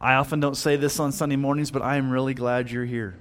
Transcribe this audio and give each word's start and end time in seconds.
I 0.00 0.14
often 0.14 0.40
don't 0.40 0.56
say 0.56 0.76
this 0.76 0.98
on 0.98 1.12
Sunday 1.12 1.36
mornings, 1.36 1.70
but 1.70 1.82
I 1.82 1.96
am 1.96 2.10
really 2.10 2.34
glad 2.34 2.70
you're 2.70 2.84
here. 2.84 3.16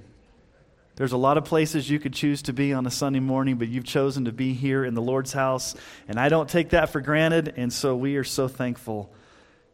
There's 0.95 1.11
a 1.11 1.17
lot 1.17 1.37
of 1.37 1.45
places 1.45 1.89
you 1.89 1.99
could 1.99 2.13
choose 2.13 2.41
to 2.43 2.53
be 2.53 2.73
on 2.73 2.87
a 2.87 2.91
Sunday 2.91 3.19
morning, 3.19 3.57
but 3.57 3.67
you've 3.67 3.85
chosen 3.85 4.25
to 4.25 4.31
be 4.31 4.53
here 4.53 4.83
in 4.83 4.95
the 4.95 5.01
Lord's 5.01 5.31
house, 5.31 5.75
and 6.07 6.19
I 6.19 6.27
don't 6.29 6.49
take 6.49 6.69
that 6.69 6.89
for 6.89 6.99
granted, 6.99 7.53
and 7.55 7.71
so 7.71 7.95
we 7.95 8.15
are 8.15 8.23
so 8.23 8.47
thankful 8.47 9.13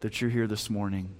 that 0.02 0.20
you're 0.20 0.30
here 0.30 0.48
this 0.48 0.70
morning. 0.70 1.16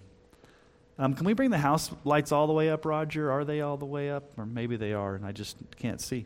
Um, 1.00 1.14
can 1.14 1.26
we 1.26 1.34
bring 1.34 1.52
the 1.52 1.58
house 1.58 1.90
lights 2.04 2.34
all 2.34 2.48
the 2.48 2.54
way 2.54 2.70
up, 2.70 2.84
Roger? 2.86 3.32
Are 3.32 3.46
they 3.46 3.62
all 3.62 3.78
the 3.78 3.86
way 3.86 4.12
up? 4.12 4.26
Or 4.38 4.46
maybe 4.46 4.76
they 4.76 4.92
are, 4.92 5.16
and 5.16 5.26
I 5.26 5.32
just 5.32 5.56
can't 5.78 6.02
see. 6.02 6.26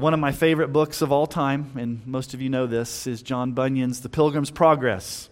One 0.00 0.14
of 0.14 0.20
my 0.20 0.32
favorite 0.32 0.68
books 0.68 1.02
of 1.02 1.12
all 1.12 1.26
time, 1.26 1.72
and 1.76 2.06
most 2.06 2.32
of 2.32 2.40
you 2.40 2.48
know 2.48 2.66
this, 2.66 3.06
is 3.06 3.20
John 3.20 3.52
Bunyan's 3.52 4.00
The 4.00 4.08
Pilgrim's 4.08 4.50
Progress. 4.50 5.28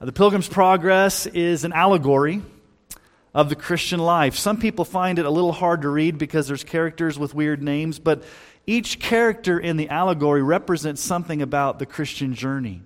Uh, 0.00 0.04
the 0.04 0.12
Pilgrim's 0.12 0.46
Progress 0.46 1.26
is 1.26 1.64
an 1.64 1.72
allegory 1.72 2.40
of 3.34 3.48
the 3.48 3.56
Christian 3.56 3.98
life. 3.98 4.36
Some 4.36 4.58
people 4.58 4.84
find 4.84 5.18
it 5.18 5.26
a 5.26 5.30
little 5.30 5.50
hard 5.50 5.82
to 5.82 5.88
read 5.88 6.18
because 6.18 6.46
there's 6.46 6.62
characters 6.62 7.18
with 7.18 7.34
weird 7.34 7.60
names, 7.60 7.98
but 7.98 8.22
each 8.64 9.00
character 9.00 9.58
in 9.58 9.76
the 9.76 9.88
allegory 9.88 10.40
represents 10.40 11.02
something 11.02 11.42
about 11.42 11.80
the 11.80 11.86
Christian 11.86 12.34
journey. 12.34 12.80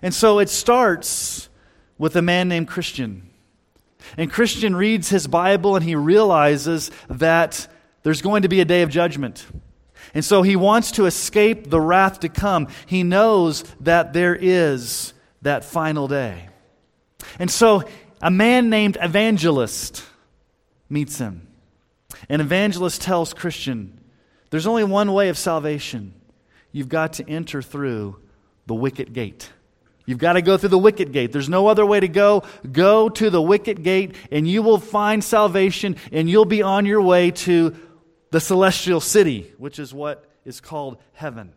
And 0.00 0.14
so 0.14 0.38
it 0.38 0.48
starts 0.48 1.50
with 1.98 2.16
a 2.16 2.22
man 2.22 2.48
named 2.48 2.68
Christian. 2.68 3.28
And 4.16 4.32
Christian 4.32 4.74
reads 4.74 5.10
his 5.10 5.26
Bible 5.26 5.76
and 5.76 5.84
he 5.84 5.94
realizes 5.94 6.90
that 7.10 7.68
there's 8.02 8.22
going 8.22 8.44
to 8.44 8.48
be 8.48 8.62
a 8.62 8.64
day 8.64 8.80
of 8.80 8.88
judgment. 8.88 9.44
And 10.14 10.24
so 10.24 10.42
he 10.42 10.56
wants 10.56 10.92
to 10.92 11.06
escape 11.06 11.70
the 11.70 11.80
wrath 11.80 12.20
to 12.20 12.28
come. 12.28 12.68
He 12.86 13.02
knows 13.02 13.64
that 13.80 14.12
there 14.12 14.34
is 14.34 15.12
that 15.42 15.64
final 15.64 16.08
day. 16.08 16.48
And 17.38 17.50
so 17.50 17.84
a 18.20 18.30
man 18.30 18.70
named 18.70 18.98
Evangelist 19.00 20.04
meets 20.88 21.18
him. 21.18 21.46
And 22.28 22.42
Evangelist 22.42 23.00
tells 23.00 23.32
Christian, 23.32 23.98
there's 24.50 24.66
only 24.66 24.84
one 24.84 25.12
way 25.12 25.28
of 25.28 25.38
salvation. 25.38 26.14
You've 26.72 26.88
got 26.88 27.14
to 27.14 27.28
enter 27.28 27.62
through 27.62 28.16
the 28.66 28.74
wicket 28.74 29.12
gate. 29.12 29.50
You've 30.06 30.18
got 30.18 30.32
to 30.32 30.42
go 30.42 30.56
through 30.56 30.70
the 30.70 30.78
wicket 30.78 31.12
gate. 31.12 31.30
There's 31.30 31.48
no 31.48 31.68
other 31.68 31.86
way 31.86 32.00
to 32.00 32.08
go. 32.08 32.42
Go 32.70 33.08
to 33.10 33.30
the 33.30 33.40
wicket 33.40 33.82
gate, 33.82 34.16
and 34.32 34.46
you 34.46 34.62
will 34.62 34.78
find 34.78 35.22
salvation, 35.22 35.96
and 36.10 36.28
you'll 36.28 36.44
be 36.44 36.62
on 36.62 36.84
your 36.84 37.00
way 37.00 37.30
to 37.30 37.76
the 38.30 38.40
celestial 38.40 39.00
city, 39.00 39.52
which 39.58 39.78
is 39.78 39.92
what 39.92 40.24
is 40.44 40.60
called 40.60 40.98
heaven. 41.12 41.52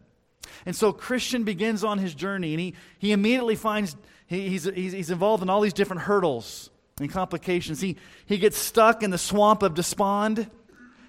And 0.66 0.76
so 0.76 0.92
Christian 0.92 1.44
begins 1.44 1.84
on 1.84 1.98
his 1.98 2.14
journey, 2.14 2.54
and 2.54 2.60
he, 2.60 2.74
he 3.00 3.12
immediately 3.12 3.56
finds 3.56 3.96
he, 4.28 4.50
he's, 4.50 4.64
he's, 4.64 5.10
involved 5.10 5.44
in 5.44 5.50
all 5.50 5.62
these 5.62 5.74
different 5.74 6.04
hurdles 6.04 6.70
and 7.00 7.12
complications. 7.12 7.82
He, 7.82 7.98
he 8.26 8.38
gets 8.38 8.58
stuck 8.58 9.04
in 9.04 9.12
the 9.12 9.18
swamp 9.18 9.64
of 9.64 9.74
despond, 9.74 10.50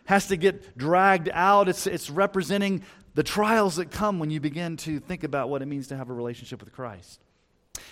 has 0.05 0.27
to 0.29 0.37
get 0.37 0.77
dragged 0.77 1.31
out. 1.33 1.69
It's, 1.69 1.87
it's 1.87 2.11
representing 2.11 2.83
the 3.15 3.23
trials 3.23 3.77
that 3.77 3.91
come 3.91 4.19
when 4.19 4.31
you 4.31 4.41
begin 4.41 4.77
to 4.79 4.99
think 4.99 5.25
about 5.25 5.49
what 5.49 5.63
it 5.63 5.67
means 5.67 5.89
to 5.89 5.97
have 5.97 6.11
a 6.11 6.13
relationship 6.13 6.61
with 6.63 6.73
Christ. 6.73 7.21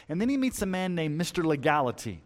And 0.08 0.20
then 0.20 0.28
he 0.28 0.36
meets 0.36 0.60
a 0.62 0.66
man 0.66 0.94
named 0.94 1.20
Mr. 1.20 1.44
Legality. 1.44 2.20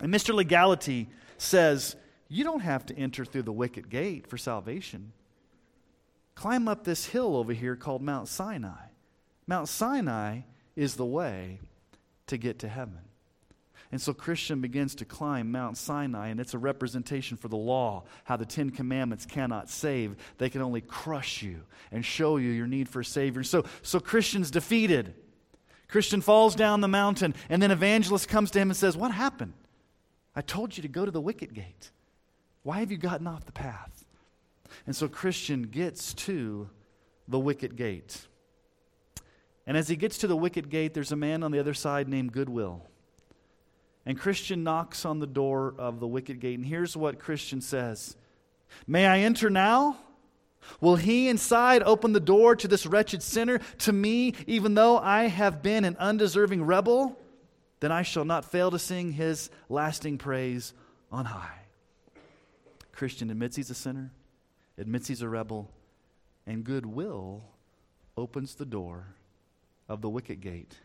And 0.00 0.12
Mr. 0.12 0.34
Legality 0.34 1.08
says, 1.38 1.96
you 2.32 2.44
don't 2.44 2.60
have 2.60 2.86
to 2.86 2.96
enter 2.96 3.26
through 3.26 3.42
the 3.42 3.52
wicket 3.52 3.90
gate 3.90 4.26
for 4.26 4.38
salvation. 4.38 5.12
Climb 6.34 6.66
up 6.66 6.82
this 6.82 7.04
hill 7.04 7.36
over 7.36 7.52
here 7.52 7.76
called 7.76 8.00
Mount 8.00 8.26
Sinai. 8.26 8.86
Mount 9.46 9.68
Sinai 9.68 10.40
is 10.74 10.96
the 10.96 11.04
way 11.04 11.60
to 12.28 12.38
get 12.38 12.60
to 12.60 12.68
heaven. 12.68 13.00
And 13.90 14.00
so 14.00 14.14
Christian 14.14 14.62
begins 14.62 14.94
to 14.94 15.04
climb 15.04 15.52
Mount 15.52 15.76
Sinai, 15.76 16.28
and 16.28 16.40
it's 16.40 16.54
a 16.54 16.58
representation 16.58 17.36
for 17.36 17.48
the 17.48 17.58
law, 17.58 18.04
how 18.24 18.38
the 18.38 18.46
Ten 18.46 18.70
Commandments 18.70 19.26
cannot 19.26 19.68
save. 19.68 20.16
They 20.38 20.48
can 20.48 20.62
only 20.62 20.80
crush 20.80 21.42
you 21.42 21.60
and 21.90 22.02
show 22.02 22.38
you 22.38 22.48
your 22.48 22.66
need 22.66 22.88
for 22.88 23.00
a 23.00 23.04
Savior. 23.04 23.42
So, 23.42 23.66
so 23.82 24.00
Christian's 24.00 24.50
defeated. 24.50 25.12
Christian 25.88 26.22
falls 26.22 26.54
down 26.54 26.80
the 26.80 26.88
mountain, 26.88 27.34
and 27.50 27.60
then 27.60 27.70
evangelist 27.70 28.26
comes 28.26 28.50
to 28.52 28.58
him 28.58 28.70
and 28.70 28.76
says, 28.76 28.96
What 28.96 29.10
happened? 29.10 29.52
I 30.34 30.40
told 30.40 30.74
you 30.74 30.82
to 30.82 30.88
go 30.88 31.04
to 31.04 31.10
the 31.10 31.20
wicket 31.20 31.52
gate. 31.52 31.90
Why 32.62 32.80
have 32.80 32.90
you 32.90 32.98
gotten 32.98 33.26
off 33.26 33.44
the 33.44 33.52
path? 33.52 34.04
And 34.86 34.94
so 34.94 35.08
Christian 35.08 35.64
gets 35.64 36.14
to 36.14 36.68
the 37.28 37.38
wicket 37.38 37.76
gate. 37.76 38.26
And 39.66 39.76
as 39.76 39.88
he 39.88 39.96
gets 39.96 40.18
to 40.18 40.26
the 40.26 40.36
wicket 40.36 40.68
gate, 40.68 40.94
there's 40.94 41.12
a 41.12 41.16
man 41.16 41.42
on 41.42 41.52
the 41.52 41.58
other 41.58 41.74
side 41.74 42.08
named 42.08 42.32
Goodwill. 42.32 42.82
And 44.04 44.18
Christian 44.18 44.64
knocks 44.64 45.04
on 45.04 45.20
the 45.20 45.26
door 45.26 45.74
of 45.78 46.00
the 46.00 46.06
wicket 46.06 46.40
gate. 46.40 46.58
And 46.58 46.66
here's 46.66 46.96
what 46.96 47.18
Christian 47.18 47.60
says 47.60 48.16
May 48.86 49.06
I 49.06 49.20
enter 49.20 49.50
now? 49.50 49.98
Will 50.80 50.96
he 50.96 51.28
inside 51.28 51.82
open 51.82 52.12
the 52.12 52.20
door 52.20 52.54
to 52.54 52.68
this 52.68 52.86
wretched 52.86 53.22
sinner, 53.22 53.60
to 53.78 53.92
me, 53.92 54.34
even 54.46 54.74
though 54.74 54.96
I 54.96 55.26
have 55.26 55.62
been 55.62 55.84
an 55.84 55.96
undeserving 55.98 56.62
rebel? 56.64 57.18
Then 57.80 57.90
I 57.90 58.02
shall 58.02 58.24
not 58.24 58.44
fail 58.44 58.70
to 58.70 58.78
sing 58.78 59.12
his 59.12 59.50
lasting 59.68 60.18
praise 60.18 60.72
on 61.10 61.24
high. 61.24 61.61
Christian 63.02 63.30
admits 63.30 63.56
he's 63.56 63.68
a 63.68 63.74
sinner, 63.74 64.12
admits 64.78 65.08
he's 65.08 65.22
a 65.22 65.28
rebel, 65.28 65.68
and 66.46 66.62
goodwill 66.62 67.42
opens 68.16 68.54
the 68.54 68.64
door 68.64 69.16
of 69.88 70.02
the 70.02 70.08
wicket 70.08 70.40
gate 70.40 70.78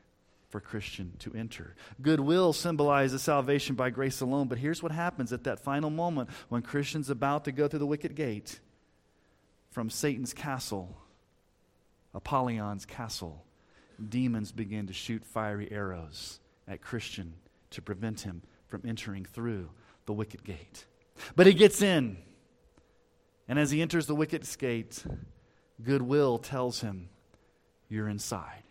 for 0.49 0.59
Christian 0.59 1.13
to 1.19 1.31
enter. 1.35 1.75
Goodwill 2.01 2.53
symbolizes 2.53 3.21
salvation 3.21 3.75
by 3.75 3.91
grace 3.91 4.19
alone, 4.19 4.47
but 4.47 4.57
here's 4.57 4.81
what 4.81 4.91
happens 4.91 5.31
at 5.31 5.43
that 5.43 5.59
final 5.59 5.91
moment 5.91 6.31
when 6.49 6.63
Christian's 6.63 7.11
about 7.11 7.45
to 7.45 7.51
go 7.51 7.67
through 7.67 7.77
the 7.77 7.85
wicket 7.85 8.15
gate 8.15 8.61
from 9.69 9.91
Satan's 9.91 10.33
castle, 10.33 10.97
Apollyon's 12.15 12.87
castle. 12.87 13.45
Demons 14.09 14.51
begin 14.51 14.87
to 14.87 14.93
shoot 14.93 15.23
fiery 15.23 15.71
arrows 15.71 16.39
at 16.67 16.81
Christian 16.81 17.35
to 17.69 17.81
prevent 17.83 18.21
him 18.21 18.41
from 18.65 18.81
entering 18.87 19.23
through 19.23 19.69
the 20.07 20.13
wicket 20.13 20.43
gate. 20.43 20.87
But 21.35 21.47
he 21.47 21.53
gets 21.53 21.81
in. 21.81 22.17
And 23.47 23.57
as 23.57 23.71
he 23.71 23.81
enters 23.81 24.07
the 24.07 24.15
wicket 24.15 24.55
gate, 24.59 25.03
goodwill 25.81 26.37
tells 26.37 26.81
him, 26.81 27.09
You're 27.89 28.09
inside. 28.09 28.63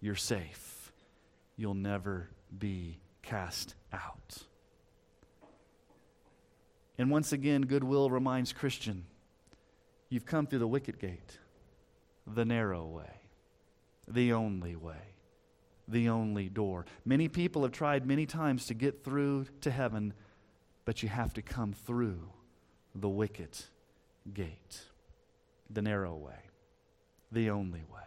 You're 0.00 0.16
safe. 0.16 0.92
You'll 1.56 1.74
never 1.74 2.28
be 2.56 2.98
cast 3.22 3.74
out. 3.92 4.38
And 6.98 7.10
once 7.10 7.32
again, 7.32 7.62
goodwill 7.62 8.10
reminds 8.10 8.52
Christian, 8.52 9.06
You've 10.08 10.26
come 10.26 10.46
through 10.46 10.60
the 10.60 10.68
wicket 10.68 10.98
gate, 10.98 11.38
the 12.26 12.44
narrow 12.44 12.86
way, 12.86 13.20
the 14.06 14.32
only 14.32 14.76
way, 14.76 15.14
the 15.88 16.08
only 16.08 16.48
door. 16.48 16.86
Many 17.04 17.28
people 17.28 17.62
have 17.62 17.72
tried 17.72 18.06
many 18.06 18.26
times 18.26 18.66
to 18.66 18.74
get 18.74 19.02
through 19.02 19.46
to 19.62 19.70
heaven 19.70 20.14
but 20.84 21.02
you 21.02 21.08
have 21.08 21.34
to 21.34 21.42
come 21.42 21.72
through 21.72 22.28
the 22.94 23.08
wicket 23.08 23.66
gate, 24.32 24.80
the 25.70 25.82
narrow 25.82 26.14
way, 26.14 26.38
the 27.32 27.50
only 27.50 27.82
way. 27.92 28.00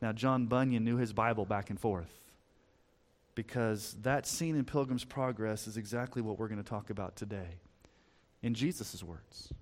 Now, 0.00 0.12
John 0.12 0.46
Bunyan 0.46 0.84
knew 0.84 0.96
his 0.96 1.12
Bible 1.12 1.44
back 1.44 1.70
and 1.70 1.78
forth 1.78 2.12
because 3.34 3.96
that 4.02 4.26
scene 4.26 4.56
in 4.56 4.64
Pilgrim's 4.64 5.04
Progress 5.04 5.66
is 5.66 5.76
exactly 5.76 6.22
what 6.22 6.38
we're 6.38 6.48
going 6.48 6.62
to 6.62 6.68
talk 6.68 6.90
about 6.90 7.16
today 7.16 7.60
in 8.42 8.54
Jesus' 8.54 9.02
words 9.02 9.52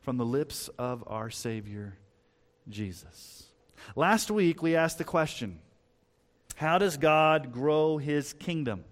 from 0.00 0.16
the 0.16 0.24
lips 0.24 0.68
of 0.78 1.04
our 1.06 1.30
Savior, 1.30 1.96
Jesus. 2.68 3.44
Last 3.94 4.30
week, 4.30 4.62
we 4.62 4.76
asked 4.76 4.98
the 4.98 5.04
question 5.04 5.60
How 6.56 6.78
does 6.78 6.96
God 6.96 7.52
grow 7.52 7.98
his 7.98 8.32
kingdom? 8.32 8.84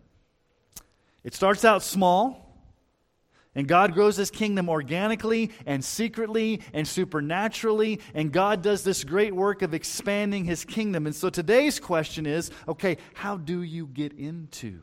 It 1.25 1.35
starts 1.35 1.65
out 1.65 1.83
small 1.83 2.48
And 3.59 3.67
God 3.67 3.93
grows 3.93 4.17
his 4.17 4.31
kingdom 4.31 4.69
organically 4.69 5.51
and 5.67 5.85
secretly 5.85 6.63
and 6.73 6.87
supernaturally. 6.87 7.99
And 8.15 8.31
God 8.31 8.63
does 8.63 8.85
this 8.85 9.03
great 9.03 9.35
work 9.35 9.63
of 9.63 9.75
expanding 9.75 10.45
his 10.45 10.65
kingdom. 10.65 11.07
And 11.07 11.15
so 11.15 11.29
today's 11.29 11.81
question 11.81 12.25
is 12.25 12.53
okay, 12.69 12.99
how 13.15 13.37
do 13.37 13.63
you 13.63 13.89
get 13.89 14.13
into 14.13 14.79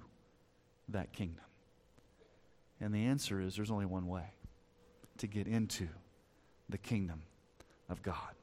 that 0.89 1.13
kingdom? 1.13 1.45
And 2.81 2.93
the 2.93 3.05
answer 3.05 3.39
is 3.39 3.55
there's 3.55 3.71
only 3.71 3.85
one 3.85 4.07
way 4.07 4.25
to 5.19 5.27
get 5.27 5.47
into 5.47 5.87
the 6.67 6.77
kingdom 6.77 7.21
of 7.87 8.03
God. 8.03 8.35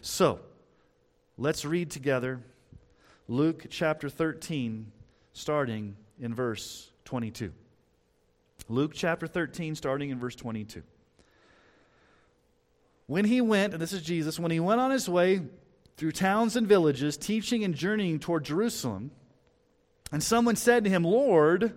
So, 0.00 0.40
let's 1.36 1.66
read 1.66 1.90
together 1.90 2.40
Luke 3.28 3.66
chapter 3.68 4.08
13, 4.08 4.90
starting 5.34 5.96
in 6.18 6.34
verse 6.34 6.90
22. 7.04 7.52
Luke 8.68 8.92
chapter 8.94 9.26
13, 9.26 9.74
starting 9.74 10.10
in 10.10 10.18
verse 10.18 10.34
22. 10.34 10.82
When 13.06 13.24
he 13.24 13.40
went, 13.40 13.72
and 13.72 13.80
this 13.80 13.92
is 13.92 14.02
Jesus, 14.02 14.38
when 14.38 14.50
he 14.50 14.58
went 14.58 14.80
on 14.80 14.90
his 14.90 15.08
way 15.08 15.42
through 15.96 16.12
towns 16.12 16.56
and 16.56 16.66
villages, 16.66 17.16
teaching 17.16 17.62
and 17.62 17.74
journeying 17.74 18.18
toward 18.18 18.44
Jerusalem, 18.44 19.12
and 20.10 20.22
someone 20.22 20.56
said 20.56 20.84
to 20.84 20.90
him, 20.90 21.04
Lord, 21.04 21.72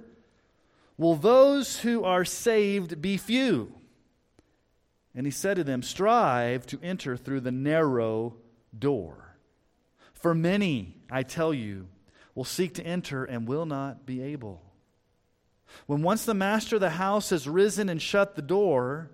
will 0.98 1.16
those 1.16 1.80
who 1.80 2.04
are 2.04 2.26
saved 2.26 3.02
be 3.02 3.18
few? 3.18 3.74
And 5.14 5.26
he 5.28 5.32
said 5.32 5.58
to 5.58 5.64
them, 5.64 5.84
Strive 5.84 6.66
to 6.68 6.80
enter 6.82 7.18
through 7.18 7.42
the 7.42 7.52
narrow 7.52 8.36
door. 8.78 9.36
For 10.14 10.34
many, 10.34 10.98
I 11.10 11.24
tell 11.24 11.54
you, 11.54 11.88
will 12.36 12.46
seek 12.46 12.74
to 12.76 12.86
enter 12.86 13.26
and 13.26 13.48
will 13.48 13.66
not 13.66 14.06
be 14.06 14.22
able. 14.22 14.69
When 15.86 16.02
once 16.02 16.26
the 16.26 16.34
master 16.34 16.76
of 16.76 16.82
the 16.82 16.92
house 16.92 17.30
has 17.30 17.48
risen 17.48 17.90
and 17.90 18.02
shut 18.02 18.36
the 18.36 18.42
door, 18.42 19.10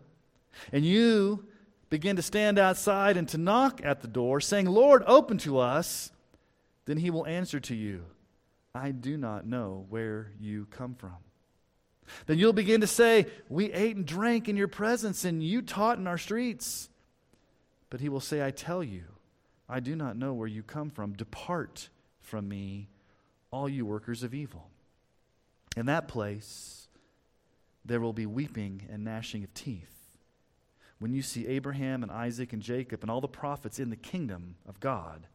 and 0.72 0.86
you 0.86 1.46
begin 1.90 2.16
to 2.16 2.22
stand 2.22 2.60
outside 2.60 3.18
and 3.18 3.28
to 3.30 3.38
knock 3.38 3.82
at 3.84 4.02
the 4.02 4.08
door, 4.08 4.42
saying, 4.42 4.66
Lord, 4.66 5.04
open 5.06 5.38
to 5.40 5.60
us, 5.60 6.12
then 6.86 6.98
he 6.98 7.10
will 7.10 7.26
answer 7.26 7.60
to 7.60 7.76
you, 7.76 8.06
I 8.74 8.92
do 8.92 9.18
not 9.18 9.46
know 9.46 9.86
where 9.90 10.32
you 10.40 10.68
come 10.70 10.96
from. 10.96 11.16
Then 12.26 12.38
you'll 12.38 12.54
begin 12.54 12.82
to 12.82 12.88
say, 12.88 13.26
We 13.50 13.72
ate 13.72 13.96
and 13.96 14.06
drank 14.06 14.48
in 14.50 14.58
your 14.58 14.68
presence, 14.68 15.26
and 15.26 15.42
you 15.42 15.62
taught 15.62 15.98
in 15.98 16.08
our 16.08 16.18
streets. 16.18 16.90
But 17.90 18.02
he 18.02 18.10
will 18.10 18.20
say, 18.20 18.46
I 18.46 18.52
tell 18.52 18.84
you, 18.84 19.04
I 19.68 19.80
do 19.80 19.96
not 19.96 20.18
know 20.18 20.34
where 20.34 20.48
you 20.48 20.64
come 20.64 20.90
from. 20.90 21.14
Depart 21.14 21.90
from 22.20 22.48
me, 22.48 22.90
all 23.52 23.70
you 23.70 23.86
workers 23.86 24.24
of 24.24 24.34
evil. 24.34 24.70
In 25.76 25.88
that 25.88 26.08
place, 26.08 26.88
there 27.84 28.00
will 28.00 28.14
be 28.14 28.26
weeping 28.26 28.88
and 28.90 29.04
gnashing 29.04 29.44
of 29.44 29.54
teeth 29.54 29.96
when 31.00 31.14
you 31.14 31.22
see 31.22 31.48
Abraham 31.48 32.04
and 32.04 32.12
Isaac 32.12 32.54
and 32.54 32.62
Jacob 32.62 33.02
and 33.02 33.12
all 33.12 33.22
the 33.22 33.28
prophets 33.28 33.80
in 33.80 33.90
the 33.90 33.96
kingdom 33.96 34.56
of 34.68 34.80
God, 34.80 35.28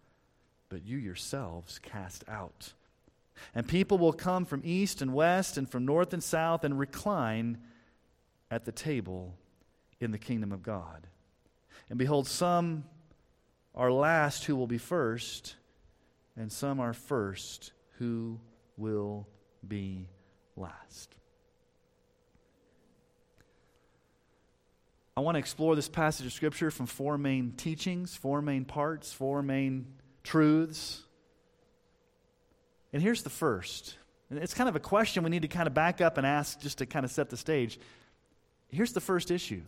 but 0.68 0.84
you 0.84 0.96
yourselves 0.96 1.78
cast 1.78 2.24
out. 2.28 2.72
And 3.54 3.68
people 3.68 3.98
will 3.98 4.12
come 4.12 4.44
from 4.44 4.62
east 4.64 5.02
and 5.02 5.12
west 5.12 5.56
and 5.56 5.68
from 5.68 5.84
north 5.84 6.12
and 6.12 6.22
south 6.22 6.64
and 6.64 6.78
recline 6.78 7.58
at 8.50 8.64
the 8.64 8.72
table 8.72 9.34
in 10.00 10.10
the 10.10 10.18
kingdom 10.18 10.52
of 10.52 10.62
God. 10.62 11.06
And 11.88 11.98
behold, 11.98 12.26
some 12.26 12.84
are 13.74 13.92
last 13.92 14.44
who 14.44 14.56
will 14.56 14.66
be 14.66 14.78
first, 14.78 15.56
and 16.36 16.50
some 16.50 16.80
are 16.80 16.92
first 16.92 17.72
who 17.98 18.40
will 18.76 19.28
be 19.66 20.08
last. 20.60 21.14
I 25.16 25.22
want 25.22 25.34
to 25.34 25.38
explore 25.40 25.74
this 25.76 25.88
passage 25.88 26.26
of 26.26 26.32
Scripture 26.32 26.70
from 26.70 26.86
four 26.86 27.18
main 27.18 27.52
teachings, 27.52 28.14
four 28.14 28.40
main 28.40 28.64
parts, 28.64 29.12
four 29.12 29.42
main 29.42 29.86
truths. 30.22 31.02
And 32.92 33.02
here's 33.02 33.22
the 33.22 33.30
first. 33.30 33.96
And 34.30 34.38
it's 34.38 34.54
kind 34.54 34.68
of 34.68 34.76
a 34.76 34.80
question 34.80 35.24
we 35.24 35.30
need 35.30 35.42
to 35.42 35.48
kind 35.48 35.66
of 35.66 35.74
back 35.74 36.00
up 36.00 36.16
and 36.16 36.26
ask 36.26 36.60
just 36.60 36.78
to 36.78 36.86
kind 36.86 37.04
of 37.04 37.10
set 37.10 37.28
the 37.28 37.36
stage. 37.36 37.78
Here's 38.68 38.92
the 38.92 39.00
first 39.00 39.30
issue 39.30 39.62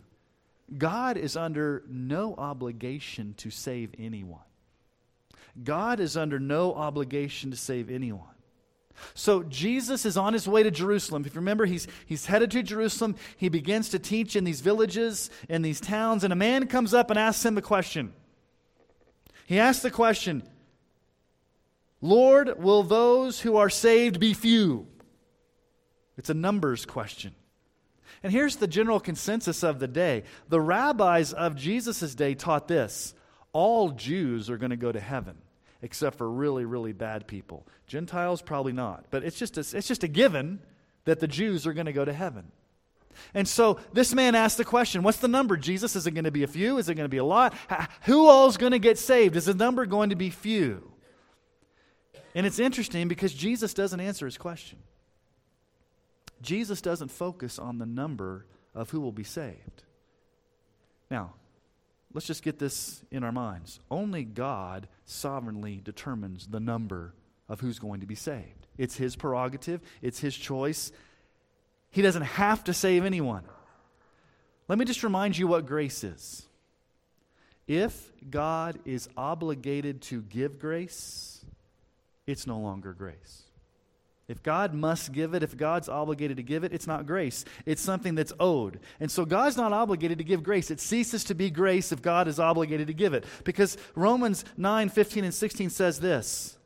God 0.77 1.17
is 1.17 1.35
under 1.35 1.83
no 1.87 2.33
obligation 2.35 3.33
to 3.37 3.51
save 3.51 3.91
anyone. 3.99 4.39
God 5.61 5.99
is 5.99 6.17
under 6.17 6.39
no 6.39 6.73
obligation 6.73 7.51
to 7.51 7.57
save 7.57 7.91
anyone. 7.91 8.32
So 9.13 9.43
Jesus 9.43 10.05
is 10.05 10.17
on 10.17 10.33
his 10.33 10.47
way 10.47 10.63
to 10.63 10.71
Jerusalem. 10.71 11.23
If 11.25 11.35
you 11.35 11.41
remember, 11.41 11.65
he's, 11.65 11.87
he's 12.05 12.25
headed 12.25 12.51
to 12.51 12.63
Jerusalem. 12.63 13.15
He 13.37 13.49
begins 13.49 13.89
to 13.89 13.99
teach 13.99 14.35
in 14.35 14.43
these 14.43 14.61
villages, 14.61 15.29
in 15.49 15.61
these 15.61 15.81
towns, 15.81 16.23
and 16.23 16.31
a 16.31 16.37
man 16.37 16.67
comes 16.67 16.93
up 16.93 17.09
and 17.09 17.19
asks 17.19 17.45
him 17.45 17.57
a 17.57 17.61
question. 17.61 18.13
He 19.45 19.59
asks 19.59 19.83
the 19.83 19.91
question 19.91 20.43
Lord, 22.01 22.61
will 22.61 22.83
those 22.83 23.39
who 23.39 23.57
are 23.57 23.69
saved 23.69 24.19
be 24.19 24.33
few? 24.33 24.87
It's 26.17 26.29
a 26.29 26.33
numbers 26.33 26.85
question. 26.85 27.33
And 28.21 28.31
here's 28.31 28.55
the 28.55 28.67
general 28.67 28.99
consensus 28.99 29.63
of 29.63 29.79
the 29.79 29.87
day 29.87 30.23
the 30.49 30.61
rabbis 30.61 31.33
of 31.33 31.55
Jesus' 31.55 32.15
day 32.15 32.35
taught 32.35 32.67
this 32.67 33.13
all 33.51 33.91
Jews 33.91 34.49
are 34.49 34.57
going 34.57 34.71
to 34.71 34.77
go 34.77 34.91
to 34.91 34.99
heaven 34.99 35.37
except 35.83 36.17
for 36.17 36.29
really, 36.31 36.63
really 36.63 36.93
bad 36.93 37.27
people. 37.27 37.67
Gentiles, 37.85 38.41
probably 38.41 38.71
not. 38.71 39.05
But 39.11 39.23
it's 39.23 39.37
just 39.37 39.57
a, 39.57 39.59
it's 39.59 39.87
just 39.87 40.03
a 40.03 40.07
given 40.07 40.61
that 41.03 41.19
the 41.19 41.27
Jews 41.27 41.67
are 41.67 41.73
going 41.73 41.85
to 41.85 41.93
go 41.93 42.05
to 42.05 42.13
heaven. 42.13 42.51
And 43.33 43.47
so 43.47 43.79
this 43.91 44.13
man 44.13 44.33
asked 44.33 44.57
the 44.57 44.65
question 44.65 45.03
What's 45.03 45.19
the 45.19 45.27
number, 45.27 45.57
Jesus? 45.57 45.95
Is 45.95 46.07
it 46.07 46.11
going 46.11 46.23
to 46.23 46.31
be 46.31 46.43
a 46.43 46.47
few? 46.47 46.77
Is 46.77 46.87
it 46.87 46.95
going 46.95 47.05
to 47.05 47.09
be 47.09 47.17
a 47.17 47.25
lot? 47.25 47.53
Who 48.03 48.27
all's 48.27 48.57
going 48.57 48.71
to 48.71 48.79
get 48.79 48.97
saved? 48.97 49.35
Is 49.35 49.45
the 49.45 49.53
number 49.53 49.85
going 49.85 50.09
to 50.09 50.15
be 50.15 50.29
few? 50.29 50.89
And 52.33 52.47
it's 52.47 52.59
interesting 52.59 53.09
because 53.09 53.33
Jesus 53.33 53.73
doesn't 53.73 53.99
answer 53.99 54.25
his 54.25 54.37
question. 54.37 54.79
Jesus 56.41 56.81
doesn't 56.81 57.09
focus 57.09 57.59
on 57.59 57.77
the 57.77 57.85
number 57.85 58.47
of 58.73 58.89
who 58.89 59.01
will 59.01 59.11
be 59.11 59.23
saved. 59.23 59.83
Now, 61.11 61.33
let's 62.13 62.27
just 62.27 62.43
get 62.43 62.59
this 62.59 63.03
in 63.11 63.23
our 63.23 63.31
minds. 63.31 63.79
Only 63.89 64.23
God 64.23 64.87
sovereignly 65.05 65.81
determines 65.83 66.47
the 66.47 66.59
number 66.59 67.13
of 67.49 67.59
who's 67.59 67.79
going 67.79 68.01
to 68.01 68.07
be 68.07 68.15
saved. 68.15 68.67
It's 68.77 68.97
his 68.97 69.15
prerogative, 69.15 69.81
it's 70.01 70.19
his 70.19 70.35
choice. 70.35 70.91
He 71.91 72.01
doesn't 72.01 72.23
have 72.23 72.63
to 72.65 72.73
save 72.73 73.05
anyone. 73.05 73.43
Let 74.67 74.79
me 74.79 74.85
just 74.85 75.03
remind 75.03 75.37
you 75.37 75.47
what 75.47 75.65
grace 75.65 76.03
is. 76.03 76.47
If 77.67 78.11
God 78.29 78.79
is 78.85 79.07
obligated 79.15 80.01
to 80.03 80.21
give 80.21 80.59
grace, 80.59 81.45
it's 82.25 82.47
no 82.47 82.59
longer 82.59 82.93
grace. 82.93 83.42
If 84.27 84.41
God 84.41 84.73
must 84.73 85.11
give 85.11 85.33
it, 85.33 85.43
if 85.43 85.57
God's 85.57 85.89
obligated 85.89 86.37
to 86.37 86.43
give 86.43 86.63
it, 86.63 86.71
it's 86.71 86.87
not 86.87 87.05
grace. 87.05 87.43
It's 87.65 87.81
something 87.81 88.15
that's 88.15 88.31
owed. 88.39 88.79
And 88.99 89.11
so 89.11 89.25
God's 89.25 89.57
not 89.57 89.73
obligated 89.73 90.17
to 90.19 90.23
give 90.23 90.43
grace. 90.43 90.71
It 90.71 90.79
ceases 90.79 91.25
to 91.25 91.35
be 91.35 91.49
grace 91.49 91.91
if 91.91 92.01
God 92.01 92.29
is 92.29 92.39
obligated 92.39 92.87
to 92.87 92.93
give 92.93 93.13
it. 93.13 93.25
Because 93.43 93.77
Romans 93.95 94.45
9, 94.55 94.89
15, 94.89 95.25
and 95.25 95.33
16 95.33 95.69
says 95.69 95.99
this 95.99 96.57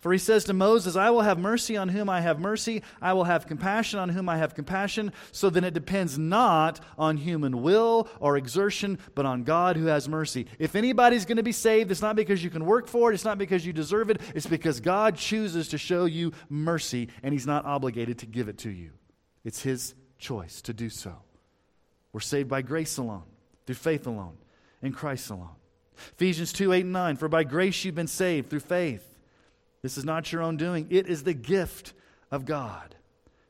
for 0.00 0.12
he 0.12 0.18
says 0.18 0.44
to 0.44 0.52
Moses, 0.52 0.96
I 0.96 1.10
will 1.10 1.22
have 1.22 1.38
mercy 1.38 1.76
on 1.76 1.88
whom 1.88 2.08
I 2.08 2.20
have 2.20 2.38
mercy, 2.38 2.82
I 3.00 3.12
will 3.12 3.24
have 3.24 3.46
compassion 3.46 3.98
on 3.98 4.08
whom 4.10 4.28
I 4.28 4.36
have 4.38 4.54
compassion, 4.54 5.12
so 5.32 5.50
then 5.50 5.64
it 5.64 5.74
depends 5.74 6.18
not 6.18 6.80
on 6.98 7.16
human 7.16 7.62
will 7.62 8.08
or 8.20 8.36
exertion, 8.36 8.98
but 9.14 9.26
on 9.26 9.44
God 9.44 9.76
who 9.76 9.86
has 9.86 10.08
mercy. 10.08 10.46
If 10.58 10.76
anybody's 10.76 11.24
going 11.24 11.36
to 11.36 11.42
be 11.42 11.52
saved, 11.52 11.90
it's 11.90 12.02
not 12.02 12.16
because 12.16 12.42
you 12.42 12.50
can 12.50 12.64
work 12.64 12.88
for 12.88 13.10
it, 13.10 13.14
it's 13.14 13.24
not 13.24 13.38
because 13.38 13.66
you 13.66 13.72
deserve 13.72 14.10
it, 14.10 14.20
it's 14.34 14.46
because 14.46 14.80
God 14.80 15.16
chooses 15.16 15.68
to 15.68 15.78
show 15.78 16.04
you 16.04 16.32
mercy, 16.48 17.08
and 17.22 17.32
he's 17.32 17.46
not 17.46 17.64
obligated 17.64 18.18
to 18.18 18.26
give 18.26 18.48
it 18.48 18.58
to 18.58 18.70
you. 18.70 18.90
It's 19.44 19.62
his 19.62 19.94
choice 20.18 20.60
to 20.62 20.72
do 20.72 20.90
so. 20.90 21.14
We're 22.12 22.20
saved 22.20 22.48
by 22.48 22.62
grace 22.62 22.96
alone, 22.96 23.24
through 23.66 23.76
faith 23.76 24.06
alone, 24.06 24.38
in 24.82 24.92
Christ 24.92 25.30
alone. 25.30 25.56
Ephesians 26.14 26.52
2 26.52 26.72
8 26.72 26.80
and 26.80 26.92
9, 26.92 27.16
for 27.16 27.28
by 27.28 27.44
grace 27.44 27.84
you've 27.84 27.94
been 27.94 28.06
saved 28.06 28.50
through 28.50 28.60
faith. 28.60 29.15
This 29.86 29.96
is 29.96 30.04
not 30.04 30.32
your 30.32 30.42
own 30.42 30.56
doing, 30.56 30.88
it 30.90 31.06
is 31.06 31.22
the 31.22 31.32
gift 31.32 31.92
of 32.32 32.44
God, 32.44 32.96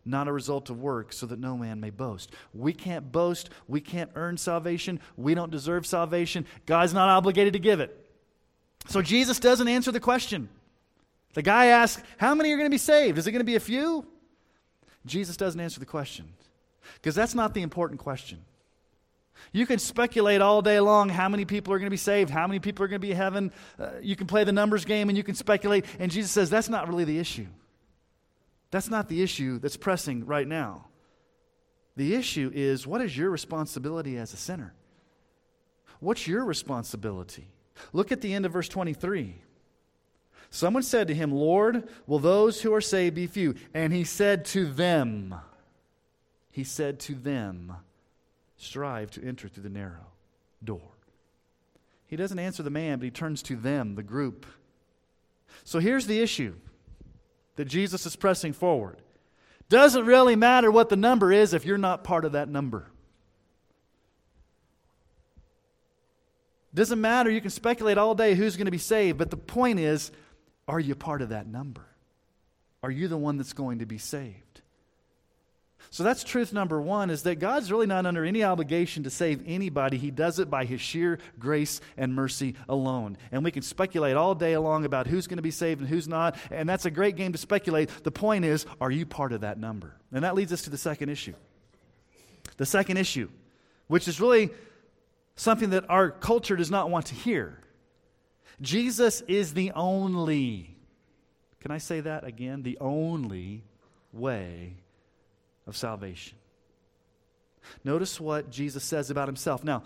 not 0.05 0.29
a 0.29 0.33
result 0.33 0.69
of 0.69 0.79
work, 0.79 1.15
so 1.15 1.25
that 1.25 1.39
no 1.39 1.57
man 1.57 1.81
may 1.81 1.89
boast. 1.89 2.31
We 2.53 2.75
can't 2.75 3.11
boast. 3.11 3.49
We 3.67 3.81
can't 3.81 4.11
earn 4.15 4.37
salvation. 4.37 5.01
We 5.17 5.35
don't 5.35 5.51
deserve 5.51 5.87
salvation. 5.87 6.45
God's 6.67 6.93
not 6.93 7.09
obligated 7.09 7.55
to 7.55 7.59
give 7.59 7.81
it. 7.81 8.07
So 8.87 9.01
Jesus 9.01 9.41
doesn't 9.41 9.67
answer 9.67 9.91
the 9.91 9.99
question. 9.99 10.51
The 11.33 11.41
guy 11.41 11.69
asks, 11.69 12.03
How 12.19 12.35
many 12.35 12.53
are 12.53 12.59
going 12.59 12.69
to 12.69 12.75
be 12.75 12.77
saved? 12.77 13.17
Is 13.17 13.27
it 13.27 13.33
going 13.33 13.41
to 13.41 13.45
be 13.45 13.57
a 13.57 13.59
few? 13.59 14.07
Jesus 15.07 15.39
doesn't 15.39 15.59
answer 15.59 15.81
the 15.81 15.87
question 15.87 16.35
because 16.97 17.15
that's 17.15 17.35
not 17.35 17.55
the 17.55 17.63
important 17.63 17.99
question. 17.99 18.45
You 19.53 19.67
can 19.67 19.79
speculate 19.79 20.41
all 20.41 20.63
day 20.63 20.81
long 20.81 21.09
how 21.09 21.29
many 21.29 21.45
people 21.45 21.73
are 21.73 21.79
going 21.79 21.87
to 21.87 21.91
be 21.91 21.97
saved, 21.97 22.31
how 22.31 22.47
many 22.47 22.59
people 22.59 22.85
are 22.85 22.89
going 22.89 23.01
to 23.01 23.07
be 23.07 23.13
in 23.13 23.17
heaven. 23.17 23.53
Uh, 23.79 23.91
you 24.01 24.17
can 24.17 24.27
play 24.27 24.45
the 24.45 24.53
numbers 24.53 24.85
game 24.85 25.09
and 25.09 25.17
you 25.17 25.25
can 25.25 25.35
speculate. 25.35 25.85
And 25.99 26.11
Jesus 26.11 26.31
says 26.31 26.51
that's 26.51 26.69
not 26.69 26.89
really 26.89 27.05
the 27.05 27.19
issue. 27.19 27.47
That's 28.71 28.91
not 28.91 29.09
the 29.09 29.23
issue 29.23 29.59
that's 29.59 29.77
pressing 29.77 30.27
right 30.27 30.47
now. 30.47 30.87
The 31.97 32.15
issue 32.15 32.51
is 32.55 32.87
what 32.87 33.01
is 33.01 33.17
your 33.17 33.31
responsibility 33.31 34.19
as 34.19 34.33
a 34.33 34.37
sinner? 34.37 34.75
What's 36.01 36.27
your 36.27 36.45
responsibility? 36.45 37.49
Look 37.93 38.13
at 38.13 38.21
the 38.21 38.35
end 38.35 38.45
of 38.45 38.53
verse 38.53 38.69
23. 38.69 39.37
Someone 40.51 40.83
said 40.83 41.09
to 41.09 41.15
him, 41.15 41.33
Lord, 41.33 41.89
will 42.07 42.19
those 42.19 42.63
who 42.63 42.73
are 42.75 42.81
saved 42.81 43.15
be 43.15 43.27
few? 43.27 43.55
And 43.75 43.93
he 43.93 44.05
said 44.05 44.45
to 44.47 44.67
them, 44.67 45.35
He 46.51 46.65
said 46.65 47.01
to 47.01 47.15
them, 47.15 47.77
strive 48.57 49.11
to 49.13 49.25
enter 49.25 49.49
through 49.49 49.63
the 49.63 49.69
narrow 49.69 50.07
door. 50.63 50.81
He 52.07 52.17
doesn't 52.17 52.39
answer 52.39 52.63
the 52.63 52.71
man, 52.71 52.99
but 52.99 53.05
he 53.05 53.11
turns 53.11 53.43
to 53.45 53.57
them, 53.57 53.95
the 53.95 54.03
group. 54.03 54.47
So 55.65 55.79
here's 55.79 56.07
the 56.07 56.21
issue 56.21 56.55
that 57.57 57.65
Jesus 57.67 58.07
is 58.07 58.17
pressing 58.17 58.53
forward. 58.53 59.01
Doesn't 59.69 60.07
really 60.07 60.37
matter 60.37 60.71
what 60.71 60.89
the 60.89 60.97
number 60.97 61.33
is 61.33 61.53
if 61.53 61.65
you're 61.65 61.79
not 61.79 62.05
part 62.05 62.25
of 62.25 62.33
that 62.33 62.49
number. 62.49 62.91
Doesn't 66.73 67.01
matter. 67.01 67.31
You 67.31 67.41
can 67.41 67.51
speculate 67.51 67.99
all 67.99 68.15
day 68.15 68.35
who's 68.35 68.57
going 68.57 68.67
to 68.67 68.71
be 68.71 68.79
saved, 68.79 69.19
but 69.19 69.31
the 69.31 69.37
point 69.37 69.81
is 69.81 70.13
are 70.69 70.81
you 70.81 70.95
part 70.95 71.23
of 71.23 71.31
that 71.31 71.47
number? 71.47 71.87
Are 72.83 72.91
you 72.91 73.09
the 73.09 73.17
one 73.17 73.39
that's 73.39 73.55
going 73.55 73.79
to 73.79 73.87
be 73.87 73.99
saved? 73.99 74.61
So 75.91 76.03
that's 76.03 76.25
truth 76.25 76.53
number 76.53 76.81
one 76.81 77.11
is 77.11 77.23
that 77.23 77.37
God's 77.37 77.71
really 77.71 77.87
not 77.87 78.07
under 78.07 78.25
any 78.25 78.43
obligation 78.43 79.05
to 79.05 79.11
save 79.11 79.43
anybody. 79.47 79.99
He 79.99 80.11
does 80.11 80.39
it 80.39 80.51
by 80.51 80.65
his 80.65 80.81
sheer 80.81 81.19
grace 81.39 81.81
and 81.97 82.15
mercy 82.15 82.55
alone. 82.69 83.17
And 83.31 83.45
we 83.45 83.51
can 83.51 83.63
speculate 83.63 84.17
all 84.17 84.35
day 84.35 84.57
long 84.57 84.85
about 84.85 85.07
who's 85.07 85.27
going 85.27 85.39
to 85.39 85.43
be 85.43 85.51
saved 85.51 85.81
and 85.81 85.89
who's 85.89 86.09
not. 86.09 86.37
And 86.51 86.69
that's 86.69 86.87
a 86.87 86.91
great 86.91 87.17
game 87.17 87.33
to 87.33 87.39
speculate. 87.39 87.91
The 88.03 88.11
point 88.11 88.45
is, 88.45 88.67
are 88.81 88.91
you 88.91 89.07
part 89.07 89.33
of 89.33 89.43
that 89.43 89.59
number? 89.59 89.97
And 90.13 90.25
that 90.25 90.35
leads 90.35 90.53
us 90.53 90.63
to 90.63 90.71
the 90.71 90.79
second 90.79 91.09
issue. 91.09 91.35
The 92.57 92.67
second 92.67 92.97
issue, 92.97 93.29
which 93.87 94.09
is 94.09 94.21
really 94.21 94.51
something 95.37 95.71
that 95.71 95.85
our 95.89 96.11
culture 96.11 96.57
does 96.57 96.71
not 96.71 96.91
want 96.91 97.07
to 97.07 97.15
hear. 97.15 97.61
Jesus 98.61 99.21
is 99.23 99.55
the 99.55 99.73
only, 99.73 100.77
can 101.61 101.71
I 101.71 101.79
say 101.79 102.01
that 102.01 102.25
again? 102.25 102.63
The 102.63 102.79
only 102.81 103.65
way 104.13 104.77
of 105.67 105.77
salvation. 105.77 106.39
Notice 107.85 108.21
what 108.21 108.51
Jesus 108.51 108.85
says 108.85 109.11
about 109.11 109.29
himself. 109.29 109.65
Now, 109.65 109.83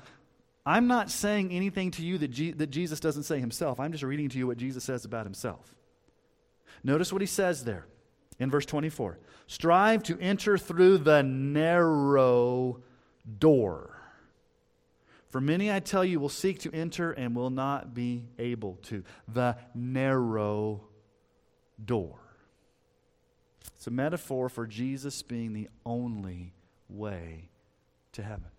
I'm 0.67 0.87
not 0.87 1.11
saying 1.11 1.51
anything 1.53 1.91
to 1.93 2.03
you 2.03 2.19
that, 2.19 2.29
G- 2.29 2.53
that 2.53 2.71
Jesus 2.71 3.01
doesn't 3.01 3.23
say 3.23 3.41
himself. 3.41 3.81
I'm 3.81 3.93
just 3.93 4.05
reading 4.05 4.29
to 4.31 4.39
you 4.39 4.47
what 4.47 4.59
Jesus 4.59 4.85
says 4.85 5.05
about 5.05 5.25
himself. 5.25 5.75
Notice 6.85 7.13
what 7.13 7.23
he 7.23 7.27
says 7.27 7.65
there 7.65 7.87
in 8.39 8.51
verse 8.51 8.67
24 8.67 9.19
Strive 9.47 10.03
to 10.05 10.19
enter 10.21 10.57
through 10.57 10.99
the 10.99 11.23
narrow 11.23 12.83
door. 13.39 13.97
For 15.29 15.41
many, 15.41 15.73
I 15.73 15.81
tell 15.81 16.05
you, 16.05 16.21
will 16.21 16.29
seek 16.29 16.61
to 16.61 16.75
enter 16.75 17.13
and 17.13 17.35
will 17.35 17.51
not 17.51 17.95
be 17.95 18.27
able 18.39 18.79
to. 18.85 19.05
The 19.27 19.57
narrow 19.75 20.83
door. 21.85 22.20
It's 23.77 23.87
a 23.87 23.91
metaphor 23.91 24.49
for 24.49 24.67
Jesus 24.67 25.23
being 25.23 25.53
the 25.53 25.69
only 25.87 26.53
way 26.89 27.49
to 28.13 28.23
heaven, 28.23 28.51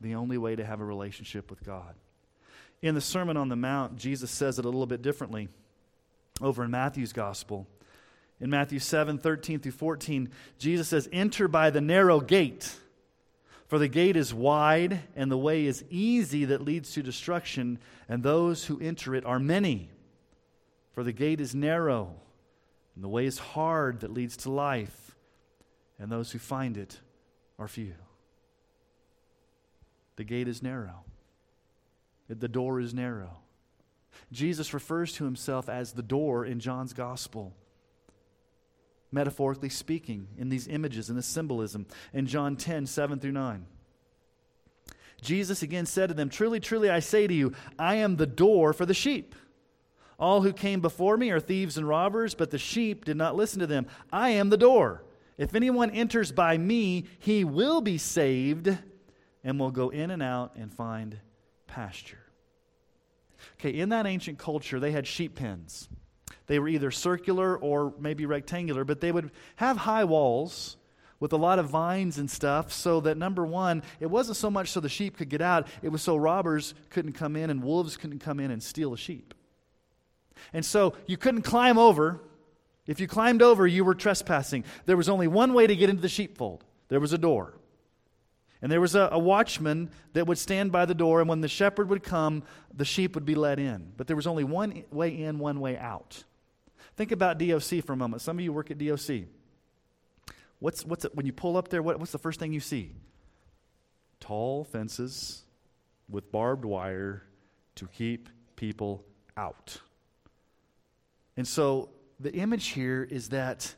the 0.00 0.14
only 0.14 0.38
way 0.38 0.56
to 0.56 0.64
have 0.64 0.80
a 0.80 0.84
relationship 0.84 1.50
with 1.50 1.64
God. 1.64 1.94
In 2.82 2.94
the 2.94 3.00
Sermon 3.00 3.36
on 3.36 3.48
the 3.48 3.56
Mount, 3.56 3.96
Jesus 3.96 4.30
says 4.30 4.58
it 4.58 4.64
a 4.64 4.68
little 4.68 4.86
bit 4.86 5.02
differently 5.02 5.48
over 6.40 6.64
in 6.64 6.70
Matthew's 6.70 7.12
Gospel. 7.12 7.66
In 8.40 8.48
Matthew 8.48 8.78
7 8.78 9.18
13 9.18 9.60
through 9.60 9.72
14, 9.72 10.30
Jesus 10.58 10.88
says, 10.88 11.08
Enter 11.12 11.46
by 11.46 11.70
the 11.70 11.82
narrow 11.82 12.20
gate, 12.20 12.74
for 13.68 13.78
the 13.78 13.88
gate 13.88 14.16
is 14.16 14.32
wide 14.32 15.00
and 15.14 15.30
the 15.30 15.38
way 15.38 15.66
is 15.66 15.84
easy 15.90 16.46
that 16.46 16.62
leads 16.64 16.92
to 16.92 17.02
destruction, 17.02 17.78
and 18.08 18.22
those 18.22 18.64
who 18.64 18.80
enter 18.80 19.14
it 19.14 19.26
are 19.26 19.38
many. 19.38 19.90
For 20.92 21.04
the 21.04 21.12
gate 21.12 21.40
is 21.40 21.54
narrow 21.54 22.14
and 22.94 23.04
the 23.04 23.08
way 23.08 23.26
is 23.26 23.38
hard 23.38 24.00
that 24.00 24.12
leads 24.12 24.36
to 24.38 24.50
life, 24.50 25.16
and 25.98 26.10
those 26.10 26.32
who 26.32 26.38
find 26.38 26.76
it 26.76 27.00
are 27.58 27.68
few. 27.68 27.94
The 30.16 30.24
gate 30.24 30.48
is 30.48 30.62
narrow, 30.62 31.04
the 32.28 32.48
door 32.48 32.80
is 32.80 32.92
narrow. 32.94 33.38
Jesus 34.32 34.74
refers 34.74 35.12
to 35.14 35.24
himself 35.24 35.68
as 35.68 35.92
the 35.92 36.02
door 36.02 36.44
in 36.44 36.60
John's 36.60 36.92
gospel. 36.92 37.54
Metaphorically 39.12 39.70
speaking, 39.70 40.28
in 40.38 40.50
these 40.50 40.68
images, 40.68 41.10
in 41.10 41.16
this 41.16 41.26
symbolism, 41.26 41.86
in 42.12 42.26
John 42.26 42.56
10, 42.56 42.86
7 42.86 43.18
through 43.18 43.32
9. 43.32 43.66
Jesus 45.20 45.62
again 45.62 45.86
said 45.86 46.08
to 46.08 46.14
them, 46.14 46.28
Truly, 46.28 46.60
truly, 46.60 46.88
I 46.90 47.00
say 47.00 47.26
to 47.26 47.34
you, 47.34 47.52
I 47.78 47.96
am 47.96 48.16
the 48.16 48.26
door 48.26 48.72
for 48.72 48.86
the 48.86 48.94
sheep. 48.94 49.34
All 50.20 50.42
who 50.42 50.52
came 50.52 50.80
before 50.80 51.16
me 51.16 51.30
are 51.30 51.40
thieves 51.40 51.78
and 51.78 51.88
robbers, 51.88 52.34
but 52.34 52.50
the 52.50 52.58
sheep 52.58 53.06
did 53.06 53.16
not 53.16 53.36
listen 53.36 53.60
to 53.60 53.66
them. 53.66 53.86
I 54.12 54.30
am 54.30 54.50
the 54.50 54.58
door. 54.58 55.02
If 55.38 55.54
anyone 55.54 55.90
enters 55.90 56.30
by 56.30 56.58
me, 56.58 57.06
he 57.18 57.42
will 57.42 57.80
be 57.80 57.96
saved 57.96 58.76
and 59.42 59.58
will 59.58 59.70
go 59.70 59.88
in 59.88 60.10
and 60.10 60.22
out 60.22 60.56
and 60.56 60.70
find 60.70 61.18
pasture. 61.66 62.18
Okay, 63.58 63.70
in 63.70 63.88
that 63.88 64.06
ancient 64.06 64.38
culture, 64.38 64.78
they 64.78 64.92
had 64.92 65.06
sheep 65.06 65.36
pens. 65.36 65.88
They 66.46 66.58
were 66.58 66.68
either 66.68 66.90
circular 66.90 67.56
or 67.56 67.94
maybe 67.98 68.26
rectangular, 68.26 68.84
but 68.84 69.00
they 69.00 69.12
would 69.12 69.30
have 69.56 69.78
high 69.78 70.04
walls 70.04 70.76
with 71.18 71.32
a 71.32 71.38
lot 71.38 71.58
of 71.58 71.70
vines 71.70 72.18
and 72.18 72.30
stuff 72.30 72.70
so 72.70 73.00
that 73.00 73.16
number 73.16 73.46
one, 73.46 73.82
it 74.00 74.10
wasn't 74.10 74.36
so 74.36 74.50
much 74.50 74.68
so 74.70 74.80
the 74.80 74.88
sheep 74.90 75.16
could 75.16 75.30
get 75.30 75.40
out, 75.40 75.66
it 75.80 75.88
was 75.88 76.02
so 76.02 76.16
robbers 76.16 76.74
couldn't 76.90 77.12
come 77.12 77.36
in 77.36 77.48
and 77.48 77.62
wolves 77.62 77.96
couldn't 77.96 78.18
come 78.18 78.38
in 78.38 78.50
and 78.50 78.62
steal 78.62 78.90
the 78.90 78.96
sheep. 78.98 79.32
And 80.52 80.64
so 80.64 80.94
you 81.06 81.16
couldn't 81.16 81.42
climb 81.42 81.78
over. 81.78 82.20
If 82.86 83.00
you 83.00 83.06
climbed 83.06 83.42
over, 83.42 83.66
you 83.66 83.84
were 83.84 83.94
trespassing. 83.94 84.64
There 84.86 84.96
was 84.96 85.08
only 85.08 85.28
one 85.28 85.54
way 85.54 85.66
to 85.66 85.76
get 85.76 85.90
into 85.90 86.02
the 86.02 86.08
sheepfold 86.08 86.64
there 86.90 87.00
was 87.00 87.14
a 87.14 87.18
door. 87.18 87.54
And 88.60 88.70
there 88.70 88.80
was 88.80 88.94
a, 88.94 89.08
a, 89.12 89.18
watchman 89.18 89.90
that 90.12 90.26
would 90.26 90.36
stand 90.36 90.70
by 90.70 90.84
the 90.84 90.94
door, 90.94 91.20
and 91.20 91.28
when 91.30 91.40
the 91.40 91.48
shepherd 91.48 91.88
would 91.88 92.02
come, 92.02 92.42
the 92.76 92.84
sheep 92.84 93.14
would 93.14 93.24
be 93.24 93.34
let 93.34 93.58
in. 93.58 93.92
But 93.96 94.06
there 94.06 94.16
was 94.16 94.26
only 94.26 94.44
one 94.44 94.84
way 94.90 95.22
in, 95.22 95.38
one 95.38 95.60
way 95.60 95.78
out. 95.78 96.24
Think 96.96 97.10
about 97.10 97.38
DOC 97.38 97.82
for 97.86 97.94
a 97.94 97.96
moment. 97.96 98.20
Some 98.20 98.38
of 98.38 98.44
you 98.44 98.52
work 98.52 98.70
at 98.70 98.76
DOC. 98.76 99.22
What's, 100.58 100.84
what's 100.84 101.06
it, 101.06 101.14
when 101.14 101.24
you 101.24 101.32
pull 101.32 101.56
up 101.56 101.68
there, 101.68 101.82
what, 101.82 101.98
what's 101.98 102.12
the 102.12 102.18
first 102.18 102.38
thing 102.38 102.52
you 102.52 102.60
see? 102.60 102.92
Tall 104.18 104.64
fences 104.64 105.44
with 106.10 106.30
barbed 106.30 106.66
wire 106.66 107.22
to 107.76 107.86
keep 107.86 108.28
people 108.56 109.06
out. 109.38 109.78
And 111.40 111.48
so 111.48 111.88
the 112.20 112.34
image 112.34 112.66
here 112.66 113.08
is 113.10 113.30
that 113.30 113.74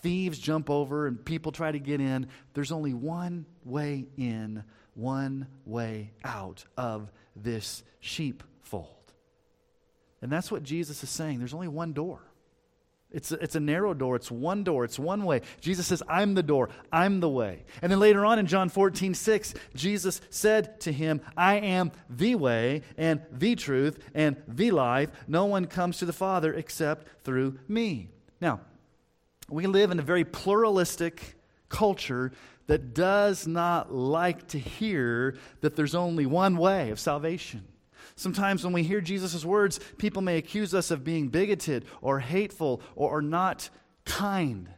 thieves 0.00 0.38
jump 0.38 0.70
over 0.70 1.06
and 1.06 1.22
people 1.22 1.52
try 1.52 1.70
to 1.70 1.78
get 1.78 2.00
in. 2.00 2.26
There's 2.54 2.72
only 2.72 2.94
one 2.94 3.44
way 3.66 4.06
in, 4.16 4.64
one 4.94 5.46
way 5.66 6.12
out 6.24 6.64
of 6.78 7.12
this 7.36 7.82
sheepfold. 8.00 9.12
And 10.22 10.32
that's 10.32 10.50
what 10.50 10.62
Jesus 10.62 11.02
is 11.02 11.10
saying. 11.10 11.38
There's 11.38 11.52
only 11.52 11.68
one 11.68 11.92
door. 11.92 12.22
It's 13.12 13.30
a, 13.30 13.42
it's 13.42 13.54
a 13.54 13.60
narrow 13.60 13.94
door. 13.94 14.16
It's 14.16 14.30
one 14.30 14.64
door. 14.64 14.84
It's 14.84 14.98
one 14.98 15.24
way. 15.24 15.42
Jesus 15.60 15.86
says, 15.86 16.02
I'm 16.08 16.34
the 16.34 16.42
door. 16.42 16.70
I'm 16.90 17.20
the 17.20 17.28
way. 17.28 17.64
And 17.82 17.92
then 17.92 18.00
later 18.00 18.24
on 18.24 18.38
in 18.38 18.46
John 18.46 18.68
14, 18.68 19.14
6, 19.14 19.54
Jesus 19.74 20.20
said 20.30 20.80
to 20.80 20.92
him, 20.92 21.20
I 21.36 21.56
am 21.56 21.92
the 22.08 22.34
way 22.36 22.82
and 22.96 23.20
the 23.30 23.54
truth 23.54 23.98
and 24.14 24.36
the 24.48 24.70
life. 24.70 25.10
No 25.28 25.44
one 25.44 25.66
comes 25.66 25.98
to 25.98 26.06
the 26.06 26.12
Father 26.12 26.52
except 26.52 27.06
through 27.24 27.58
me. 27.68 28.08
Now, 28.40 28.60
we 29.48 29.66
live 29.66 29.90
in 29.90 29.98
a 29.98 30.02
very 30.02 30.24
pluralistic 30.24 31.34
culture 31.68 32.32
that 32.66 32.94
does 32.94 33.46
not 33.46 33.92
like 33.92 34.48
to 34.48 34.58
hear 34.58 35.36
that 35.60 35.76
there's 35.76 35.94
only 35.94 36.26
one 36.26 36.56
way 36.56 36.90
of 36.90 36.98
salvation. 36.98 37.66
Sometimes 38.16 38.64
when 38.64 38.72
we 38.72 38.82
hear 38.82 39.00
Jesus' 39.00 39.44
words, 39.44 39.80
people 39.98 40.22
may 40.22 40.36
accuse 40.36 40.74
us 40.74 40.90
of 40.90 41.04
being 41.04 41.28
bigoted 41.28 41.84
or 42.00 42.20
hateful 42.20 42.82
or, 42.94 43.18
or 43.18 43.22
not 43.22 43.70
kind. 44.04 44.68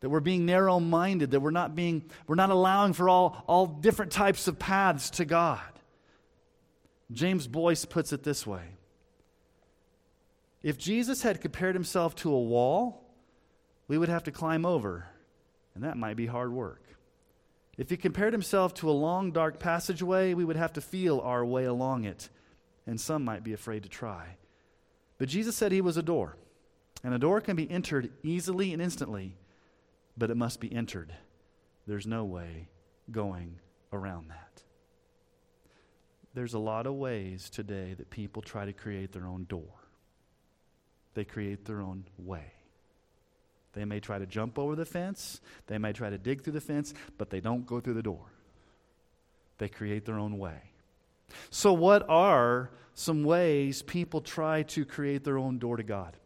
That 0.00 0.08
we're 0.08 0.20
being 0.20 0.46
narrow 0.46 0.80
minded, 0.80 1.30
that 1.30 1.40
we're 1.40 1.50
not, 1.50 1.76
being, 1.76 2.10
we're 2.26 2.34
not 2.34 2.50
allowing 2.50 2.92
for 2.92 3.08
all, 3.08 3.44
all 3.46 3.66
different 3.66 4.10
types 4.10 4.48
of 4.48 4.58
paths 4.58 5.10
to 5.10 5.24
God. 5.24 5.60
James 7.12 7.46
Boice 7.46 7.84
puts 7.84 8.12
it 8.12 8.22
this 8.22 8.46
way 8.46 8.64
If 10.62 10.78
Jesus 10.78 11.22
had 11.22 11.40
compared 11.40 11.74
himself 11.74 12.16
to 12.16 12.32
a 12.32 12.40
wall, 12.40 13.04
we 13.86 13.98
would 13.98 14.08
have 14.08 14.24
to 14.24 14.32
climb 14.32 14.64
over, 14.64 15.06
and 15.74 15.84
that 15.84 15.96
might 15.96 16.16
be 16.16 16.26
hard 16.26 16.52
work. 16.52 16.82
If 17.82 17.90
he 17.90 17.96
compared 17.96 18.32
himself 18.32 18.74
to 18.74 18.88
a 18.88 18.92
long, 18.92 19.32
dark 19.32 19.58
passageway, 19.58 20.34
we 20.34 20.44
would 20.44 20.54
have 20.54 20.72
to 20.74 20.80
feel 20.80 21.18
our 21.18 21.44
way 21.44 21.64
along 21.64 22.04
it, 22.04 22.28
and 22.86 23.00
some 23.00 23.24
might 23.24 23.42
be 23.42 23.54
afraid 23.54 23.82
to 23.82 23.88
try. 23.88 24.36
But 25.18 25.28
Jesus 25.28 25.56
said 25.56 25.72
he 25.72 25.80
was 25.80 25.96
a 25.96 26.02
door, 26.02 26.36
and 27.02 27.12
a 27.12 27.18
door 27.18 27.40
can 27.40 27.56
be 27.56 27.68
entered 27.68 28.12
easily 28.22 28.72
and 28.72 28.80
instantly, 28.80 29.36
but 30.16 30.30
it 30.30 30.36
must 30.36 30.60
be 30.60 30.72
entered. 30.72 31.12
There's 31.84 32.06
no 32.06 32.24
way 32.24 32.68
going 33.10 33.58
around 33.92 34.28
that. 34.30 34.62
There's 36.34 36.54
a 36.54 36.60
lot 36.60 36.86
of 36.86 36.94
ways 36.94 37.50
today 37.50 37.94
that 37.94 38.10
people 38.10 38.42
try 38.42 38.64
to 38.64 38.72
create 38.72 39.10
their 39.10 39.26
own 39.26 39.46
door. 39.48 39.88
They 41.14 41.24
create 41.24 41.64
their 41.64 41.80
own 41.80 42.04
way. 42.16 42.52
They 43.72 43.84
may 43.84 44.00
try 44.00 44.18
to 44.18 44.26
jump 44.26 44.58
over 44.58 44.76
the 44.76 44.84
fence, 44.84 45.40
they 45.66 45.78
may 45.78 45.92
try 45.92 46.10
to 46.10 46.18
dig 46.18 46.42
through 46.42 46.52
the 46.54 46.60
fence, 46.60 46.92
but 47.18 47.30
they 47.30 47.40
don't 47.40 47.66
go 47.66 47.80
through 47.80 47.94
the 47.94 48.02
door. 48.02 48.26
They 49.58 49.68
create 49.68 50.04
their 50.04 50.18
own 50.18 50.38
way. 50.38 50.72
So, 51.50 51.72
what 51.72 52.08
are 52.08 52.70
some 52.94 53.24
ways 53.24 53.82
people 53.82 54.20
try 54.20 54.62
to 54.64 54.84
create 54.84 55.24
their 55.24 55.38
own 55.38 55.58
door 55.58 55.76
to 55.76 55.82
God? 55.82 56.16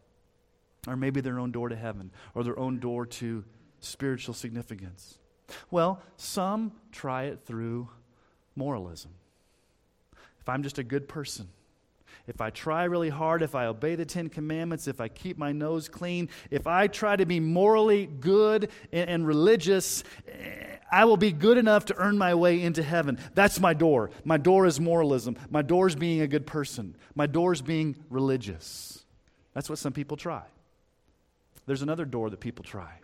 Or 0.87 0.95
maybe 0.95 1.21
their 1.21 1.39
own 1.39 1.51
door 1.51 1.69
to 1.69 1.75
heaven, 1.75 2.11
or 2.33 2.43
their 2.43 2.57
own 2.57 2.79
door 2.79 3.05
to 3.05 3.43
spiritual 3.79 4.33
significance? 4.33 5.19
Well, 5.71 6.01
some 6.17 6.73
try 6.91 7.23
it 7.23 7.41
through 7.41 7.89
moralism. 8.55 9.11
If 10.39 10.49
I'm 10.49 10.63
just 10.63 10.77
a 10.77 10.83
good 10.83 11.07
person, 11.07 11.49
if 12.27 12.41
I 12.41 12.49
try 12.49 12.83
really 12.83 13.09
hard, 13.09 13.41
if 13.41 13.55
I 13.55 13.67
obey 13.67 13.95
the 13.95 14.05
Ten 14.05 14.27
Commandments, 14.27 14.87
if 14.87 14.99
I 14.99 15.07
keep 15.07 15.37
my 15.37 15.53
nose 15.53 15.87
clean, 15.87 16.29
if 16.51 16.67
I 16.67 16.87
try 16.87 17.15
to 17.15 17.25
be 17.25 17.39
morally 17.39 18.05
good 18.05 18.69
and, 18.91 19.09
and, 19.09 19.27
religious, 19.27 20.03
eh, 20.27 20.77
I 20.91 21.05
will 21.05 21.17
be 21.17 21.31
good 21.31 21.57
enough 21.57 21.85
to 21.85 21.95
earn 21.95 22.17
my 22.17 22.35
way 22.35 22.61
into 22.61 22.83
heaven. 22.83 23.17
That's 23.33 23.59
my 23.61 23.73
door. 23.73 24.11
My 24.25 24.37
door 24.37 24.65
is 24.65 24.79
moralism. 24.79 25.37
My 25.49 25.61
door 25.61 25.87
is 25.87 25.95
being 25.95 26.19
a 26.19 26.27
good 26.27 26.45
person. 26.45 26.97
My 27.15 27.27
door 27.27 27.53
is 27.53 27.61
being 27.61 27.95
religious. 28.09 29.05
That's 29.53 29.69
what 29.69 29.79
some 29.79 29.93
people 29.93 30.17
try. 30.17 30.43
There's 31.65 31.81
another 31.81 32.05
door 32.05 32.29
that 32.29 32.39
people 32.39 32.63
try 32.63 32.99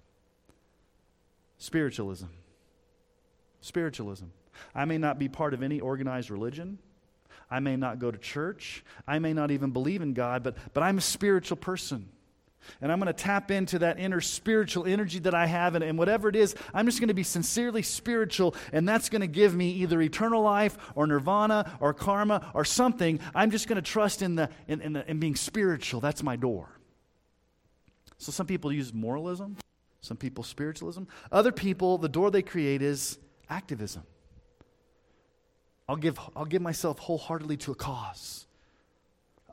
spiritualism. 1.57 2.27
Spiritualism. 3.61 4.25
I 4.75 4.83
may 4.83 4.97
not 4.97 5.17
be 5.17 5.29
part 5.29 5.53
of 5.53 5.63
any 5.63 5.79
organized 5.79 6.29
religion. 6.29 6.77
I 7.53 7.59
may 7.59 7.75
not 7.75 7.99
go 7.99 8.09
to 8.09 8.17
church. 8.17 8.83
I 9.07 9.19
may 9.19 9.31
not 9.31 9.51
even 9.51 9.69
believe 9.69 10.01
in 10.01 10.15
God, 10.15 10.41
but, 10.41 10.57
but 10.73 10.81
I'm 10.81 10.97
a 10.97 11.01
spiritual 11.01 11.55
person. 11.55 12.09
And 12.81 12.91
I'm 12.91 12.99
going 12.99 13.13
to 13.13 13.13
tap 13.13 13.51
into 13.51 13.77
that 13.79 13.99
inner 13.99 14.21
spiritual 14.21 14.87
energy 14.87 15.19
that 15.19 15.35
I 15.35 15.45
have. 15.45 15.75
And, 15.75 15.83
and 15.83 15.95
whatever 15.95 16.29
it 16.29 16.35
is, 16.35 16.55
I'm 16.73 16.87
just 16.87 16.99
going 16.99 17.09
to 17.09 17.13
be 17.13 17.21
sincerely 17.21 17.83
spiritual. 17.83 18.55
And 18.71 18.89
that's 18.89 19.07
going 19.07 19.21
to 19.21 19.27
give 19.27 19.53
me 19.53 19.69
either 19.69 20.01
eternal 20.01 20.41
life 20.41 20.79
or 20.95 21.05
nirvana 21.05 21.77
or 21.79 21.93
karma 21.93 22.51
or 22.55 22.65
something. 22.65 23.19
I'm 23.35 23.51
just 23.51 23.67
going 23.67 23.75
to 23.75 23.83
trust 23.83 24.23
in, 24.23 24.33
the, 24.33 24.49
in, 24.67 24.81
in, 24.81 24.93
the, 24.93 25.07
in 25.07 25.19
being 25.19 25.35
spiritual. 25.35 25.99
That's 25.99 26.23
my 26.23 26.35
door. 26.35 26.69
So 28.17 28.31
some 28.31 28.47
people 28.47 28.71
use 28.71 28.95
moralism, 28.95 29.57
some 30.01 30.17
people 30.17 30.43
spiritualism. 30.43 31.03
Other 31.31 31.51
people, 31.51 31.99
the 31.99 32.09
door 32.09 32.31
they 32.31 32.41
create 32.41 32.81
is 32.81 33.19
activism. 33.47 34.05
I'll 35.87 35.95
give, 35.95 36.19
I'll 36.35 36.45
give 36.45 36.61
myself 36.61 36.99
wholeheartedly 36.99 37.57
to 37.57 37.71
a 37.71 37.75
cause. 37.75 38.45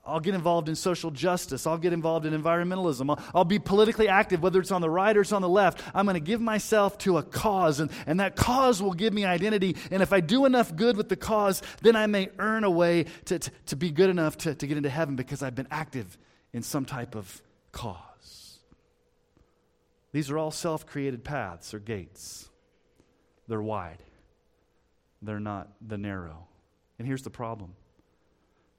I'll 0.06 0.20
get 0.20 0.34
involved 0.34 0.68
in 0.68 0.76
social 0.76 1.10
justice. 1.10 1.66
I'll 1.66 1.78
get 1.78 1.92
involved 1.92 2.24
in 2.24 2.32
environmentalism. 2.32 3.10
I'll, 3.10 3.24
I'll, 3.34 3.44
be 3.44 3.58
politically 3.58 4.08
active, 4.08 4.42
whether 4.42 4.58
it's 4.58 4.70
on 4.70 4.80
the 4.80 4.88
right 4.88 5.16
or 5.16 5.20
it's 5.20 5.32
on 5.32 5.42
the 5.42 5.48
left. 5.48 5.82
I'm 5.94 6.06
going 6.06 6.14
to 6.14 6.20
give 6.20 6.40
myself 6.40 6.96
to 6.98 7.18
a 7.18 7.22
cause, 7.22 7.80
and, 7.80 7.90
and 8.06 8.18
that 8.20 8.34
cause 8.34 8.82
will 8.82 8.94
give 8.94 9.12
me 9.12 9.24
identity. 9.24 9.76
And 9.90 10.02
if 10.02 10.12
I 10.12 10.20
do 10.20 10.46
enough 10.46 10.74
good 10.74 10.96
with 10.96 11.08
the 11.08 11.16
cause, 11.16 11.62
then 11.82 11.96
I 11.96 12.06
may 12.06 12.30
earn 12.38 12.64
a 12.64 12.70
way 12.70 13.06
to, 13.26 13.38
to, 13.38 13.50
to 13.66 13.76
be 13.76 13.90
good 13.90 14.08
enough 14.08 14.38
to, 14.38 14.54
to 14.54 14.66
get 14.66 14.76
into 14.76 14.90
heaven 14.90 15.16
because 15.16 15.42
I've 15.42 15.54
been 15.54 15.68
active 15.70 16.16
in 16.52 16.62
some 16.62 16.84
type 16.84 17.14
of 17.14 17.42
cause. 17.70 18.58
These 20.12 20.30
are 20.30 20.38
all 20.38 20.50
self 20.50 20.86
created 20.86 21.24
paths 21.24 21.74
or 21.74 21.78
gates, 21.78 22.48
they're 23.48 23.62
wide 23.62 23.98
they're 25.22 25.40
not 25.40 25.68
the 25.86 25.98
narrow. 25.98 26.46
And 26.98 27.06
here's 27.06 27.22
the 27.22 27.30
problem 27.30 27.74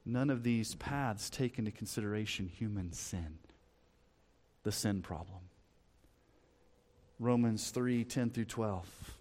none 0.04 0.30
of 0.30 0.42
these 0.42 0.74
paths 0.74 1.30
take 1.30 1.58
into 1.58 1.70
consideration 1.70 2.48
human 2.48 2.92
sin, 2.92 3.38
the 4.62 4.72
sin 4.72 5.02
problem. 5.02 5.40
Romans 7.18 7.70
3 7.70 8.04
10 8.04 8.30
through 8.30 8.46
12. 8.46 9.16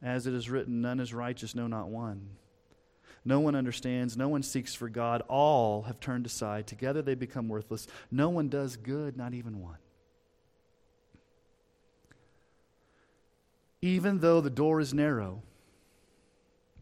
As 0.00 0.28
it 0.28 0.34
is 0.34 0.48
written, 0.48 0.80
none 0.80 1.00
is 1.00 1.12
righteous, 1.12 1.54
no, 1.54 1.66
not 1.66 1.88
one. 1.88 2.28
No 3.24 3.40
one 3.40 3.54
understands. 3.54 4.16
No 4.16 4.28
one 4.28 4.42
seeks 4.42 4.74
for 4.74 4.88
God. 4.88 5.22
All 5.28 5.82
have 5.82 6.00
turned 6.00 6.24
aside. 6.24 6.66
Together 6.66 7.02
they 7.02 7.14
become 7.14 7.48
worthless. 7.48 7.86
No 8.10 8.30
one 8.30 8.48
does 8.48 8.76
good, 8.76 9.16
not 9.16 9.34
even 9.34 9.60
one. 9.60 9.78
Even 13.82 14.20
though 14.20 14.40
the 14.40 14.50
door 14.50 14.80
is 14.80 14.94
narrow, 14.94 15.42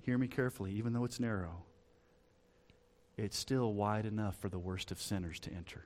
hear 0.06 0.16
me 0.16 0.28
carefully, 0.28 0.70
even 0.70 0.92
though 0.92 1.04
it's 1.04 1.18
narrow, 1.18 1.64
it's 3.16 3.36
still 3.36 3.74
wide 3.74 4.06
enough 4.06 4.36
for 4.36 4.48
the 4.48 4.58
worst 4.58 4.92
of 4.92 5.00
sinners 5.02 5.40
to 5.40 5.52
enter. 5.52 5.84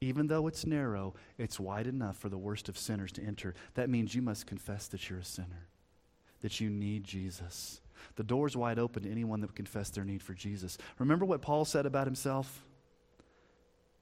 Even 0.00 0.26
though 0.26 0.46
it's 0.46 0.64
narrow, 0.64 1.12
it's 1.36 1.60
wide 1.60 1.86
enough 1.86 2.16
for 2.16 2.30
the 2.30 2.38
worst 2.38 2.70
of 2.70 2.78
sinners 2.78 3.12
to 3.12 3.22
enter. 3.22 3.52
That 3.74 3.90
means 3.90 4.14
you 4.14 4.22
must 4.22 4.46
confess 4.46 4.88
that 4.88 5.10
you're 5.10 5.18
a 5.18 5.24
sinner, 5.24 5.68
that 6.40 6.60
you 6.60 6.70
need 6.70 7.04
Jesus. 7.04 7.82
The 8.16 8.24
door's 8.24 8.56
wide 8.56 8.78
open 8.78 9.02
to 9.02 9.10
anyone 9.10 9.40
that 9.40 9.48
would 9.48 9.56
confess 9.56 9.90
their 9.90 10.04
need 10.04 10.22
for 10.22 10.32
Jesus. 10.32 10.78
Remember 10.98 11.26
what 11.26 11.42
Paul 11.42 11.66
said 11.66 11.84
about 11.84 12.06
himself? 12.06 12.64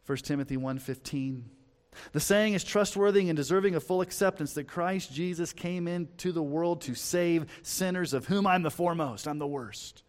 1 0.07 0.19
Timothy 0.19 0.57
1:15 0.57 1.43
the 2.13 2.21
saying 2.21 2.55
is 2.55 2.65
trustworthy 2.65 3.29
and 3.29 3.37
deserving 3.37 3.75
of 3.75 3.83
full 3.83 4.01
acceptance 4.01 4.55
that 4.55 4.69
Christ 4.69 5.13
Jesus 5.13 5.53
came 5.53 5.89
into 5.89 6.33
the 6.33 6.43
world 6.43 6.83
to 6.83 6.95
save 6.95 7.47
sinners, 7.63 8.13
of 8.13 8.27
whom 8.27 8.47
I'm 8.47 8.63
the 8.63 8.71
foremost. 8.71 9.27
I'm 9.27 9.39
the 9.39 9.47
worst. 9.47 10.03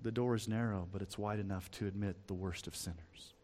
The 0.00 0.12
door 0.12 0.34
is 0.34 0.48
narrow, 0.48 0.86
but 0.92 1.02
it's 1.02 1.16
wide 1.16 1.38
enough 1.38 1.70
to 1.72 1.86
admit 1.86 2.26
the 2.26 2.34
worst 2.34 2.66
of 2.66 2.76
sinners. 2.76 3.34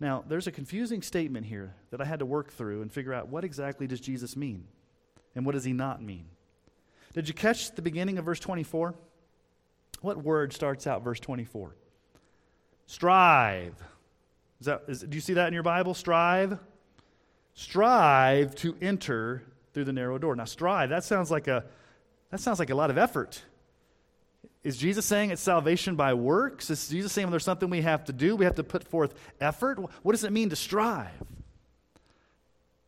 Now, 0.00 0.24
there's 0.26 0.46
a 0.46 0.52
confusing 0.52 1.02
statement 1.02 1.46
here 1.46 1.74
that 1.90 2.00
I 2.00 2.04
had 2.04 2.18
to 2.18 2.26
work 2.26 2.52
through 2.52 2.82
and 2.82 2.92
figure 2.92 3.14
out 3.14 3.28
what 3.28 3.44
exactly 3.44 3.86
does 3.86 4.00
Jesus 4.00 4.36
mean 4.36 4.66
and 5.34 5.46
what 5.46 5.52
does 5.52 5.64
he 5.64 5.72
not 5.72 6.02
mean. 6.02 6.26
Did 7.12 7.28
you 7.28 7.34
catch 7.34 7.70
the 7.72 7.82
beginning 7.82 8.18
of 8.18 8.24
verse 8.24 8.40
24? 8.40 8.94
What 10.00 10.22
word 10.22 10.52
starts 10.52 10.86
out 10.86 11.02
verse 11.02 11.20
24? 11.20 11.74
Strive. 12.86 13.74
Is 14.60 14.66
that, 14.66 14.82
is, 14.88 15.00
do 15.00 15.14
you 15.14 15.20
see 15.20 15.34
that 15.34 15.48
in 15.48 15.54
your 15.54 15.62
Bible? 15.62 15.94
Strive. 15.94 16.58
Strive 17.54 18.54
to 18.56 18.76
enter 18.80 19.42
through 19.72 19.84
the 19.84 19.92
narrow 19.92 20.18
door. 20.18 20.34
Now, 20.36 20.44
strive, 20.44 20.90
that 20.90 21.04
sounds 21.04 21.30
like 21.30 21.48
a, 21.48 21.64
that 22.30 22.40
sounds 22.40 22.58
like 22.58 22.70
a 22.70 22.74
lot 22.74 22.90
of 22.90 22.98
effort. 22.98 23.42
Is 24.62 24.76
Jesus 24.78 25.04
saying 25.04 25.30
it's 25.30 25.42
salvation 25.42 25.94
by 25.94 26.14
works? 26.14 26.70
Is 26.70 26.88
Jesus 26.88 27.12
saying 27.12 27.30
there's 27.30 27.44
something 27.44 27.68
we 27.68 27.82
have 27.82 28.04
to 28.04 28.12
do? 28.12 28.34
We 28.34 28.46
have 28.46 28.54
to 28.54 28.64
put 28.64 28.84
forth 28.84 29.14
effort? 29.40 29.78
What 30.02 30.12
does 30.12 30.24
it 30.24 30.32
mean 30.32 30.50
to 30.50 30.56
strive? 30.56 31.10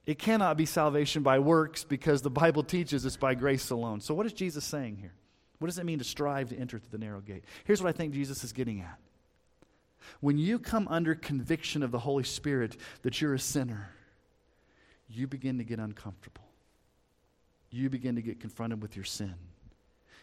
It 0.07 0.19
cannot 0.19 0.57
be 0.57 0.65
salvation 0.67 1.23
by 1.23 1.41
works 1.41 1.85
because 1.85 2.23
the 2.23 2.31
Bible 2.31 2.63
teaches 2.63 3.05
it's 3.05 3.17
by 3.17 3.35
grace 3.35 3.71
alone. 3.71 4.01
So, 4.01 4.15
what 4.15 4.25
is 4.25 4.33
Jesus 4.33 4.65
saying 4.65 4.97
here? 4.97 5.13
What 5.59 5.67
does 5.67 5.79
it 5.79 5.85
mean 5.85 5.99
to 5.99 6.05
strive 6.05 6.49
to 6.51 6.57
enter 6.57 6.79
through 6.79 6.99
the 6.99 7.05
narrow 7.05 7.21
gate? 7.21 7.45
Here's 7.65 7.83
what 7.83 7.89
I 7.89 7.93
think 7.93 8.15
Jesus 8.15 8.43
is 8.45 8.53
getting 8.53 8.81
at 8.81 8.99
when 10.21 10.39
you 10.39 10.59
come 10.59 10.87
under 10.89 11.15
conviction 11.15 11.83
of 11.83 11.91
the 11.91 11.99
Holy 11.99 12.25
Spirit 12.25 12.77
that 13.03 13.21
you're 13.21 13.35
a 13.35 13.39
sinner, 13.39 13.91
you 15.09 15.27
begin 15.27 15.59
to 15.59 15.65
get 15.65 15.79
uncomfortable. 15.79 16.45
You 17.71 17.91
begin 17.91 18.17
to 18.17 18.23
get 18.23 18.41
confronted 18.41 18.83
with 18.83 18.97
your 18.97 19.05
sin. 19.05 19.35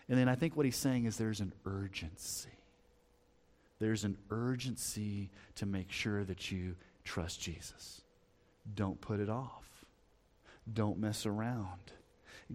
And 0.09 0.17
then 0.17 0.27
I 0.27 0.35
think 0.35 0.55
what 0.55 0.65
he's 0.65 0.75
saying 0.75 1.05
is 1.05 1.17
there's 1.17 1.39
an 1.39 1.53
urgency. 1.65 2.49
There's 3.79 4.03
an 4.03 4.17
urgency 4.29 5.29
to 5.55 5.65
make 5.65 5.91
sure 5.91 6.23
that 6.23 6.51
you 6.51 6.75
trust 7.03 7.41
Jesus. 7.41 8.01
Don't 8.75 8.99
put 8.99 9.19
it 9.19 9.29
off. 9.29 9.85
Don't 10.71 10.97
mess 10.97 11.25
around. 11.25 11.91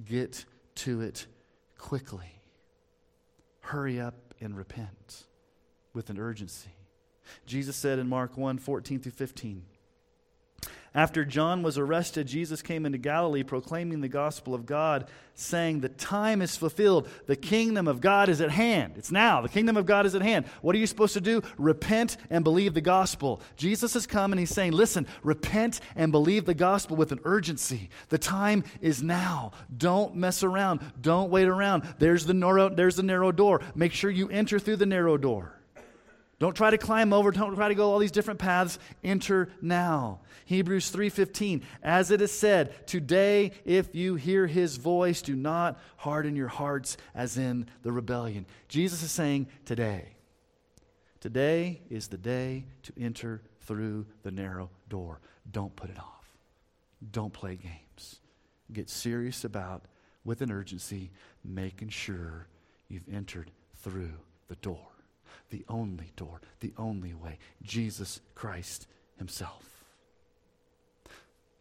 Get 0.05 0.45
to 0.77 1.01
it 1.03 1.27
quickly. 1.77 2.41
Hurry 3.61 4.01
up 4.01 4.35
and 4.41 4.57
repent 4.57 5.27
with 5.93 6.11
an 6.11 6.19
urgency. 6.19 6.71
Jesus 7.47 7.77
said 7.77 7.99
in 7.99 8.09
Mark 8.09 8.37
1 8.37 8.59
14 8.59 9.01
through 9.01 9.13
15. 9.13 9.63
After 10.95 11.25
John 11.25 11.63
was 11.63 11.77
arrested, 11.77 12.27
Jesus 12.27 12.63
came 12.63 12.87
into 12.87 12.97
Galilee 12.97 13.43
proclaiming 13.43 14.01
the 14.01 14.09
gospel 14.09 14.55
of 14.55 14.65
God, 14.65 15.07
saying, 15.35 15.81
The 15.81 15.91
time 15.91 16.41
is 16.41 16.57
fulfilled. 16.57 17.09
The 17.27 17.37
kingdom 17.37 17.87
of 17.87 18.01
God 18.01 18.31
is 18.31 18.41
at 18.41 18.51
hand. 18.51 18.95
It's 18.97 19.13
now. 19.13 19.43
The 19.43 19.51
kingdom 19.51 19.77
of 19.77 19.85
God 19.85 20.07
is 20.07 20.15
at 20.15 20.23
hand. 20.23 20.47
What 20.63 20.75
are 20.75 20.79
you 20.79 20.87
supposed 20.87 21.13
to 21.13 21.21
do? 21.21 21.43
Repent 21.59 22.17
and 22.31 22.43
believe 22.43 22.73
the 22.73 22.81
gospel. 22.81 23.43
Jesus 23.57 23.95
has 23.95 24.07
come 24.07 24.33
and 24.33 24.41
he's 24.41 24.55
saying, 24.55 24.73
Listen, 24.73 25.07
repent 25.23 25.81
and 25.95 26.11
believe 26.11 26.47
the 26.47 26.55
gospel 26.55 26.97
with 26.97 27.13
an 27.13 27.21
urgency. 27.25 27.91
The 28.09 28.19
time 28.19 28.65
is 28.81 29.03
now. 29.03 29.53
Don't 29.77 30.17
mess 30.17 30.43
around. 30.43 30.81
Don't 31.01 31.31
wait 31.31 31.49
around. 31.49 31.83
There's 31.99 32.25
the 32.25 32.35
narrow, 32.35 32.71
there's 32.71 32.97
the 32.97 33.03
narrow 33.03 33.31
door. 33.31 33.61
Make 33.75 33.93
sure 33.93 34.11
you 34.11 34.31
enter 34.31 34.59
through 34.59 34.77
the 34.77 34.87
narrow 34.87 35.19
door. 35.19 35.58
Don't 36.39 36.55
try 36.55 36.71
to 36.71 36.79
climb 36.79 37.13
over, 37.13 37.33
don't 37.33 37.57
try 37.57 37.69
to 37.69 37.75
go 37.75 37.91
all 37.91 37.99
these 37.99 38.13
different 38.13 38.39
paths. 38.39 38.79
Enter 39.03 39.51
now. 39.61 40.21
Hebrews 40.45 40.91
3:15 40.91 41.63
As 41.83 42.13
it 42.13 42.23
is 42.23 42.33
said, 42.33 42.87
today 42.87 43.53
if 43.65 43.95
you 43.95 44.15
hear 44.15 44.47
his 44.47 44.77
voice, 44.77 45.21
do 45.21 45.35
not 45.35 45.81
harden 45.97 46.37
your 46.37 46.49
hearts 46.49 46.97
as 47.15 47.37
in 47.37 47.67
the 47.83 47.91
rebellion. 47.91 48.47
Jesus 48.69 49.03
is 49.03 49.11
saying 49.11 49.49
today. 49.65 50.15
Today 51.21 51.83
is 51.91 52.07
the 52.07 52.19
day 52.19 52.67
to 52.85 52.93
enter 52.97 53.43
through 53.63 54.07
the 54.23 54.31
narrow 54.31 54.71
door. 54.89 55.21
Don't 55.51 55.75
put 55.75 55.91
it 55.91 55.99
off. 55.99 56.37
Don't 57.11 57.33
play 57.33 57.57
games. 57.57 58.21
Get 58.73 58.89
serious 58.89 59.43
about 59.43 59.87
with 60.25 60.41
an 60.41 60.53
urgency 60.53 61.11
making 61.45 61.89
sure 61.89 62.47
you've 62.87 63.09
entered 63.13 63.51
through 63.83 64.15
the 64.47 64.57
door 64.57 64.88
the 65.51 65.65
only 65.69 66.13
door, 66.17 66.41
the 66.61 66.73
only 66.77 67.15
way 67.15 67.39
Jesus 67.63 68.21
Christ 68.35 68.87
Himself. 69.17 69.65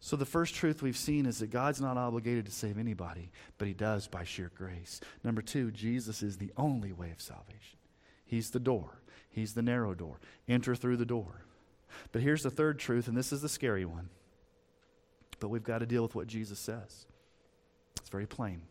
So, 0.00 0.16
the 0.16 0.24
first 0.24 0.54
truth 0.54 0.80
we've 0.80 0.96
seen 0.96 1.26
is 1.26 1.38
that 1.38 1.50
God's 1.50 1.80
not 1.80 1.96
obligated 1.96 2.46
to 2.46 2.52
save 2.52 2.78
anybody, 2.78 3.30
but 3.58 3.68
He 3.68 3.74
does 3.74 4.06
by 4.06 4.24
sheer 4.24 4.50
grace. 4.54 5.00
Number 5.24 5.42
two, 5.42 5.70
Jesus 5.70 6.22
is 6.22 6.36
the 6.36 6.52
only 6.56 6.92
way 6.92 7.10
of 7.10 7.20
salvation. 7.20 7.78
He's 8.24 8.50
the 8.50 8.60
door, 8.60 9.00
He's 9.28 9.54
the 9.54 9.62
narrow 9.62 9.94
door. 9.94 10.20
Enter 10.48 10.74
through 10.74 10.98
the 10.98 11.04
door. 11.04 11.44
But 12.12 12.22
here's 12.22 12.42
the 12.42 12.50
third 12.50 12.78
truth, 12.78 13.08
and 13.08 13.16
this 13.16 13.32
is 13.32 13.42
the 13.42 13.48
scary 13.48 13.84
one. 13.84 14.08
But 15.40 15.48
we've 15.48 15.62
got 15.64 15.78
to 15.78 15.86
deal 15.86 16.02
with 16.02 16.14
what 16.14 16.26
Jesus 16.26 16.58
says. 16.58 17.06
It's 18.00 18.10
very 18.10 18.26
plain. 18.26 18.62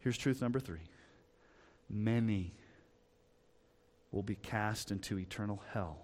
Here's 0.00 0.18
truth 0.18 0.40
number 0.40 0.60
three 0.60 0.82
many 1.88 2.54
will 4.16 4.22
be 4.22 4.34
cast 4.36 4.90
into 4.90 5.18
eternal 5.18 5.62
hell 5.74 5.98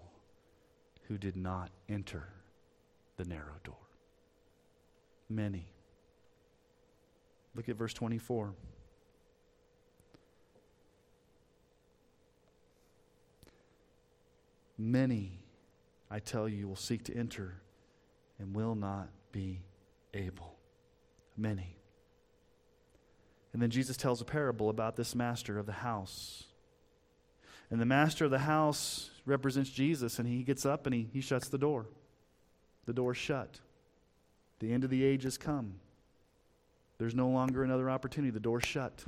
who 1.09 1.17
did 1.17 1.35
not 1.35 1.71
enter 1.89 2.29
the 3.17 3.25
narrow 3.25 3.55
door. 3.65 3.75
Many. 5.31 5.65
Look 7.55 7.71
at 7.71 7.77
verse 7.77 7.95
24. 7.95 8.53
Many, 14.77 15.39
I 16.11 16.19
tell 16.19 16.47
you, 16.47 16.69
will 16.69 16.77
seek 16.77 17.05
to 17.05 17.17
enter 17.17 17.63
and 18.39 18.55
will 18.55 18.75
not 18.75 19.09
be 19.33 19.63
able. 20.13 20.59
Many. 21.35 21.79
And 23.55 23.63
then 23.63 23.71
Jesus 23.71 23.97
tells 23.97 24.21
a 24.21 24.27
parable 24.27 24.69
about 24.69 24.97
this 24.97 25.15
master 25.15 25.59
of 25.59 25.65
the 25.65 25.73
house 25.73 26.45
and 27.73 27.81
the 27.81 27.87
master 27.87 28.27
of 28.27 28.31
the 28.31 28.41
house 28.41 29.09
represents 29.25 29.71
Jesus, 29.71 30.19
and 30.19 30.29
he 30.29 30.43
gets 30.43 30.67
up 30.67 30.85
and 30.85 30.95
he, 30.95 31.09
he 31.11 31.23
shuts 31.23 31.49
the 31.49 31.57
door. 31.57 31.87
The 32.85 32.93
door's 32.93 33.17
shut. 33.17 33.61
The 34.59 34.71
end 34.75 34.85
of 34.85 34.91
the 34.91 35.03
age 35.03 35.23
has 35.23 35.39
come. 35.39 35.77
There's 36.99 37.15
no 37.15 37.29
longer 37.29 37.65
another 37.65 37.89
opportunity. 37.89 38.31
The 38.31 38.41
door's 38.41 38.65
shut. 38.65 39.03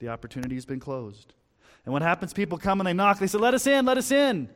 The 0.00 0.08
opportunity 0.08 0.54
has 0.54 0.66
been 0.66 0.80
closed. 0.80 1.32
And 1.86 1.94
what 1.94 2.02
happens? 2.02 2.34
People 2.34 2.58
come 2.58 2.78
and 2.78 2.86
they 2.86 2.92
knock. 2.92 3.20
They 3.20 3.26
say, 3.26 3.38
Let 3.38 3.54
us 3.54 3.66
in, 3.66 3.86
let 3.86 3.96
us 3.96 4.12
in. 4.12 4.50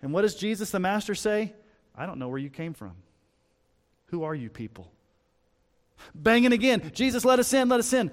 And 0.00 0.12
what 0.12 0.22
does 0.22 0.36
Jesus, 0.36 0.70
the 0.70 0.78
master, 0.78 1.16
say? 1.16 1.52
I 1.96 2.06
don't 2.06 2.20
know 2.20 2.28
where 2.28 2.38
you 2.38 2.50
came 2.50 2.74
from. 2.74 2.92
Who 4.06 4.22
are 4.22 4.36
you 4.36 4.50
people? 4.50 4.92
Banging 6.14 6.52
again. 6.52 6.92
Jesus, 6.94 7.24
let 7.24 7.40
us 7.40 7.52
in, 7.52 7.68
let 7.68 7.80
us 7.80 7.92
in. 7.92 8.12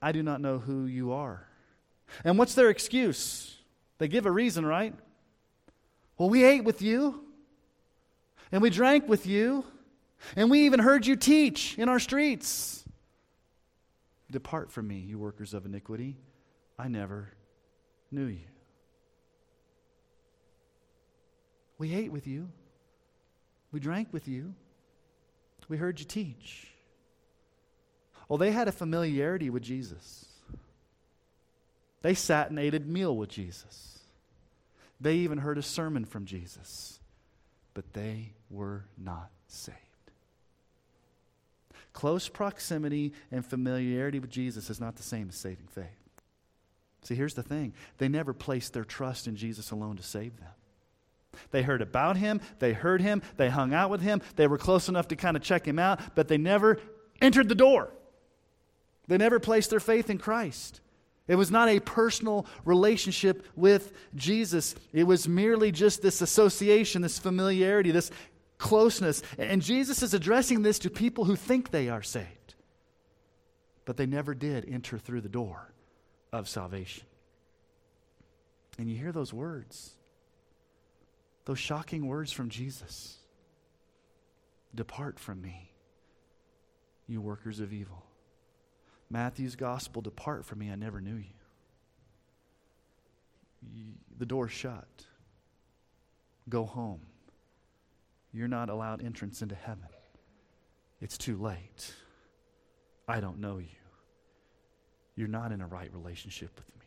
I 0.00 0.12
do 0.12 0.22
not 0.22 0.40
know 0.40 0.58
who 0.58 0.86
you 0.86 1.12
are. 1.12 1.46
And 2.24 2.38
what's 2.38 2.54
their 2.54 2.70
excuse? 2.70 3.53
They 3.98 4.08
give 4.08 4.26
a 4.26 4.30
reason, 4.30 4.66
right? 4.66 4.94
Well, 6.18 6.28
we 6.28 6.44
ate 6.44 6.64
with 6.64 6.82
you, 6.82 7.24
and 8.52 8.62
we 8.62 8.70
drank 8.70 9.08
with 9.08 9.26
you, 9.26 9.64
and 10.36 10.50
we 10.50 10.66
even 10.66 10.80
heard 10.80 11.06
you 11.06 11.16
teach 11.16 11.78
in 11.78 11.88
our 11.88 11.98
streets. 11.98 12.84
Depart 14.30 14.70
from 14.70 14.88
me, 14.88 14.98
you 14.98 15.18
workers 15.18 15.54
of 15.54 15.66
iniquity. 15.66 16.16
I 16.78 16.88
never 16.88 17.30
knew 18.10 18.26
you. 18.26 18.46
We 21.78 21.94
ate 21.94 22.10
with 22.10 22.26
you. 22.26 22.48
We 23.72 23.80
drank 23.80 24.12
with 24.12 24.28
you. 24.28 24.54
We 25.68 25.76
heard 25.76 25.98
you 25.98 26.06
teach. 26.06 26.68
Well, 28.28 28.38
they 28.38 28.52
had 28.52 28.68
a 28.68 28.72
familiarity 28.72 29.50
with 29.50 29.62
Jesus. 29.62 30.26
They 32.04 32.12
sat 32.12 32.50
and 32.50 32.58
ate 32.58 32.74
a 32.74 32.80
meal 32.80 33.16
with 33.16 33.30
Jesus. 33.30 33.98
They 35.00 35.14
even 35.14 35.38
heard 35.38 35.56
a 35.56 35.62
sermon 35.62 36.04
from 36.04 36.26
Jesus. 36.26 37.00
But 37.72 37.94
they 37.94 38.34
were 38.50 38.84
not 38.98 39.30
saved. 39.48 39.78
Close 41.94 42.28
proximity 42.28 43.14
and 43.32 43.42
familiarity 43.44 44.18
with 44.18 44.28
Jesus 44.28 44.68
is 44.68 44.82
not 44.82 44.96
the 44.96 45.02
same 45.02 45.30
as 45.30 45.36
saving 45.36 45.66
faith. 45.70 45.86
See, 47.04 47.14
here's 47.14 47.32
the 47.32 47.42
thing 47.42 47.72
they 47.96 48.08
never 48.08 48.34
placed 48.34 48.74
their 48.74 48.84
trust 48.84 49.26
in 49.26 49.34
Jesus 49.34 49.70
alone 49.70 49.96
to 49.96 50.02
save 50.02 50.36
them. 50.36 50.50
They 51.52 51.62
heard 51.62 51.80
about 51.80 52.18
him, 52.18 52.42
they 52.58 52.74
heard 52.74 53.00
him, 53.00 53.22
they 53.38 53.48
hung 53.48 53.72
out 53.72 53.88
with 53.88 54.02
him, 54.02 54.20
they 54.36 54.46
were 54.46 54.58
close 54.58 54.90
enough 54.90 55.08
to 55.08 55.16
kind 55.16 55.38
of 55.38 55.42
check 55.42 55.66
him 55.66 55.78
out, 55.78 56.14
but 56.14 56.28
they 56.28 56.36
never 56.36 56.80
entered 57.22 57.48
the 57.48 57.54
door. 57.54 57.88
They 59.08 59.16
never 59.16 59.40
placed 59.40 59.70
their 59.70 59.80
faith 59.80 60.10
in 60.10 60.18
Christ. 60.18 60.82
It 61.26 61.36
was 61.36 61.50
not 61.50 61.68
a 61.68 61.80
personal 61.80 62.46
relationship 62.64 63.46
with 63.56 63.92
Jesus. 64.14 64.74
It 64.92 65.04
was 65.04 65.26
merely 65.26 65.72
just 65.72 66.02
this 66.02 66.20
association, 66.20 67.02
this 67.02 67.18
familiarity, 67.18 67.90
this 67.90 68.10
closeness. 68.58 69.22
And 69.38 69.62
Jesus 69.62 70.02
is 70.02 70.12
addressing 70.12 70.62
this 70.62 70.78
to 70.80 70.90
people 70.90 71.24
who 71.24 71.36
think 71.36 71.70
they 71.70 71.88
are 71.88 72.02
saved, 72.02 72.54
but 73.86 73.96
they 73.96 74.06
never 74.06 74.34
did 74.34 74.68
enter 74.68 74.98
through 74.98 75.22
the 75.22 75.28
door 75.28 75.72
of 76.32 76.48
salvation. 76.48 77.04
And 78.78 78.90
you 78.90 78.96
hear 78.96 79.12
those 79.12 79.32
words, 79.32 79.92
those 81.46 81.58
shocking 81.58 82.06
words 82.06 82.32
from 82.32 82.48
Jesus 82.48 83.18
Depart 84.74 85.20
from 85.20 85.40
me, 85.40 85.70
you 87.06 87.20
workers 87.20 87.60
of 87.60 87.72
evil. 87.72 88.02
Matthew's 89.14 89.54
gospel, 89.54 90.02
depart 90.02 90.44
from 90.44 90.58
me, 90.58 90.72
I 90.72 90.74
never 90.74 91.00
knew 91.00 91.14
you. 91.14 91.30
The 94.18 94.26
door's 94.26 94.50
shut. 94.50 95.06
Go 96.48 96.64
home. 96.64 97.02
You're 98.32 98.48
not 98.48 98.70
allowed 98.70 99.04
entrance 99.04 99.40
into 99.40 99.54
heaven. 99.54 99.86
It's 101.00 101.16
too 101.16 101.36
late. 101.36 101.94
I 103.06 103.20
don't 103.20 103.38
know 103.38 103.58
you. 103.58 103.68
You're 105.14 105.28
not 105.28 105.52
in 105.52 105.60
a 105.60 105.66
right 105.68 105.94
relationship 105.94 106.50
with 106.56 106.66
me. 106.74 106.86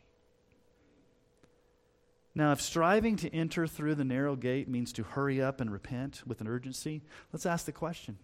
Now, 2.34 2.52
if 2.52 2.60
striving 2.60 3.16
to 3.16 3.34
enter 3.34 3.66
through 3.66 3.94
the 3.94 4.04
narrow 4.04 4.36
gate 4.36 4.68
means 4.68 4.92
to 4.92 5.02
hurry 5.02 5.40
up 5.40 5.62
and 5.62 5.72
repent 5.72 6.24
with 6.26 6.42
an 6.42 6.46
urgency, 6.46 7.04
let's 7.32 7.46
ask 7.46 7.64
the 7.64 7.72
question 7.72 8.18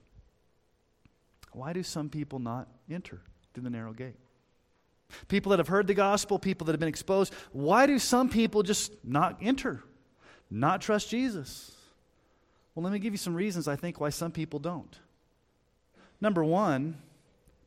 why 1.53 1.73
do 1.73 1.83
some 1.83 2.11
people 2.11 2.39
not 2.39 2.69
enter? 2.91 3.23
Through 3.55 3.63
the 3.63 3.71
narrow 3.71 3.93
gate. 3.93 4.17
People 5.29 5.51
that 5.51 5.59
have 5.59 5.69
heard 5.69 5.87
the 5.87 5.95
gospel, 5.95 6.39
people 6.39 6.67
that 6.67 6.73
have 6.73 6.81
been 6.81 6.89
exposed, 6.89 7.33
why 7.53 7.87
do 7.87 7.99
some 7.99 8.29
people 8.29 8.63
just 8.63 8.93
not 9.05 9.39
enter, 9.41 9.83
not 10.51 10.81
trust 10.81 11.09
Jesus? 11.09 11.73
Well, 12.75 12.83
let 12.83 12.93
me 12.93 12.99
give 12.99 13.13
you 13.15 13.19
some 13.19 13.35
reasons 13.35 13.69
I 13.69 13.77
think 13.77 14.01
why 14.01 14.11
some 14.11 14.33
people 14.33 14.59
don't. 14.59 14.99
Number 16.21 16.45
one, 16.45 16.97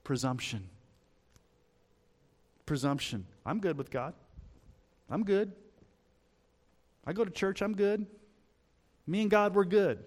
presumption. 0.04 0.70
Presumption. 2.66 3.26
I'm 3.46 3.60
good 3.60 3.78
with 3.78 3.90
God. 3.90 4.14
I'm 5.10 5.24
good. 5.24 5.54
I 7.06 7.14
go 7.14 7.24
to 7.24 7.32
church, 7.32 7.62
I'm 7.62 7.76
good. 7.76 8.06
Me 9.06 9.22
and 9.22 9.32
God, 9.32 9.56
we're 9.56 9.64
good. 9.64 10.04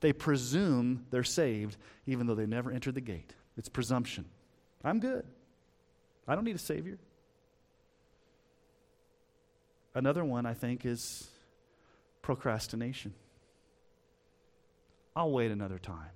They 0.00 0.12
presume 0.12 1.06
they're 1.10 1.24
saved 1.24 1.78
even 2.06 2.26
though 2.26 2.34
they 2.34 2.44
never 2.44 2.70
entered 2.70 2.94
the 2.94 3.00
gate. 3.00 3.32
It's 3.56 3.70
presumption. 3.70 4.26
I'm 4.84 5.00
good. 5.00 5.24
I 6.26 6.34
don't 6.34 6.44
need 6.44 6.56
a 6.56 6.58
Savior. 6.58 6.98
Another 9.94 10.24
one, 10.24 10.46
I 10.46 10.54
think, 10.54 10.86
is 10.86 11.28
procrastination. 12.22 13.12
I'll 15.14 15.30
wait 15.30 15.50
another 15.50 15.78
time. 15.78 16.10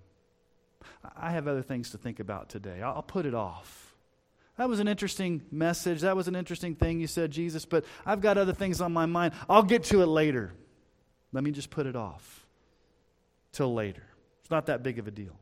I 1.16 1.30
have 1.30 1.46
other 1.46 1.62
things 1.62 1.90
to 1.90 1.98
think 1.98 2.20
about 2.20 2.48
today. 2.48 2.82
I'll 2.82 3.02
put 3.02 3.26
it 3.26 3.34
off. 3.34 3.94
That 4.56 4.68
was 4.68 4.80
an 4.80 4.88
interesting 4.88 5.42
message. 5.50 6.00
That 6.00 6.16
was 6.16 6.28
an 6.28 6.36
interesting 6.36 6.74
thing 6.74 6.98
you 6.98 7.06
said, 7.06 7.30
Jesus, 7.30 7.66
but 7.66 7.84
I've 8.06 8.22
got 8.22 8.38
other 8.38 8.54
things 8.54 8.80
on 8.80 8.92
my 8.92 9.04
mind. 9.04 9.34
I'll 9.48 9.62
get 9.62 9.84
to 9.84 10.02
it 10.02 10.06
later. 10.06 10.52
Let 11.32 11.44
me 11.44 11.50
just 11.50 11.68
put 11.68 11.86
it 11.86 11.94
off 11.94 12.46
till 13.52 13.74
later. 13.74 14.04
It's 14.40 14.50
not 14.50 14.66
that 14.66 14.82
big 14.82 14.98
of 14.98 15.06
a 15.06 15.10
deal. 15.10 15.36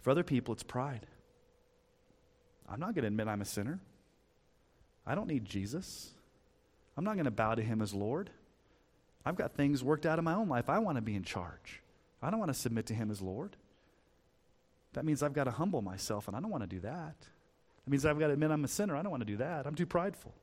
For 0.00 0.10
other 0.10 0.24
people, 0.24 0.54
it's 0.54 0.64
pride. 0.64 1.06
I'm 2.74 2.80
not 2.80 2.96
going 2.96 3.02
to 3.02 3.06
admit 3.06 3.28
I'm 3.28 3.40
a 3.40 3.44
sinner. 3.44 3.78
I 5.06 5.14
don't 5.14 5.28
need 5.28 5.44
Jesus. 5.44 6.10
I'm 6.96 7.04
not 7.04 7.14
going 7.14 7.26
to 7.26 7.30
bow 7.30 7.54
to 7.54 7.62
him 7.62 7.80
as 7.80 7.94
Lord. 7.94 8.30
I've 9.24 9.36
got 9.36 9.52
things 9.52 9.84
worked 9.84 10.04
out 10.04 10.18
in 10.18 10.24
my 10.24 10.34
own 10.34 10.48
life. 10.48 10.68
I 10.68 10.80
want 10.80 10.98
to 10.98 11.02
be 11.02 11.14
in 11.14 11.22
charge. 11.22 11.82
I 12.20 12.30
don't 12.30 12.40
want 12.40 12.52
to 12.52 12.58
submit 12.58 12.86
to 12.86 12.94
him 12.94 13.12
as 13.12 13.22
Lord. 13.22 13.54
That 14.94 15.04
means 15.04 15.22
I've 15.22 15.34
got 15.34 15.44
to 15.44 15.52
humble 15.52 15.82
myself, 15.82 16.26
and 16.26 16.36
I 16.36 16.40
don't 16.40 16.50
want 16.50 16.64
to 16.64 16.68
do 16.68 16.80
that. 16.80 17.14
That 17.20 17.90
means 17.90 18.04
I've 18.04 18.18
got 18.18 18.26
to 18.26 18.32
admit 18.32 18.50
I'm 18.50 18.64
a 18.64 18.68
sinner. 18.68 18.96
I 18.96 19.02
don't 19.02 19.10
want 19.12 19.20
to 19.20 19.26
do 19.32 19.36
that. 19.36 19.68
I'm 19.68 19.76
too 19.76 19.86
prideful. 19.86 20.34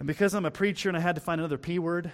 And 0.00 0.08
because 0.08 0.34
I'm 0.34 0.44
a 0.44 0.50
preacher 0.50 0.88
and 0.88 0.98
I 0.98 1.00
had 1.00 1.14
to 1.14 1.20
find 1.20 1.40
another 1.40 1.58
P 1.58 1.78
word 1.78 2.10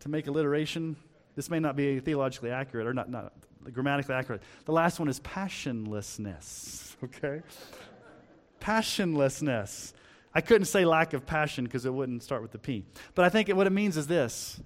to 0.00 0.08
make 0.10 0.26
alliteration, 0.26 0.96
this 1.34 1.48
may 1.48 1.60
not 1.60 1.76
be 1.76 1.98
theologically 2.00 2.50
accurate 2.50 2.86
or 2.86 2.92
not, 2.92 3.08
not 3.08 3.32
grammatically 3.72 4.14
accurate. 4.14 4.42
The 4.64 4.72
last 4.72 4.98
one 4.98 5.08
is 5.08 5.20
passionlessness, 5.20 6.96
okay? 7.04 7.42
passionlessness. 8.60 9.92
I 10.34 10.40
couldn't 10.40 10.66
say 10.66 10.84
lack 10.84 11.14
of 11.14 11.26
passion 11.26 11.64
because 11.64 11.84
it 11.84 11.92
wouldn't 11.92 12.22
start 12.22 12.42
with 12.42 12.52
the 12.52 12.58
P. 12.58 12.84
But 13.14 13.24
I 13.24 13.28
think 13.28 13.48
it, 13.48 13.56
what 13.56 13.66
it 13.66 13.70
means 13.70 13.96
is 13.96 14.06
this 14.06 14.60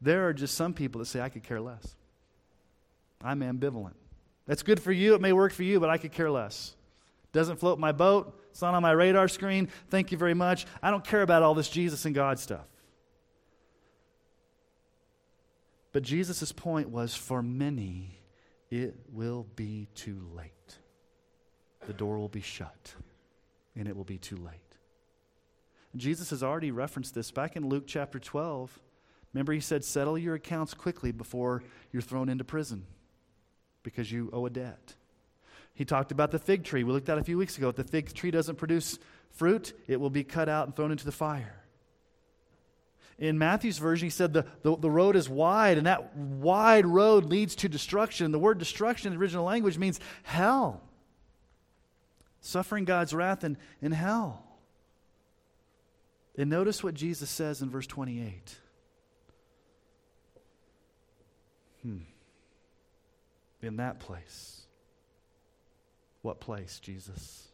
there 0.00 0.28
are 0.28 0.32
just 0.32 0.54
some 0.54 0.74
people 0.74 0.98
that 0.98 1.06
say, 1.06 1.20
I 1.20 1.28
could 1.28 1.42
care 1.42 1.60
less. 1.60 1.96
I'm 3.22 3.40
ambivalent. 3.40 3.94
That's 4.46 4.62
good 4.62 4.80
for 4.80 4.92
you. 4.92 5.14
It 5.14 5.20
may 5.20 5.32
work 5.32 5.52
for 5.52 5.62
you, 5.62 5.80
but 5.80 5.90
I 5.90 5.98
could 5.98 6.12
care 6.12 6.30
less. 6.30 6.76
Doesn't 7.32 7.56
float 7.56 7.78
my 7.78 7.92
boat. 7.92 8.40
It's 8.50 8.62
not 8.62 8.74
on 8.74 8.82
my 8.82 8.92
radar 8.92 9.28
screen. 9.28 9.68
Thank 9.90 10.12
you 10.12 10.18
very 10.18 10.34
much. 10.34 10.66
I 10.82 10.90
don't 10.90 11.04
care 11.04 11.22
about 11.22 11.42
all 11.42 11.54
this 11.54 11.68
Jesus 11.68 12.04
and 12.04 12.14
God 12.14 12.38
stuff. 12.38 12.66
But 15.92 16.02
Jesus' 16.02 16.52
point 16.52 16.90
was 16.90 17.14
for 17.14 17.42
many, 17.42 18.15
it 18.70 18.94
will 19.12 19.46
be 19.56 19.88
too 19.94 20.20
late. 20.34 20.78
The 21.86 21.92
door 21.92 22.18
will 22.18 22.28
be 22.28 22.40
shut, 22.40 22.94
and 23.76 23.86
it 23.86 23.96
will 23.96 24.04
be 24.04 24.18
too 24.18 24.36
late. 24.36 24.60
Jesus 25.94 26.30
has 26.30 26.42
already 26.42 26.70
referenced 26.70 27.14
this 27.14 27.30
back 27.30 27.56
in 27.56 27.68
Luke 27.68 27.84
chapter 27.86 28.18
12. 28.18 28.78
Remember, 29.32 29.52
he 29.52 29.60
said, 29.60 29.84
Settle 29.84 30.18
your 30.18 30.34
accounts 30.34 30.74
quickly 30.74 31.12
before 31.12 31.62
you're 31.92 32.02
thrown 32.02 32.28
into 32.28 32.44
prison 32.44 32.86
because 33.82 34.10
you 34.10 34.30
owe 34.32 34.46
a 34.46 34.50
debt. 34.50 34.94
He 35.74 35.84
talked 35.84 36.10
about 36.10 36.30
the 36.30 36.38
fig 36.38 36.64
tree. 36.64 36.84
We 36.84 36.92
looked 36.92 37.08
at 37.08 37.18
a 37.18 37.24
few 37.24 37.38
weeks 37.38 37.58
ago. 37.58 37.68
If 37.68 37.76
the 37.76 37.84
fig 37.84 38.12
tree 38.14 38.30
doesn't 38.30 38.56
produce 38.56 38.98
fruit, 39.30 39.74
it 39.86 40.00
will 40.00 40.10
be 40.10 40.24
cut 40.24 40.48
out 40.48 40.66
and 40.66 40.74
thrown 40.74 40.90
into 40.90 41.04
the 41.04 41.12
fire. 41.12 41.65
In 43.18 43.38
Matthew's 43.38 43.78
version, 43.78 44.06
he 44.06 44.10
said 44.10 44.34
the, 44.34 44.44
the, 44.62 44.76
the, 44.76 44.90
road 44.90 45.16
is 45.16 45.28
wide, 45.28 45.78
and 45.78 45.86
that 45.86 46.14
wide 46.16 46.84
road 46.84 47.24
leads 47.24 47.56
to 47.56 47.68
destruction. 47.68 48.30
The 48.30 48.38
word 48.38 48.58
destruction 48.58 49.08
in 49.08 49.18
the 49.18 49.22
original 49.22 49.44
language 49.44 49.78
means 49.78 49.98
hell. 50.22 50.82
Suffering 52.42 52.84
God's 52.84 53.14
wrath 53.14 53.42
in, 53.42 53.56
in 53.80 53.92
hell. 53.92 54.44
And 56.36 56.50
notice 56.50 56.84
what 56.84 56.92
Jesus 56.92 57.30
says 57.30 57.62
in 57.62 57.70
verse 57.70 57.86
28. 57.86 58.54
Hmm. 61.82 61.96
In 63.62 63.76
that 63.76 63.98
place. 63.98 64.66
What 66.20 66.40
place, 66.40 66.80
Jesus? 66.80 67.48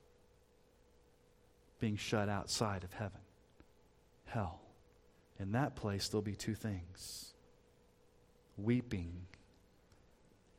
Being 1.79 1.96
shut 1.96 2.29
outside 2.29 2.83
of 2.83 2.92
heaven. 2.92 3.20
Hell. 4.25 4.62
In 5.42 5.50
that 5.52 5.74
place, 5.74 6.07
there'll 6.09 6.22
be 6.22 6.37
two 6.37 6.55
things 6.55 7.33
weeping 8.57 9.26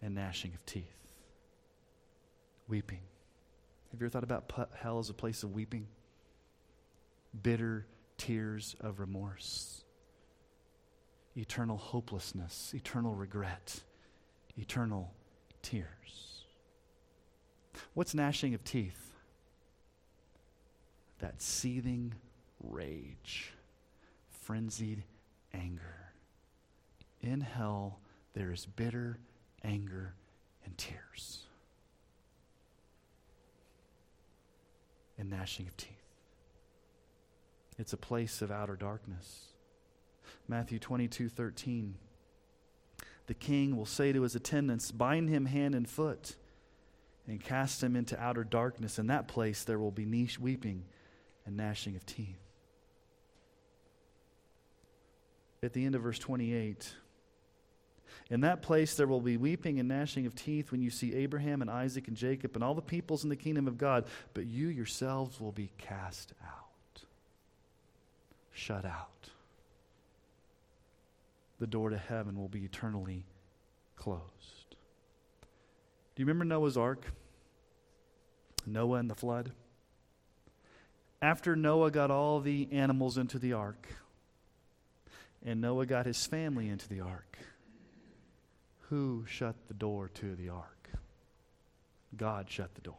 and 0.02 0.14
gnashing 0.14 0.54
of 0.54 0.66
teeth. 0.66 0.84
Weeping. 2.68 3.00
Have 3.92 4.02
you 4.02 4.08
ever 4.08 4.12
thought 4.12 4.26
about 4.26 4.52
hell 4.76 5.00
as 5.00 5.10
a 5.10 5.14
place 5.14 5.44
of 5.44 5.54
weeping? 5.54 5.88
Bitter 7.42 7.88
tears 8.18 8.76
of 8.82 9.00
remorse, 9.00 9.86
eternal 11.38 11.78
hopelessness, 11.78 12.74
eternal 12.76 13.16
regret, 13.16 13.80
eternal 14.58 15.14
tears. 15.62 16.44
What's 17.94 18.14
gnashing 18.14 18.54
of 18.54 18.66
teeth? 18.66 19.14
That 21.20 21.42
seething 21.42 22.14
rage, 22.62 23.54
frenzied 24.44 25.04
anger. 25.54 26.12
In 27.22 27.42
hell, 27.42 28.00
there 28.34 28.52
is 28.52 28.66
bitter 28.66 29.20
anger 29.64 30.14
and 30.66 30.78
tears. 30.78 31.44
And 35.18 35.30
gnashing 35.30 35.68
of 35.68 35.78
teeth. 35.78 35.90
It's 37.78 37.94
a 37.94 37.98
place 37.98 38.42
of 38.42 38.52
outer 38.52 38.76
darkness. 38.76 39.48
Matthew 40.48 40.80
22 40.80 41.30
13. 41.30 41.96
The 43.28 43.34
king 43.34 43.78
will 43.78 43.86
say 43.86 44.12
to 44.12 44.22
his 44.24 44.36
attendants, 44.36 44.92
Bind 44.92 45.30
him 45.30 45.46
hand 45.46 45.76
and 45.76 45.88
foot 45.88 46.36
and 47.28 47.42
cast 47.42 47.82
him 47.82 47.96
into 47.96 48.20
outer 48.20 48.44
darkness. 48.44 49.00
In 49.00 49.08
that 49.08 49.30
place 49.30 49.64
there 49.64 49.80
will 49.80 49.92
be 49.92 50.06
weeping 50.40 50.84
and 51.46 51.56
gnashing 51.56 51.96
of 51.96 52.06
teeth. 52.06 52.43
At 55.64 55.74
the 55.74 55.86
end 55.86 55.96
of 55.96 56.04
verse 56.04 56.20
28, 56.20 56.94
in 58.30 58.42
that 58.42 58.62
place 58.62 58.96
there 58.96 59.08
will 59.08 59.22
be 59.22 59.38
weeping 59.38 59.80
and 59.80 59.90
gnashing 59.90 60.28
of 60.28 60.36
teeth 60.36 60.72
when 60.72 60.82
you 60.82 60.92
see 60.92 61.16
Abraham 61.16 61.62
and 61.62 61.72
Isaac 61.72 62.08
and 62.08 62.18
Jacob 62.18 62.56
and 62.56 62.64
all 62.64 62.76
the 62.76 62.82
peoples 62.82 63.24
in 63.24 63.30
the 63.30 63.36
kingdom 63.36 63.68
of 63.68 63.78
God, 63.78 64.06
but 64.34 64.46
you 64.46 64.68
yourselves 64.68 65.40
will 65.40 65.52
be 65.52 65.72
cast 65.78 66.34
out 66.46 66.64
shut 68.54 68.86
out. 68.86 69.30
The 71.60 71.68
door 71.68 71.90
to 71.90 71.98
heaven 71.98 72.38
will 72.38 72.48
be 72.48 72.64
eternally 72.64 73.26
closed. 73.96 74.22
Do 76.16 76.22
you 76.22 76.26
remember 76.26 76.46
Noah's 76.46 76.78
ark? 76.78 77.06
Noah 78.66 79.00
and 79.00 79.10
the 79.10 79.16
flood? 79.16 79.52
After 81.22 81.56
Noah 81.56 81.92
got 81.92 82.12
all 82.12 82.40
the 82.40 82.68
animals 82.72 83.18
into 83.18 83.40
the 83.40 83.54
ark, 83.54 83.88
and 85.46 85.62
Noah 85.62 85.86
got 85.86 86.06
his 86.06 86.26
family 86.26 86.70
into 86.70 86.88
the 86.88 87.02
ark, 87.02 87.38
who 88.90 89.26
shut 89.28 89.56
the 89.68 89.74
door 89.74 90.10
to 90.16 90.36
the 90.36 90.50
ark? 90.50 90.90
God 92.16 92.50
shut 92.50 92.76
the 92.76 92.82
door. 92.82 92.96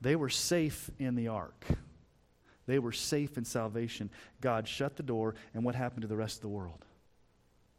They 0.00 0.16
were 0.16 0.30
safe 0.30 0.90
in 0.98 1.14
the 1.14 1.28
ark. 1.28 1.66
They 2.66 2.78
were 2.78 2.92
safe 2.92 3.36
in 3.36 3.44
salvation. 3.44 4.10
God 4.40 4.66
shut 4.66 4.96
the 4.96 5.02
door, 5.02 5.34
and 5.54 5.64
what 5.64 5.74
happened 5.74 6.02
to 6.02 6.08
the 6.08 6.16
rest 6.16 6.36
of 6.36 6.42
the 6.42 6.48
world? 6.48 6.84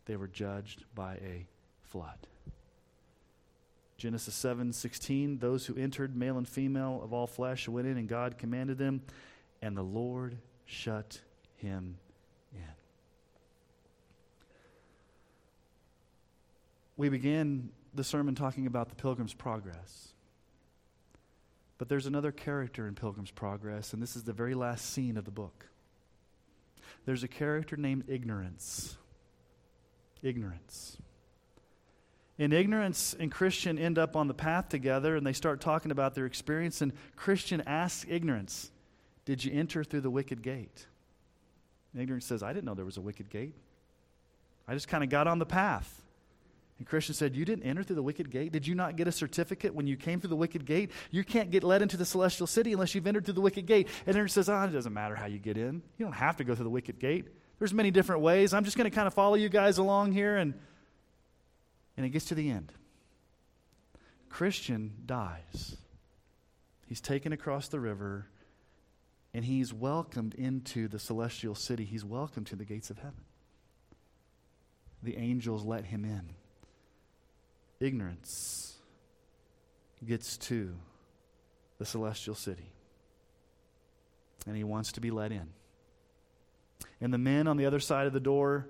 They 0.06 0.16
were 0.16 0.28
judged 0.28 0.84
by 0.94 1.16
a 1.16 1.48
flood. 1.82 2.28
Genesis 3.98 4.36
7:16 4.36 5.40
those 5.40 5.68
who 5.68 5.76
entered, 5.76 6.16
male 6.16 6.38
and 6.38 6.48
female 6.48 7.02
of 7.04 7.14
all 7.14 7.28
flesh, 7.28 7.68
went 7.68 7.88
in, 7.88 7.98
and 7.98 8.10
God 8.10 8.38
commanded 8.38 8.78
them, 8.78 9.02
and 9.62 9.78
the 9.78 9.84
Lord 9.84 10.38
shut 10.66 11.22
him 11.58 11.98
in. 12.54 12.64
We 17.02 17.10
began 17.10 17.70
the 17.96 18.04
sermon 18.04 18.36
talking 18.36 18.68
about 18.68 18.90
the 18.90 18.94
pilgrim's 18.94 19.34
progress. 19.34 20.10
But 21.80 21.90
there's 21.90 22.06
another 22.06 22.32
character 22.32 22.88
in 22.88 22.94
Pilgrim's 22.94 23.32
Progress, 23.32 23.94
and 23.94 24.04
this 24.04 24.16
is 24.16 24.24
the 24.24 24.34
very 24.34 24.54
last 24.54 24.86
scene 24.94 25.18
of 25.18 25.26
the 25.26 25.32
book. 25.32 25.66
There's 27.08 27.24
a 27.24 27.28
character 27.28 27.76
named 27.76 28.04
Ignorance. 28.08 28.98
Ignorance. 30.22 31.00
In 32.38 32.54
ignorance 32.54 33.16
and 33.20 33.32
Christian 33.32 33.80
end 33.80 33.98
up 33.98 34.16
on 34.16 34.28
the 34.28 34.36
path 34.36 34.70
together 34.70 35.16
and 35.16 35.26
they 35.26 35.34
start 35.34 35.60
talking 35.60 35.90
about 35.90 36.14
their 36.14 36.28
experience. 36.28 36.84
And 36.84 36.94
Christian 37.16 37.62
asks 37.62 38.06
ignorance, 38.08 38.70
Did 39.26 39.44
you 39.44 39.52
enter 39.52 39.84
through 39.84 40.02
the 40.02 40.12
wicket 40.12 40.44
gate? 40.44 40.86
And 41.94 42.04
ignorance 42.04 42.28
says, 42.28 42.44
I 42.44 42.54
didn't 42.54 42.66
know 42.66 42.76
there 42.76 42.86
was 42.86 42.98
a 42.98 43.02
wicket 43.02 43.32
gate. 43.32 43.56
I 44.68 44.76
just 44.76 44.88
kind 44.88 45.04
of 45.04 45.10
got 45.10 45.26
on 45.26 45.40
the 45.40 45.48
path. 45.48 46.01
And 46.82 46.88
Christian 46.88 47.14
said, 47.14 47.36
You 47.36 47.46
didn't 47.46 47.62
enter 47.62 47.84
through 47.84 47.98
the 47.98 48.02
wicket 48.02 48.32
gate? 48.32 48.52
Did 48.52 48.66
you 48.66 48.74
not 48.74 48.96
get 48.96 49.08
a 49.08 49.12
certificate 49.12 49.76
when 49.76 49.86
you 49.86 49.96
came 49.96 50.20
through 50.20 50.32
the 50.32 50.36
wicket 50.36 50.66
gate? 50.66 50.90
You 51.12 51.24
can't 51.24 51.52
get 51.52 51.64
led 51.64 51.84
into 51.84 51.96
the 51.96 52.06
celestial 52.06 52.48
city 52.48 52.74
unless 52.74 52.96
you've 52.96 53.06
entered 53.06 53.26
through 53.26 53.36
the 53.36 53.42
wicket 53.42 53.68
gate. 53.68 53.88
And 54.08 54.16
Aaron 54.16 54.30
says, 54.30 54.50
Oh, 54.50 54.64
it 54.64 54.72
doesn't 54.72 54.92
matter 54.92 55.14
how 55.14 55.28
you 55.28 55.38
get 55.38 55.58
in. 55.58 55.84
You 56.00 56.06
don't 56.08 56.14
have 56.14 56.38
to 56.38 56.44
go 56.44 56.56
through 56.56 56.64
the 56.64 56.72
wicket 56.72 56.98
gate. 56.98 57.28
There's 57.60 57.72
many 57.72 57.92
different 57.92 58.24
ways. 58.24 58.52
I'm 58.52 58.64
just 58.66 58.78
going 58.78 58.90
to 58.90 58.96
kind 58.96 59.06
of 59.06 59.14
follow 59.14 59.36
you 59.36 59.48
guys 59.48 59.78
along 59.78 60.14
here. 60.14 60.38
And, 60.38 60.56
and 61.98 62.04
it 62.04 62.10
gets 62.10 62.26
to 62.26 62.36
the 62.36 62.50
end. 62.50 62.74
Christian 64.28 64.94
dies. 65.06 65.78
He's 66.88 67.00
taken 67.00 67.32
across 67.32 67.68
the 67.68 67.80
river 67.80 68.26
and 69.36 69.46
he's 69.46 69.72
welcomed 69.72 70.34
into 70.34 70.88
the 70.88 70.98
celestial 70.98 71.54
city. 71.54 71.86
He's 71.86 72.04
welcomed 72.04 72.48
to 72.48 72.56
the 72.56 72.66
gates 72.66 72.90
of 72.90 72.98
heaven. 72.98 73.24
The 75.04 75.18
angels 75.18 75.64
let 75.64 75.86
him 75.86 76.06
in 76.06 76.32
ignorance 77.82 78.76
gets 80.06 80.38
to 80.38 80.74
the 81.78 81.86
celestial 81.86 82.36
city. 82.36 82.72
And 84.48 84.56
he 84.56 84.64
wants 84.64 84.94
to 84.94 85.02
be 85.02 85.12
let 85.12 85.32
in. 85.32 85.50
And 87.00 87.14
the 87.14 87.18
men 87.18 87.48
on 87.48 87.58
the 87.58 87.66
other 87.66 87.80
side 87.80 88.08
of 88.08 88.14
the 88.14 88.20
door 88.20 88.68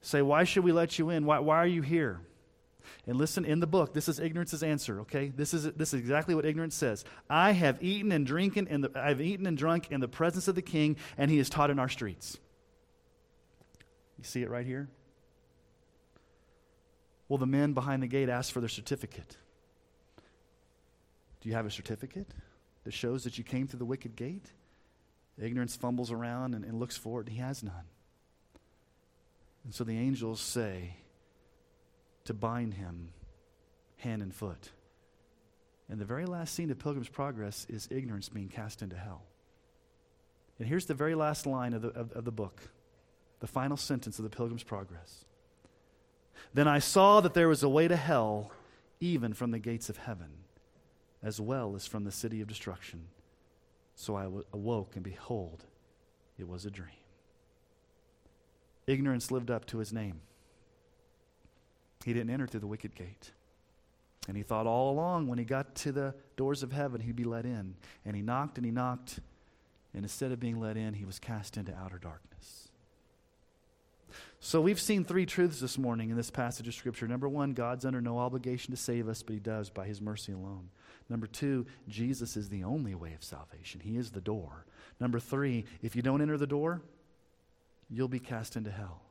say, 0.00 0.22
Why 0.22 0.44
should 0.44 0.64
we 0.64 0.72
let 0.72 0.98
you 0.98 1.10
in? 1.10 1.26
Why, 1.26 1.38
why 1.38 1.56
are 1.56 1.66
you 1.66 1.82
here? 1.82 2.20
And 3.06 3.16
listen, 3.16 3.44
in 3.44 3.60
the 3.60 3.66
book, 3.66 3.92
this 3.92 4.08
is 4.08 4.18
ignorance's 4.18 4.62
answer, 4.62 5.00
okay? 5.00 5.28
This 5.34 5.52
is, 5.52 5.64
this 5.72 5.92
is 5.92 6.00
exactly 6.00 6.34
what 6.34 6.46
ignorance 6.46 6.74
says. 6.74 7.04
I 7.28 7.52
have 7.52 7.82
eaten 7.82 8.12
and 8.12 8.26
drinking 8.26 8.68
in 8.68 8.80
the, 8.80 8.90
I've 8.94 9.20
eaten 9.20 9.46
and 9.46 9.56
drunk 9.56 9.88
in 9.90 10.00
the 10.00 10.08
presence 10.08 10.48
of 10.48 10.54
the 10.54 10.62
king, 10.62 10.96
and 11.18 11.30
he 11.30 11.38
is 11.38 11.50
taught 11.50 11.70
in 11.70 11.78
our 11.78 11.88
streets. 11.88 12.38
You 14.18 14.24
see 14.24 14.42
it 14.42 14.50
right 14.50 14.66
here? 14.66 14.88
Well, 17.28 17.38
the 17.38 17.46
men 17.46 17.72
behind 17.74 18.02
the 18.02 18.06
gate 18.06 18.28
ask 18.28 18.52
for 18.52 18.60
their 18.60 18.68
certificate. 18.68 19.36
Do 21.40 21.48
you 21.48 21.54
have 21.54 21.66
a 21.66 21.70
certificate 21.70 22.32
that 22.84 22.92
shows 22.92 23.24
that 23.24 23.38
you 23.38 23.44
came 23.44 23.66
through 23.66 23.78
the 23.78 23.84
wicket 23.84 24.16
gate? 24.16 24.52
Ignorance 25.40 25.76
fumbles 25.76 26.10
around 26.10 26.54
and, 26.54 26.64
and 26.64 26.78
looks 26.80 26.96
for 26.96 27.20
it, 27.20 27.26
and 27.26 27.36
he 27.36 27.42
has 27.42 27.62
none. 27.62 27.84
And 29.64 29.74
so 29.74 29.84
the 29.84 29.96
angels 29.96 30.40
say 30.40 30.96
to 32.24 32.34
bind 32.34 32.74
him 32.74 33.10
hand 33.98 34.22
and 34.22 34.34
foot. 34.34 34.70
And 35.88 36.00
the 36.00 36.04
very 36.04 36.26
last 36.26 36.54
scene 36.54 36.70
of 36.70 36.78
Pilgrim's 36.78 37.08
Progress 37.08 37.66
is 37.68 37.88
ignorance 37.90 38.28
being 38.28 38.48
cast 38.48 38.82
into 38.82 38.96
hell. 38.96 39.22
And 40.58 40.66
here's 40.66 40.86
the 40.86 40.94
very 40.94 41.14
last 41.14 41.46
line 41.46 41.72
of 41.72 41.82
the, 41.82 41.88
of, 41.88 42.12
of 42.12 42.24
the 42.24 42.32
book, 42.32 42.60
the 43.40 43.46
final 43.46 43.76
sentence 43.76 44.18
of 44.18 44.24
the 44.24 44.30
Pilgrim's 44.30 44.64
Progress. 44.64 45.24
Then 46.54 46.68
I 46.68 46.78
saw 46.78 47.20
that 47.20 47.34
there 47.34 47.48
was 47.48 47.62
a 47.62 47.68
way 47.68 47.88
to 47.88 47.96
hell, 47.96 48.52
even 49.00 49.32
from 49.32 49.50
the 49.50 49.58
gates 49.58 49.88
of 49.88 49.98
heaven, 49.98 50.30
as 51.22 51.40
well 51.40 51.74
as 51.76 51.86
from 51.86 52.04
the 52.04 52.12
city 52.12 52.40
of 52.40 52.48
destruction. 52.48 53.08
So 53.94 54.16
I 54.16 54.28
awoke, 54.52 54.94
and 54.94 55.04
behold, 55.04 55.64
it 56.38 56.48
was 56.48 56.64
a 56.64 56.70
dream. 56.70 56.90
Ignorance 58.86 59.30
lived 59.30 59.50
up 59.50 59.66
to 59.66 59.78
his 59.78 59.92
name. 59.92 60.20
He 62.04 62.14
didn't 62.14 62.30
enter 62.30 62.46
through 62.46 62.60
the 62.60 62.66
wicket 62.66 62.94
gate. 62.94 63.32
And 64.28 64.36
he 64.36 64.42
thought 64.42 64.66
all 64.66 64.90
along 64.92 65.26
when 65.26 65.38
he 65.38 65.44
got 65.44 65.74
to 65.76 65.92
the 65.92 66.14
doors 66.36 66.62
of 66.62 66.72
heaven, 66.72 67.00
he'd 67.00 67.16
be 67.16 67.24
let 67.24 67.44
in. 67.44 67.74
And 68.04 68.14
he 68.14 68.22
knocked 68.22 68.56
and 68.56 68.64
he 68.64 68.70
knocked. 68.70 69.20
And 69.94 70.04
instead 70.04 70.32
of 70.32 70.38
being 70.38 70.60
let 70.60 70.76
in, 70.76 70.94
he 70.94 71.04
was 71.04 71.18
cast 71.18 71.56
into 71.56 71.74
outer 71.74 71.98
darkness. 71.98 72.67
So 74.40 74.60
we've 74.60 74.80
seen 74.80 75.04
three 75.04 75.26
truths 75.26 75.60
this 75.60 75.76
morning 75.76 76.10
in 76.10 76.16
this 76.16 76.30
passage 76.30 76.68
of 76.68 76.74
Scripture. 76.74 77.08
Number 77.08 77.28
one, 77.28 77.54
God's 77.54 77.84
under 77.84 78.00
no 78.00 78.18
obligation 78.18 78.70
to 78.70 78.76
save 78.76 79.08
us, 79.08 79.22
but 79.22 79.32
he 79.32 79.40
does 79.40 79.68
by 79.68 79.86
his 79.86 80.00
mercy 80.00 80.32
alone. 80.32 80.70
Number 81.08 81.26
two, 81.26 81.66
Jesus 81.88 82.36
is 82.36 82.48
the 82.48 82.62
only 82.62 82.94
way 82.94 83.14
of 83.14 83.24
salvation. 83.24 83.80
He 83.80 83.96
is 83.96 84.12
the 84.12 84.20
door. 84.20 84.64
Number 85.00 85.18
three, 85.18 85.64
if 85.82 85.96
you 85.96 86.02
don't 86.02 86.22
enter 86.22 86.38
the 86.38 86.46
door, 86.46 86.82
you'll 87.90 88.08
be 88.08 88.20
cast 88.20 88.54
into 88.56 88.70
hell. 88.70 89.02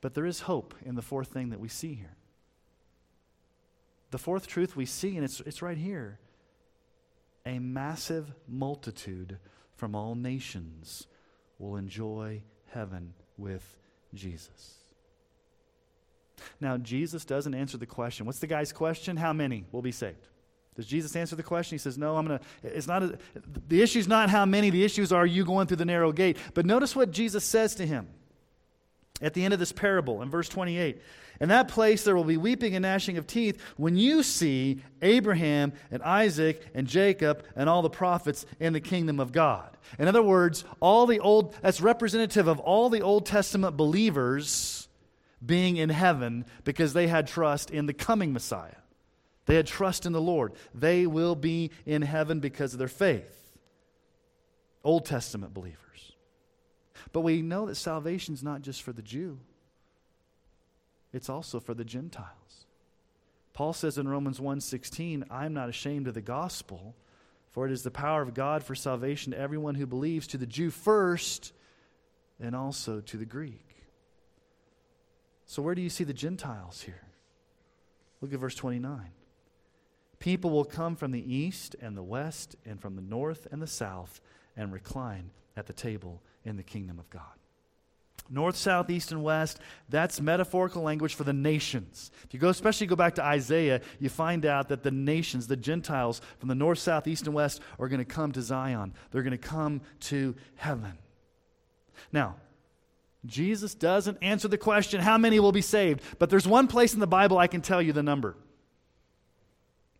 But 0.00 0.14
there 0.14 0.26
is 0.26 0.40
hope 0.40 0.74
in 0.84 0.96
the 0.96 1.02
fourth 1.02 1.28
thing 1.28 1.50
that 1.50 1.60
we 1.60 1.68
see 1.68 1.94
here. 1.94 2.16
The 4.10 4.18
fourth 4.18 4.46
truth 4.46 4.74
we 4.74 4.86
see, 4.86 5.16
and 5.16 5.24
it's, 5.24 5.40
it's 5.40 5.62
right 5.62 5.78
here 5.78 6.18
a 7.44 7.60
massive 7.60 8.32
multitude 8.48 9.38
from 9.76 9.94
all 9.94 10.16
nations 10.16 11.06
will 11.60 11.76
enjoy 11.76 12.42
heaven 12.72 13.14
with 13.38 13.78
Jesus. 14.16 14.74
Now, 16.60 16.76
Jesus 16.76 17.24
doesn't 17.24 17.54
answer 17.54 17.76
the 17.76 17.86
question. 17.86 18.26
What's 18.26 18.38
the 18.38 18.46
guy's 18.46 18.72
question? 18.72 19.16
How 19.16 19.32
many 19.32 19.64
will 19.72 19.82
be 19.82 19.92
saved? 19.92 20.26
Does 20.74 20.86
Jesus 20.86 21.16
answer 21.16 21.36
the 21.36 21.42
question? 21.42 21.74
He 21.74 21.78
says, 21.78 21.96
No, 21.96 22.16
I'm 22.16 22.26
going 22.26 22.38
to. 22.38 22.44
It's 22.62 22.86
not. 22.86 23.02
A, 23.02 23.18
the 23.68 23.80
issue's 23.80 24.06
not 24.06 24.28
how 24.28 24.44
many. 24.44 24.70
The 24.70 24.84
issues 24.84 25.10
are 25.10 25.24
you 25.24 25.44
going 25.44 25.66
through 25.66 25.78
the 25.78 25.86
narrow 25.86 26.12
gate. 26.12 26.36
But 26.52 26.66
notice 26.66 26.94
what 26.94 27.10
Jesus 27.10 27.44
says 27.44 27.74
to 27.76 27.86
him 27.86 28.08
at 29.20 29.34
the 29.34 29.44
end 29.44 29.54
of 29.54 29.60
this 29.60 29.72
parable 29.72 30.22
in 30.22 30.30
verse 30.30 30.48
28. 30.48 31.00
In 31.40 31.48
that 31.50 31.68
place 31.68 32.04
there 32.04 32.16
will 32.16 32.24
be 32.24 32.36
weeping 32.36 32.74
and 32.74 32.82
gnashing 32.82 33.18
of 33.18 33.26
teeth 33.26 33.60
when 33.76 33.96
you 33.96 34.22
see 34.22 34.82
Abraham 35.02 35.72
and 35.90 36.02
Isaac 36.02 36.62
and 36.74 36.86
Jacob 36.86 37.44
and 37.54 37.68
all 37.68 37.82
the 37.82 37.90
prophets 37.90 38.46
in 38.58 38.72
the 38.72 38.80
kingdom 38.80 39.20
of 39.20 39.32
God. 39.32 39.76
In 39.98 40.08
other 40.08 40.22
words, 40.22 40.64
all 40.80 41.06
the 41.06 41.20
old 41.20 41.54
that's 41.60 41.80
representative 41.80 42.48
of 42.48 42.58
all 42.60 42.88
the 42.88 43.02
Old 43.02 43.26
Testament 43.26 43.76
believers 43.76 44.88
being 45.44 45.76
in 45.76 45.90
heaven 45.90 46.44
because 46.64 46.92
they 46.92 47.06
had 47.06 47.26
trust 47.26 47.70
in 47.70 47.86
the 47.86 47.92
coming 47.92 48.32
Messiah. 48.32 48.76
They 49.46 49.54
had 49.54 49.66
trust 49.66 50.06
in 50.06 50.12
the 50.12 50.20
Lord. 50.20 50.54
They 50.74 51.06
will 51.06 51.36
be 51.36 51.70
in 51.84 52.02
heaven 52.02 52.40
because 52.40 52.72
of 52.72 52.78
their 52.78 52.88
faith. 52.88 53.32
Old 54.82 55.04
Testament 55.04 55.54
believers. 55.54 55.85
But 57.16 57.22
we 57.22 57.40
know 57.40 57.64
that 57.64 57.76
salvation 57.76 58.34
is 58.34 58.42
not 58.42 58.60
just 58.60 58.82
for 58.82 58.92
the 58.92 59.00
Jew, 59.00 59.38
it's 61.14 61.30
also 61.30 61.60
for 61.60 61.72
the 61.72 61.82
Gentiles. 61.82 62.66
Paul 63.54 63.72
says 63.72 63.96
in 63.96 64.06
Romans 64.06 64.38
1:16, 64.38 65.24
"I'm 65.30 65.54
not 65.54 65.70
ashamed 65.70 66.08
of 66.08 66.12
the 66.12 66.20
gospel, 66.20 66.94
for 67.52 67.64
it 67.64 67.72
is 67.72 67.84
the 67.84 67.90
power 67.90 68.20
of 68.20 68.34
God 68.34 68.62
for 68.62 68.74
salvation 68.74 69.32
to 69.32 69.38
everyone 69.38 69.76
who 69.76 69.86
believes, 69.86 70.26
to 70.26 70.36
the 70.36 70.46
Jew 70.46 70.70
first, 70.70 71.54
and 72.38 72.54
also 72.54 73.00
to 73.00 73.16
the 73.16 73.24
Greek." 73.24 73.86
So 75.46 75.62
where 75.62 75.74
do 75.74 75.80
you 75.80 75.88
see 75.88 76.04
the 76.04 76.12
Gentiles 76.12 76.82
here? 76.82 77.08
Look 78.20 78.34
at 78.34 78.40
verse 78.40 78.56
29. 78.56 79.14
People 80.18 80.50
will 80.50 80.66
come 80.66 80.94
from 80.94 81.12
the 81.12 81.34
east 81.34 81.76
and 81.80 81.96
the 81.96 82.02
west 82.02 82.56
and 82.66 82.78
from 82.78 82.94
the 82.94 83.00
north 83.00 83.46
and 83.50 83.62
the 83.62 83.66
south 83.66 84.20
and 84.54 84.70
recline 84.70 85.30
at 85.56 85.64
the 85.64 85.72
table 85.72 86.22
in 86.46 86.56
the 86.56 86.62
kingdom 86.62 86.98
of 86.98 87.10
God. 87.10 87.22
North, 88.28 88.56
south, 88.56 88.90
east, 88.90 89.12
and 89.12 89.22
west, 89.22 89.60
that's 89.88 90.20
metaphorical 90.20 90.82
language 90.82 91.14
for 91.14 91.24
the 91.24 91.32
nations. 91.32 92.10
If 92.24 92.34
you 92.34 92.40
go, 92.40 92.48
especially 92.48 92.86
go 92.88 92.96
back 92.96 93.14
to 93.16 93.24
Isaiah, 93.24 93.80
you 94.00 94.08
find 94.08 94.44
out 94.44 94.68
that 94.68 94.82
the 94.82 94.90
nations, 94.90 95.46
the 95.46 95.56
Gentiles 95.56 96.20
from 96.38 96.48
the 96.48 96.54
north, 96.54 96.78
south, 96.78 97.06
east, 97.06 97.26
and 97.26 97.34
west, 97.34 97.60
are 97.78 97.88
going 97.88 98.00
to 98.00 98.04
come 98.04 98.32
to 98.32 98.42
Zion. 98.42 98.94
They're 99.10 99.22
going 99.22 99.30
to 99.30 99.38
come 99.38 99.80
to 100.00 100.34
heaven. 100.56 100.98
Now, 102.12 102.36
Jesus 103.24 103.74
doesn't 103.74 104.18
answer 104.22 104.48
the 104.48 104.58
question, 104.58 105.00
how 105.00 105.18
many 105.18 105.38
will 105.38 105.52
be 105.52 105.62
saved? 105.62 106.02
But 106.18 106.30
there's 106.30 106.48
one 106.48 106.66
place 106.66 106.94
in 106.94 107.00
the 107.00 107.06
Bible 107.06 107.38
I 107.38 107.46
can 107.46 107.60
tell 107.60 107.82
you 107.82 107.92
the 107.92 108.02
number. 108.02 108.36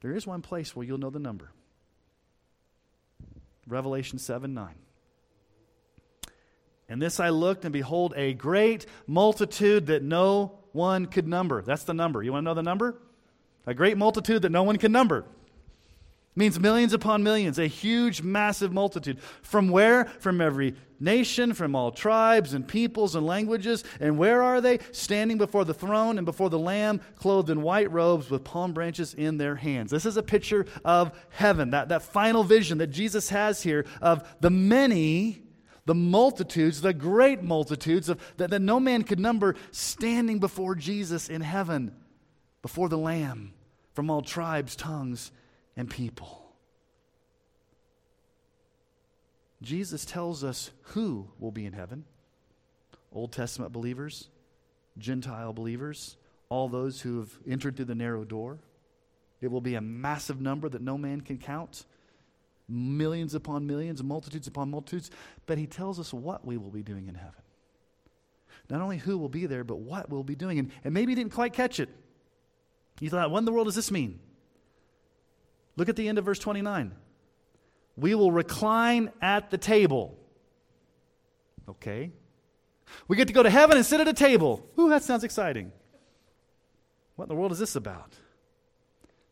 There 0.01 0.15
is 0.15 0.27
one 0.27 0.43
place 0.43 0.75
where 0.75 0.87
you'll 0.87 0.99
know 0.99 1.11
the 1.11 1.19
number 1.19 1.51
Revelation 3.69 4.19
7 4.19 4.53
9. 4.55 4.75
And 6.89 7.03
this 7.03 7.19
I 7.19 7.31
looked, 7.31 7.65
and 7.65 7.73
behold, 7.73 8.15
a 8.17 8.33
great 8.33 8.87
multitude 9.07 9.87
that 9.87 10.03
no 10.03 10.59
one 10.73 11.07
could 11.07 11.27
number. 11.27 11.63
That's 11.63 11.85
the 11.85 11.95
number. 11.95 12.23
You 12.23 12.33
want 12.33 12.45
to 12.45 12.51
know 12.51 12.55
the 12.55 12.63
number? 12.63 12.97
A 13.67 13.75
great 13.75 13.97
multitude 13.97 14.43
that 14.43 14.53
no 14.53 14.63
one 14.63 14.77
can 14.77 14.93
number. 14.93 15.25
means 16.37 16.61
millions 16.61 16.93
upon 16.93 17.23
millions, 17.23 17.59
a 17.59 17.67
huge, 17.67 18.23
massive 18.23 18.73
multitude. 18.73 19.19
From 19.43 19.71
where? 19.71 20.05
From 20.05 20.41
every 20.41 20.75
nation, 21.01 21.55
from 21.55 21.75
all 21.75 21.91
tribes 21.91 22.55
and 22.55 22.69
peoples 22.69 23.17
and 23.17 23.27
languages. 23.27 23.83
And 24.01 24.19
where 24.19 24.43
are 24.43 24.61
they? 24.61 24.79
Standing 24.93 25.39
before 25.39 25.65
the 25.65 25.75
throne 25.75 26.19
and 26.19 26.27
before 26.27 26.51
the 26.51 26.59
Lamb, 26.59 27.01
clothed 27.17 27.51
in 27.51 27.63
white 27.63 27.91
robes 27.91 28.31
with 28.31 28.45
palm 28.45 28.73
branches 28.73 29.15
in 29.15 29.39
their 29.39 29.57
hands. 29.57 29.91
This 29.91 30.07
is 30.07 30.19
a 30.19 30.23
picture 30.23 30.67
of 30.85 31.19
heaven, 31.31 31.71
that, 31.71 31.89
that 31.89 32.03
final 32.03 32.45
vision 32.45 32.79
that 32.79 32.89
Jesus 32.89 33.31
has 33.31 33.63
here 33.63 33.87
of 34.01 34.29
the 34.41 34.51
many 34.51 35.43
the 35.87 35.95
multitudes, 35.95 36.81
the 36.81 36.93
great 36.93 37.43
multitudes 37.43 38.09
of, 38.09 38.21
that, 38.37 38.51
that 38.51 38.61
no 38.61 38.79
man 38.79 39.05
could 39.05 39.21
number, 39.21 39.55
standing 39.71 40.41
before 40.41 40.75
Jesus 40.75 41.29
in 41.29 41.41
heaven, 41.41 41.95
before 42.61 42.89
the 42.89 42.99
Lamb 42.99 43.55
from 43.95 44.11
all 44.11 44.21
tribes, 44.21 44.77
tongues, 44.77 45.31
and 45.77 45.89
people. 45.89 46.43
Jesus 49.63 50.05
tells 50.05 50.45
us 50.45 50.71
who 50.83 51.29
will 51.39 51.51
be 51.51 51.65
in 51.65 51.73
heaven 51.73 52.05
Old 53.13 53.33
Testament 53.33 53.73
believers, 53.73 54.29
Gentile 54.99 55.55
believers, 55.55 56.17
all 56.51 56.69
those 56.69 57.01
who 57.01 57.21
have 57.21 57.31
entered 57.49 57.77
through 57.77 57.87
the 57.87 57.95
narrow 57.95 58.25
door. 58.25 58.59
It 59.41 59.51
will 59.51 59.63
be 59.63 59.75
a 59.75 59.81
massive 59.81 60.41
number 60.41 60.69
that 60.69 60.83
no 60.83 60.99
man 60.99 61.23
can 61.23 61.39
count 61.39 61.87
millions 62.69 63.35
upon 63.35 63.67
millions, 63.67 64.03
multitudes 64.03 64.47
upon 64.47 64.71
multitudes, 64.71 65.11
but 65.47 65.59
he 65.59 65.67
tells 65.67 66.01
us 66.01 66.13
what 66.13 66.45
we 66.45 66.57
will 66.57 66.71
be 66.71 66.83
doing 66.83 67.09
in 67.09 67.15
heaven. 67.15 67.43
Not 68.69 68.81
only 68.81 68.99
who 68.99 69.19
will 69.19 69.29
be 69.29 69.47
there, 69.47 69.65
but 69.65 69.79
what 69.79 70.11
we'll 70.11 70.25
be 70.25 70.35
doing. 70.35 70.59
And, 70.59 70.71
and 70.83 70.93
maybe 70.93 71.13
you 71.13 71.17
didn't 71.17 71.33
quite 71.33 71.53
catch 71.53 71.79
it. 71.79 71.89
You 73.01 73.11
thought, 73.11 73.31
what 73.31 73.39
in 73.39 73.45
the 73.45 73.53
world 73.53 73.67
does 73.67 73.75
this 73.75 73.91
mean? 73.91 74.19
Look 75.77 75.89
at 75.89 75.97
the 75.97 76.09
end 76.09 76.19
of 76.19 76.25
verse 76.25 76.39
29. 76.39 76.93
We 77.97 78.15
will 78.15 78.33
recline 78.33 79.13
at 79.23 79.51
the 79.51 79.59
table. 79.59 80.19
Okay. 81.69 82.11
We 83.09 83.17
get 83.17 83.29
to 83.29 83.35
go 83.35 83.43
to 83.43 83.51
heaven 83.51 83.77
and 83.77 83.85
sit 83.85 84.01
at 84.01 84.09
a 84.09 84.13
table. 84.13 84.69
Ooh, 84.79 84.89
that 84.89 85.03
sounds 85.03 85.25
exciting. 85.25 85.73
What 87.15 87.25
in 87.25 87.29
the 87.29 87.35
world 87.35 87.53
is 87.53 87.59
this 87.59 87.77
about? 87.77 88.15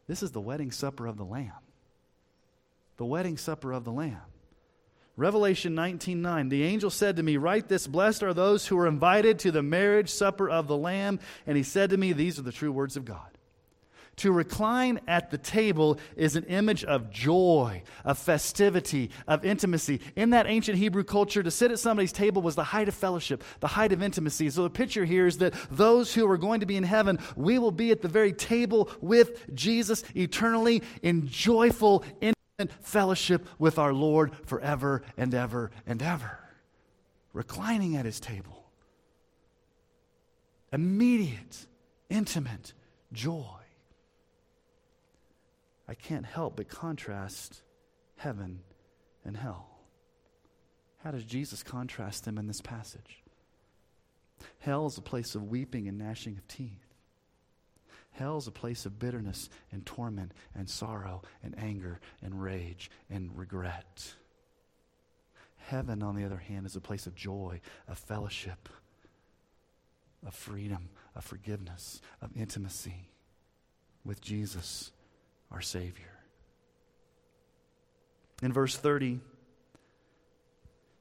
This 0.06 0.22
is 0.22 0.32
the 0.32 0.40
wedding 0.40 0.70
supper 0.70 1.06
of 1.06 1.16
the 1.16 1.24
Lamb 1.24 1.52
the 2.96 3.04
wedding 3.04 3.36
supper 3.36 3.72
of 3.72 3.84
the 3.84 3.92
Lamb. 3.92 4.20
Revelation 5.16 5.74
19:9 5.74 6.48
The 6.48 6.64
angel 6.64 6.90
said 6.90 7.16
to 7.16 7.22
me, 7.22 7.36
"Write 7.36 7.68
this, 7.68 7.86
blessed 7.86 8.22
are 8.24 8.34
those 8.34 8.66
who 8.66 8.78
are 8.78 8.86
invited 8.86 9.38
to 9.40 9.52
the 9.52 9.62
marriage 9.62 10.10
supper 10.10 10.50
of 10.50 10.66
the 10.66 10.76
Lamb." 10.76 11.20
And 11.46 11.56
he 11.56 11.62
said 11.62 11.90
to 11.90 11.96
me, 11.96 12.12
these 12.12 12.38
are 12.38 12.42
the 12.42 12.52
true 12.52 12.72
words 12.72 12.96
of 12.96 13.04
God. 13.04 13.34
To 14.16 14.30
recline 14.30 15.00
at 15.08 15.30
the 15.30 15.38
table 15.38 15.98
is 16.16 16.36
an 16.36 16.44
image 16.44 16.84
of 16.84 17.10
joy, 17.10 17.82
of 18.04 18.16
festivity, 18.18 19.10
of 19.26 19.44
intimacy. 19.44 20.00
In 20.14 20.30
that 20.30 20.46
ancient 20.46 20.78
Hebrew 20.78 21.02
culture, 21.02 21.42
to 21.42 21.50
sit 21.50 21.72
at 21.72 21.80
somebody's 21.80 22.12
table 22.12 22.40
was 22.40 22.54
the 22.54 22.64
height 22.64 22.88
of 22.88 22.94
fellowship, 22.94 23.42
the 23.58 23.66
height 23.66 23.92
of 23.92 24.02
intimacy. 24.02 24.50
So 24.50 24.62
the 24.62 24.70
picture 24.70 25.04
here 25.04 25.26
is 25.26 25.38
that 25.38 25.54
those 25.70 26.14
who 26.14 26.30
are 26.30 26.38
going 26.38 26.60
to 26.60 26.66
be 26.66 26.76
in 26.76 26.84
heaven, 26.84 27.18
we 27.34 27.58
will 27.58 27.72
be 27.72 27.90
at 27.90 28.02
the 28.02 28.08
very 28.08 28.32
table 28.32 28.88
with 29.00 29.52
Jesus 29.52 30.04
eternally 30.14 30.82
in 31.02 31.26
joyful, 31.26 32.04
intimate 32.58 32.84
fellowship 32.84 33.48
with 33.58 33.78
our 33.78 33.92
Lord 33.92 34.32
forever 34.46 35.02
and 35.16 35.34
ever 35.34 35.70
and 35.86 36.02
ever. 36.02 36.38
Reclining 37.32 37.96
at 37.96 38.04
his 38.04 38.20
table. 38.20 38.64
Immediate, 40.72 41.66
intimate 42.08 42.72
joy. 43.12 43.44
I 45.88 45.94
can't 45.94 46.26
help 46.26 46.56
but 46.56 46.68
contrast 46.68 47.62
heaven 48.16 48.60
and 49.24 49.36
hell. 49.36 49.68
How 51.02 51.10
does 51.10 51.24
Jesus 51.24 51.62
contrast 51.62 52.24
them 52.24 52.38
in 52.38 52.46
this 52.46 52.60
passage? 52.62 53.22
Hell 54.60 54.86
is 54.86 54.96
a 54.96 55.02
place 55.02 55.34
of 55.34 55.50
weeping 55.50 55.88
and 55.88 55.98
gnashing 55.98 56.36
of 56.38 56.48
teeth. 56.48 56.93
Hell 58.14 58.38
is 58.38 58.46
a 58.46 58.52
place 58.52 58.86
of 58.86 58.98
bitterness 58.98 59.50
and 59.72 59.84
torment 59.84 60.32
and 60.54 60.70
sorrow 60.70 61.22
and 61.42 61.58
anger 61.58 62.00
and 62.22 62.40
rage 62.40 62.90
and 63.10 63.36
regret. 63.36 64.14
Heaven, 65.56 66.00
on 66.02 66.14
the 66.14 66.24
other 66.24 66.38
hand, 66.38 66.64
is 66.64 66.76
a 66.76 66.80
place 66.80 67.06
of 67.08 67.16
joy, 67.16 67.60
of 67.88 67.98
fellowship, 67.98 68.68
of 70.24 70.32
freedom, 70.32 70.90
of 71.16 71.24
forgiveness, 71.24 72.00
of 72.22 72.30
intimacy 72.36 73.08
with 74.04 74.20
Jesus 74.20 74.92
our 75.50 75.60
Savior. 75.60 76.20
In 78.42 78.52
verse 78.52 78.76
30, 78.76 79.20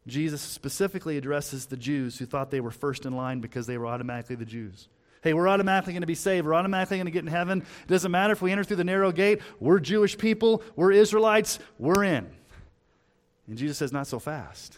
Jesus 0.08 0.42
specifically 0.42 1.18
addresses 1.18 1.68
the 1.68 1.78
Jews 1.78 2.18
who 2.18 2.26
thought 2.26 2.50
they 2.50 2.62
were 2.62 2.72
first 2.72 3.06
in 3.06 3.14
line 3.14 3.40
because 3.40 3.68
they 3.68 3.78
were 3.78 3.88
automatically 3.88 4.36
the 4.36 4.46
Jews. 4.46 4.88
Hey, 5.24 5.34
we're 5.34 5.48
automatically 5.48 5.94
going 5.94 6.02
to 6.02 6.08
be 6.08 6.16
saved. 6.16 6.46
We're 6.46 6.54
automatically 6.54 6.98
going 6.98 7.06
to 7.06 7.12
get 7.12 7.24
in 7.24 7.32
heaven. 7.32 7.60
It 7.62 7.88
doesn't 7.88 8.12
matter 8.12 8.34
if 8.34 8.42
we 8.42 8.52
enter 8.52 8.66
through 8.66 8.76
the 8.76 8.84
narrow 8.84 9.14
gate. 9.14 9.42
We're 9.62 9.80
Jewish 9.80 10.18
people. 10.18 10.62
We're 10.76 10.92
Israelites. 10.92 11.60
We're 11.80 12.04
in. 12.04 12.30
And 13.48 13.58
Jesus 13.58 13.78
says, 13.78 13.94
not 13.94 14.06
so 14.06 14.20
fast. 14.20 14.78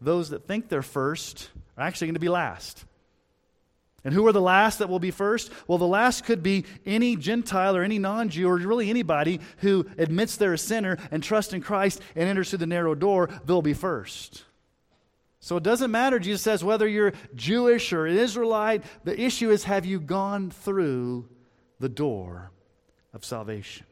Those 0.00 0.30
that 0.30 0.46
think 0.46 0.68
they're 0.68 0.80
first 0.82 1.50
are 1.76 1.82
actually 1.82 2.06
going 2.06 2.14
to 2.14 2.20
be 2.20 2.28
last. 2.28 2.84
And 4.04 4.14
who 4.14 4.24
are 4.28 4.32
the 4.32 4.40
last 4.40 4.78
that 4.78 4.88
will 4.88 5.00
be 5.00 5.10
first? 5.10 5.50
Well, 5.66 5.78
the 5.78 5.86
last 5.86 6.24
could 6.24 6.40
be 6.40 6.64
any 6.86 7.16
Gentile 7.16 7.76
or 7.76 7.82
any 7.82 7.98
non 7.98 8.28
Jew 8.28 8.48
or 8.48 8.58
really 8.58 8.88
anybody 8.88 9.40
who 9.58 9.86
admits 9.98 10.36
they're 10.36 10.52
a 10.52 10.58
sinner 10.58 10.98
and 11.10 11.20
trusts 11.20 11.52
in 11.52 11.62
Christ 11.62 12.00
and 12.14 12.28
enters 12.28 12.50
through 12.50 12.58
the 12.58 12.66
narrow 12.66 12.94
door, 12.94 13.28
they'll 13.44 13.60
be 13.60 13.74
first. 13.74 14.44
So 15.40 15.56
it 15.56 15.62
doesn't 15.62 15.90
matter, 15.90 16.18
Jesus 16.18 16.42
says, 16.42 16.64
whether 16.64 16.88
you're 16.88 17.12
Jewish 17.34 17.92
or 17.92 18.06
Israelite. 18.06 18.82
The 19.04 19.20
issue 19.20 19.50
is 19.50 19.64
have 19.64 19.86
you 19.86 20.00
gone 20.00 20.50
through 20.50 21.28
the 21.78 21.88
door 21.88 22.50
of 23.12 23.24
salvation? 23.24 23.86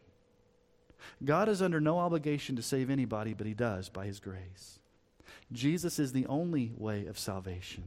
God 1.24 1.48
is 1.48 1.62
under 1.62 1.80
no 1.80 1.98
obligation 1.98 2.56
to 2.56 2.62
save 2.62 2.90
anybody, 2.90 3.32
but 3.32 3.46
He 3.46 3.54
does 3.54 3.88
by 3.88 4.06
His 4.06 4.20
grace. 4.20 4.80
Jesus 5.52 5.98
is 5.98 6.12
the 6.12 6.26
only 6.26 6.72
way 6.76 7.06
of 7.06 7.18
salvation. 7.18 7.84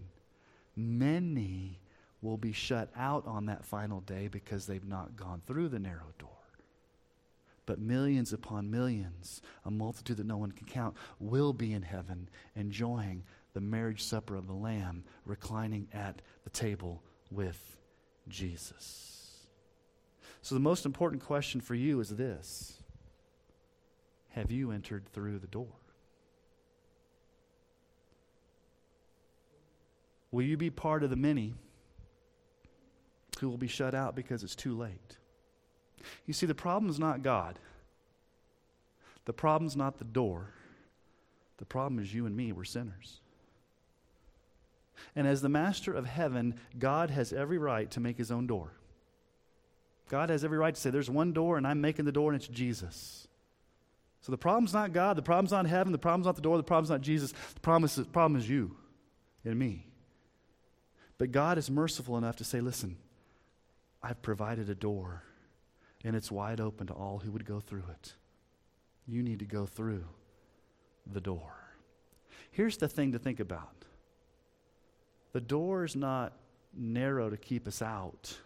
Many 0.75 1.79
will 2.21 2.37
be 2.37 2.53
shut 2.53 2.89
out 2.95 3.27
on 3.27 3.45
that 3.45 3.65
final 3.65 4.01
day 4.01 4.27
because 4.29 4.65
they've 4.65 4.87
not 4.87 5.15
gone 5.15 5.41
through 5.45 5.69
the 5.69 5.79
narrow 5.79 6.13
door. 6.17 6.29
But 7.65 7.79
millions 7.79 8.33
upon 8.33 8.71
millions, 8.71 9.41
a 9.63 9.69
multitude 9.69 10.17
that 10.17 10.25
no 10.25 10.37
one 10.37 10.51
can 10.51 10.65
count, 10.65 10.95
will 11.19 11.53
be 11.53 11.73
in 11.73 11.83
heaven 11.83 12.29
enjoying 12.55 13.23
the 13.59 13.65
marriage 13.65 14.01
supper 14.01 14.37
of 14.37 14.47
the 14.47 14.53
Lamb, 14.53 15.03
reclining 15.25 15.89
at 15.93 16.21
the 16.45 16.49
table 16.49 17.03
with 17.29 17.75
Jesus. 18.29 19.45
So, 20.41 20.55
the 20.55 20.61
most 20.61 20.85
important 20.85 21.21
question 21.21 21.59
for 21.59 21.75
you 21.75 21.99
is 21.99 22.09
this 22.09 22.81
Have 24.29 24.49
you 24.49 24.71
entered 24.71 25.05
through 25.11 25.39
the 25.39 25.47
door? 25.47 25.73
Will 30.31 30.43
you 30.43 30.55
be 30.55 30.69
part 30.69 31.03
of 31.03 31.09
the 31.09 31.17
many? 31.17 31.55
who 33.39 33.49
will 33.49 33.57
be 33.57 33.67
shut 33.67 33.95
out 33.95 34.15
because 34.15 34.43
it's 34.43 34.55
too 34.55 34.77
late. 34.77 35.17
You 36.25 36.33
see, 36.33 36.45
the 36.45 36.53
problem 36.53 36.89
is 36.89 36.99
not 36.99 37.23
God. 37.23 37.57
The 39.23 39.31
problem 39.31 39.65
is 39.65 39.77
not 39.77 39.97
the 39.97 40.03
door. 40.03 40.53
The 41.57 41.65
problem 41.65 42.01
is 42.01 42.13
you 42.13 42.25
and 42.25 42.35
me. 42.35 42.51
We're 42.51 42.65
sinners. 42.65 43.21
And 45.15 45.27
as 45.27 45.41
the 45.41 45.49
master 45.49 45.93
of 45.93 46.05
heaven, 46.05 46.55
God 46.77 47.09
has 47.09 47.33
every 47.33 47.57
right 47.57 47.89
to 47.91 47.99
make 47.99 48.17
his 48.17 48.31
own 48.31 48.47
door. 48.47 48.73
God 50.09 50.29
has 50.29 50.43
every 50.43 50.57
right 50.57 50.73
to 50.73 50.79
say, 50.79 50.89
There's 50.89 51.09
one 51.09 51.33
door, 51.33 51.57
and 51.57 51.67
I'm 51.67 51.81
making 51.81 52.05
the 52.05 52.11
door, 52.11 52.31
and 52.31 52.41
it's 52.41 52.49
Jesus. 52.49 53.27
So 54.21 54.31
the 54.31 54.37
problem's 54.37 54.73
not 54.73 54.91
God, 54.91 55.15
the 55.15 55.21
problem's 55.21 55.51
not 55.51 55.65
heaven, 55.65 55.91
the 55.91 55.97
problem's 55.97 56.25
not 56.25 56.35
the 56.35 56.41
door, 56.41 56.57
the 56.57 56.63
problem's 56.63 56.89
not 56.89 57.01
Jesus. 57.01 57.33
The 57.53 57.59
problem 57.61 57.85
is, 57.85 57.95
the 57.95 58.05
problem 58.05 58.39
is 58.39 58.49
you 58.49 58.75
and 59.45 59.57
me. 59.57 59.85
But 61.17 61.31
God 61.31 61.57
is 61.57 61.69
merciful 61.69 62.17
enough 62.17 62.37
to 62.37 62.43
say, 62.43 62.59
Listen, 62.59 62.97
I've 64.01 64.21
provided 64.21 64.69
a 64.69 64.75
door, 64.75 65.23
and 66.03 66.15
it's 66.15 66.31
wide 66.31 66.59
open 66.59 66.87
to 66.87 66.93
all 66.93 67.19
who 67.19 67.31
would 67.31 67.45
go 67.45 67.59
through 67.59 67.83
it. 67.91 68.13
You 69.07 69.23
need 69.23 69.39
to 69.39 69.45
go 69.45 69.65
through 69.65 70.05
the 71.11 71.21
door. 71.21 71.53
Here's 72.51 72.77
the 72.77 72.87
thing 72.87 73.11
to 73.13 73.19
think 73.19 73.39
about 73.39 73.85
the 75.31 75.41
door 75.41 75.83
is 75.83 75.95
not 75.95 76.33
narrow 76.75 77.29
to 77.29 77.37
keep 77.37 77.67
us 77.67 77.81
out, 77.81 78.37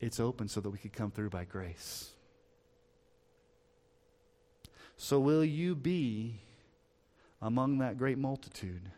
it's 0.00 0.18
open 0.20 0.48
so 0.48 0.60
that 0.60 0.70
we 0.70 0.78
could 0.78 0.92
come 0.92 1.10
through 1.10 1.30
by 1.30 1.44
grace. 1.44 2.10
So, 4.96 5.18
will 5.18 5.44
you 5.44 5.74
be 5.74 6.40
among 7.40 7.78
that 7.78 7.96
great 7.96 8.18
multitude 8.18 8.90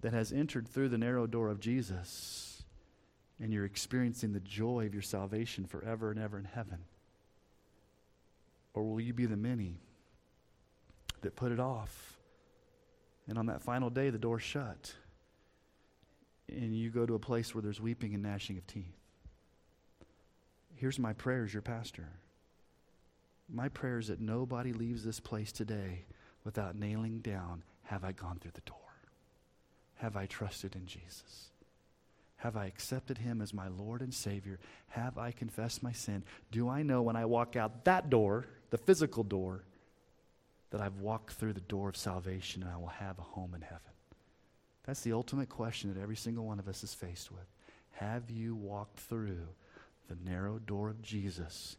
that 0.00 0.12
has 0.12 0.32
entered 0.32 0.66
through 0.66 0.88
the 0.88 0.98
narrow 0.98 1.26
door 1.26 1.48
of 1.48 1.60
Jesus? 1.60 2.52
and 3.42 3.52
you're 3.52 3.64
experiencing 3.64 4.32
the 4.32 4.40
joy 4.40 4.86
of 4.86 4.94
your 4.94 5.02
salvation 5.02 5.66
forever 5.66 6.12
and 6.12 6.20
ever 6.20 6.38
in 6.38 6.44
heaven? 6.44 6.78
Or 8.72 8.84
will 8.84 9.00
you 9.00 9.12
be 9.12 9.26
the 9.26 9.36
many 9.36 9.80
that 11.22 11.34
put 11.34 11.50
it 11.50 11.58
off? 11.58 12.11
And 13.28 13.38
on 13.38 13.46
that 13.46 13.62
final 13.62 13.90
day, 13.90 14.10
the 14.10 14.18
door 14.18 14.38
shut. 14.38 14.94
And 16.48 16.76
you 16.76 16.90
go 16.90 17.06
to 17.06 17.14
a 17.14 17.18
place 17.18 17.54
where 17.54 17.62
there's 17.62 17.80
weeping 17.80 18.14
and 18.14 18.22
gnashing 18.22 18.58
of 18.58 18.66
teeth. 18.66 18.96
Here's 20.74 20.98
my 20.98 21.12
prayer 21.12 21.44
as 21.44 21.52
your 21.52 21.62
pastor. 21.62 22.08
My 23.48 23.68
prayer 23.68 23.98
is 23.98 24.08
that 24.08 24.20
nobody 24.20 24.72
leaves 24.72 25.04
this 25.04 25.20
place 25.20 25.52
today 25.52 26.04
without 26.44 26.76
nailing 26.76 27.20
down 27.20 27.62
Have 27.84 28.04
I 28.04 28.12
gone 28.12 28.38
through 28.38 28.52
the 28.54 28.62
door? 28.62 28.76
Have 29.96 30.16
I 30.16 30.26
trusted 30.26 30.74
in 30.74 30.86
Jesus? 30.86 31.50
Have 32.36 32.56
I 32.56 32.66
accepted 32.66 33.18
him 33.18 33.40
as 33.40 33.54
my 33.54 33.68
Lord 33.68 34.00
and 34.02 34.12
Savior? 34.12 34.58
Have 34.88 35.16
I 35.16 35.30
confessed 35.30 35.80
my 35.80 35.92
sin? 35.92 36.24
Do 36.50 36.68
I 36.68 36.82
know 36.82 37.02
when 37.02 37.14
I 37.14 37.24
walk 37.24 37.54
out 37.54 37.84
that 37.84 38.10
door, 38.10 38.46
the 38.70 38.78
physical 38.78 39.22
door, 39.22 39.62
that 40.72 40.80
I've 40.80 40.96
walked 40.96 41.34
through 41.34 41.52
the 41.52 41.60
door 41.60 41.90
of 41.90 41.96
salvation 41.96 42.62
and 42.62 42.72
I 42.72 42.76
will 42.78 42.88
have 42.88 43.18
a 43.18 43.22
home 43.22 43.54
in 43.54 43.60
heaven? 43.60 43.78
That's 44.84 45.02
the 45.02 45.12
ultimate 45.12 45.48
question 45.48 45.92
that 45.94 46.00
every 46.00 46.16
single 46.16 46.46
one 46.46 46.58
of 46.58 46.66
us 46.66 46.82
is 46.82 46.94
faced 46.94 47.30
with. 47.30 47.46
Have 47.92 48.30
you 48.30 48.56
walked 48.56 48.98
through 48.98 49.46
the 50.08 50.16
narrow 50.28 50.58
door 50.58 50.88
of 50.88 51.02
Jesus 51.02 51.76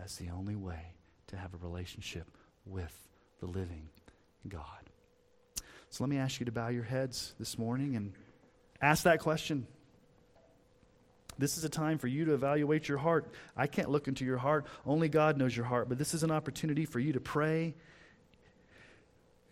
as 0.00 0.16
the 0.16 0.28
only 0.28 0.54
way 0.54 0.92
to 1.28 1.36
have 1.36 1.54
a 1.54 1.56
relationship 1.56 2.30
with 2.66 2.94
the 3.40 3.46
living 3.46 3.88
God? 4.46 4.90
So 5.88 6.04
let 6.04 6.10
me 6.10 6.18
ask 6.18 6.38
you 6.38 6.46
to 6.46 6.52
bow 6.52 6.68
your 6.68 6.84
heads 6.84 7.34
this 7.38 7.58
morning 7.58 7.96
and 7.96 8.12
ask 8.80 9.04
that 9.04 9.20
question. 9.20 9.66
This 11.38 11.56
is 11.56 11.64
a 11.64 11.68
time 11.68 11.98
for 11.98 12.08
you 12.08 12.26
to 12.26 12.34
evaluate 12.34 12.88
your 12.88 12.98
heart. 12.98 13.32
I 13.56 13.66
can't 13.68 13.90
look 13.90 14.06
into 14.06 14.24
your 14.24 14.38
heart. 14.38 14.66
Only 14.86 15.08
God 15.08 15.38
knows 15.38 15.56
your 15.56 15.66
heart. 15.66 15.88
But 15.88 15.98
this 15.98 16.12
is 16.12 16.22
an 16.22 16.30
opportunity 16.30 16.84
for 16.84 17.00
you 17.00 17.14
to 17.14 17.20
pray 17.20 17.74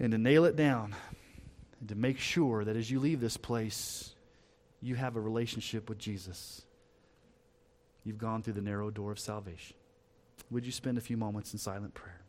and 0.03 0.11
to 0.11 0.19
nail 0.19 0.45
it 0.45 0.57
down 0.57 0.95
and 1.79 1.89
to 1.89 1.95
make 1.95 2.19
sure 2.19 2.65
that 2.65 2.77
as 2.77 2.91
you 2.91 2.99
leave 2.99 3.21
this 3.21 3.37
place, 3.37 4.15
you 4.83 4.97
have 4.97 5.15
a 5.15 5.21
relationship 5.21 5.89
with 5.89 5.97
Jesus. 5.97 6.63
You've 8.05 8.19
gone 8.19 8.43
through 8.43 8.55
the 8.55 8.63
narrow 8.63 8.91
door 8.91 9.13
of 9.13 9.21
salvation. 9.21 9.77
Would 10.51 10.67
you 10.67 10.73
spend 10.73 10.99
a 10.99 11.01
few 11.01 11.17
moments 11.17 11.53
in 11.53 11.61
silent 11.61 11.95
prayer? 11.95 12.21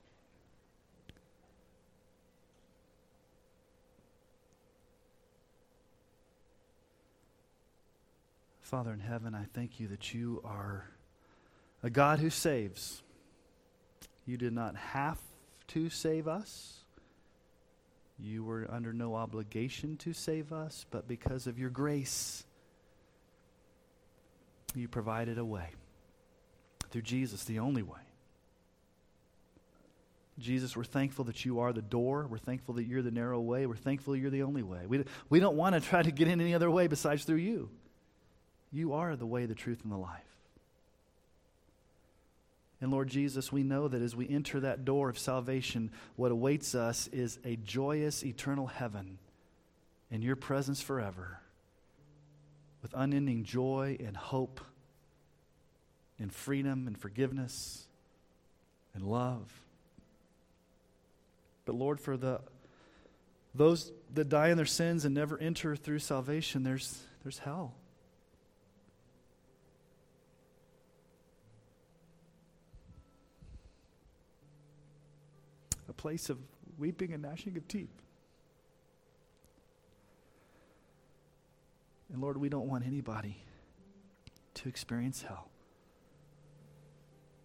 Father 8.61 8.93
in 8.93 8.99
heaven, 8.99 9.33
I 9.33 9.45
thank 9.51 9.79
you 9.79 9.87
that 9.87 10.13
you 10.13 10.41
are 10.45 10.89
a 11.81 11.89
God 11.89 12.19
who 12.19 12.29
saves. 12.29 13.01
You 14.27 14.37
did 14.37 14.53
not 14.53 14.75
have 14.75 15.17
to 15.69 15.89
save 15.89 16.27
us. 16.27 16.82
You 18.19 18.43
were 18.43 18.67
under 18.69 18.93
no 18.93 19.15
obligation 19.15 19.97
to 19.97 20.13
save 20.13 20.53
us, 20.53 20.85
but 20.91 21.07
because 21.07 21.47
of 21.47 21.59
your 21.59 21.69
grace, 21.69 22.45
you 24.75 24.87
provided 24.87 25.37
a 25.37 25.45
way 25.45 25.69
through 26.91 27.01
Jesus, 27.01 27.43
the 27.43 27.59
only 27.59 27.81
way. 27.81 27.99
Jesus, 30.39 30.75
we're 30.75 30.83
thankful 30.83 31.25
that 31.25 31.45
you 31.45 31.59
are 31.59 31.73
the 31.73 31.81
door. 31.81 32.27
We're 32.27 32.39
thankful 32.39 32.75
that 32.75 32.85
you're 32.85 33.03
the 33.03 33.11
narrow 33.11 33.39
way. 33.39 33.65
We're 33.65 33.75
thankful 33.75 34.15
you're 34.15 34.31
the 34.31 34.43
only 34.43 34.63
way. 34.63 34.85
We, 34.87 35.05
we 35.29 35.39
don't 35.39 35.55
want 35.55 35.75
to 35.75 35.81
try 35.81 36.01
to 36.01 36.11
get 36.11 36.27
in 36.27 36.41
any 36.41 36.55
other 36.55 36.71
way 36.71 36.87
besides 36.87 37.23
through 37.23 37.37
you. 37.37 37.69
You 38.71 38.93
are 38.93 39.15
the 39.15 39.27
way, 39.27 39.45
the 39.45 39.53
truth, 39.53 39.81
and 39.83 39.91
the 39.91 39.97
life. 39.97 40.32
And 42.83 42.91
Lord 42.91 43.07
Jesus, 43.07 43.49
we 43.49 43.63
know 43.63 43.87
that 43.87 44.01
as 44.01 44.13
we 44.13 44.27
enter 44.27 44.59
that 44.59 44.83
door 44.83 45.07
of 45.07 45.17
salvation, 45.17 45.89
what 46.17 46.33
awaits 46.33 46.75
us 46.75 47.07
is 47.13 47.39
a 47.45 47.55
joyous 47.55 48.25
eternal 48.25 48.67
heaven 48.67 49.19
in 50.11 50.21
your 50.21 50.35
presence 50.35 50.81
forever 50.81 51.39
with 52.81 52.93
unending 52.93 53.45
joy 53.45 53.95
and 54.05 54.17
hope 54.17 54.59
and 56.19 56.33
freedom 56.33 56.85
and 56.85 56.97
forgiveness 56.97 57.87
and 58.93 59.05
love. 59.05 59.49
But 61.63 61.75
Lord, 61.75 62.01
for 62.01 62.17
the 62.17 62.41
those 63.55 63.93
that 64.13 64.27
die 64.27 64.49
in 64.49 64.57
their 64.57 64.65
sins 64.65 65.05
and 65.05 65.15
never 65.15 65.37
enter 65.37 65.77
through 65.77 65.99
salvation, 65.99 66.63
there's, 66.63 67.01
there's 67.23 67.37
hell. 67.37 67.75
A 75.93 76.01
place 76.01 76.29
of 76.29 76.39
weeping 76.79 77.13
and 77.13 77.21
gnashing 77.21 77.55
of 77.55 77.67
teeth. 77.67 78.01
And 82.11 82.21
Lord, 82.21 82.37
we 82.37 82.49
don't 82.49 82.67
want 82.67 82.85
anybody 82.85 83.37
to 84.55 84.69
experience 84.69 85.21
hell. 85.21 85.49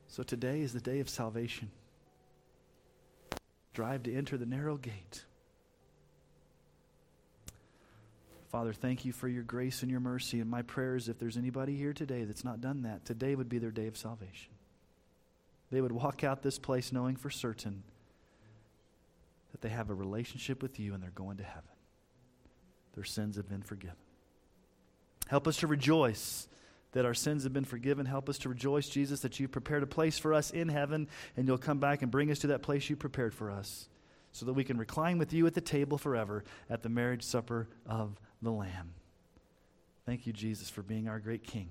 So 0.06 0.22
today 0.22 0.62
is 0.62 0.72
the 0.72 0.80
day 0.80 1.00
of 1.00 1.08
salvation. 1.08 1.70
Drive 3.74 4.04
to 4.04 4.14
enter 4.14 4.38
the 4.38 4.46
narrow 4.46 4.76
gate. 4.76 5.24
Father, 8.50 8.72
thank 8.72 9.04
you 9.04 9.12
for 9.12 9.28
your 9.28 9.42
grace 9.42 9.82
and 9.82 9.90
your 9.90 10.00
mercy. 10.00 10.40
And 10.40 10.50
my 10.50 10.62
prayer 10.62 10.96
is 10.96 11.08
if 11.08 11.18
there's 11.18 11.36
anybody 11.36 11.76
here 11.76 11.92
today 11.92 12.24
that's 12.24 12.44
not 12.44 12.62
done 12.62 12.82
that, 12.82 13.04
today 13.04 13.34
would 13.34 13.48
be 13.48 13.58
their 13.58 13.70
day 13.70 13.86
of 13.86 13.96
salvation. 13.96 14.52
They 15.70 15.82
would 15.82 15.92
walk 15.92 16.24
out 16.24 16.42
this 16.42 16.58
place 16.58 16.92
knowing 16.92 17.16
for 17.16 17.28
certain 17.28 17.82
that 19.52 19.60
they 19.60 19.68
have 19.68 19.90
a 19.90 19.94
relationship 19.94 20.62
with 20.62 20.78
you 20.78 20.94
and 20.94 21.02
they're 21.02 21.10
going 21.10 21.38
to 21.38 21.44
heaven. 21.44 21.62
Their 22.94 23.04
sins 23.04 23.36
have 23.36 23.48
been 23.48 23.62
forgiven. 23.62 23.96
Help 25.28 25.46
us 25.46 25.58
to 25.58 25.66
rejoice 25.66 26.48
that 26.92 27.04
our 27.04 27.14
sins 27.14 27.44
have 27.44 27.52
been 27.52 27.64
forgiven. 27.64 28.06
Help 28.06 28.28
us 28.28 28.38
to 28.38 28.48
rejoice, 28.48 28.88
Jesus, 28.88 29.20
that 29.20 29.38
you've 29.38 29.52
prepared 29.52 29.82
a 29.82 29.86
place 29.86 30.18
for 30.18 30.32
us 30.32 30.50
in 30.50 30.68
heaven, 30.68 31.06
and 31.36 31.46
you'll 31.46 31.58
come 31.58 31.78
back 31.78 32.02
and 32.02 32.10
bring 32.10 32.30
us 32.30 32.38
to 32.40 32.48
that 32.48 32.62
place 32.62 32.88
you 32.88 32.96
prepared 32.96 33.34
for 33.34 33.50
us 33.50 33.88
so 34.32 34.46
that 34.46 34.54
we 34.54 34.64
can 34.64 34.78
recline 34.78 35.18
with 35.18 35.32
you 35.32 35.46
at 35.46 35.54
the 35.54 35.60
table 35.60 35.98
forever 35.98 36.44
at 36.70 36.82
the 36.82 36.88
marriage 36.88 37.22
supper 37.22 37.68
of 37.86 38.18
the 38.40 38.50
Lamb. 38.50 38.94
Thank 40.06 40.26
you, 40.26 40.32
Jesus, 40.32 40.70
for 40.70 40.82
being 40.82 41.08
our 41.08 41.18
great 41.18 41.44
King 41.44 41.68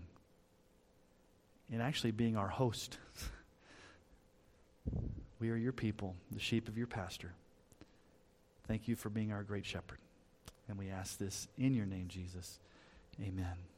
and 1.72 1.82
actually 1.82 2.12
being 2.12 2.38
our 2.38 2.48
host. 2.48 3.00
we 5.40 5.50
are 5.50 5.56
your 5.56 5.72
people, 5.72 6.16
the 6.32 6.40
sheep 6.40 6.68
of 6.68 6.78
your 6.78 6.88
pasture. 6.88 7.34
Thank 8.68 8.88
you 8.88 8.96
for 8.96 9.10
being 9.10 9.32
our 9.32 9.44
great 9.44 9.66
shepherd. 9.66 10.00
And 10.68 10.78
we 10.78 10.90
ask 10.90 11.18
this 11.18 11.48
in 11.58 11.74
your 11.74 11.86
name, 11.86 12.08
Jesus. 12.10 12.60
Amen. 13.22 13.77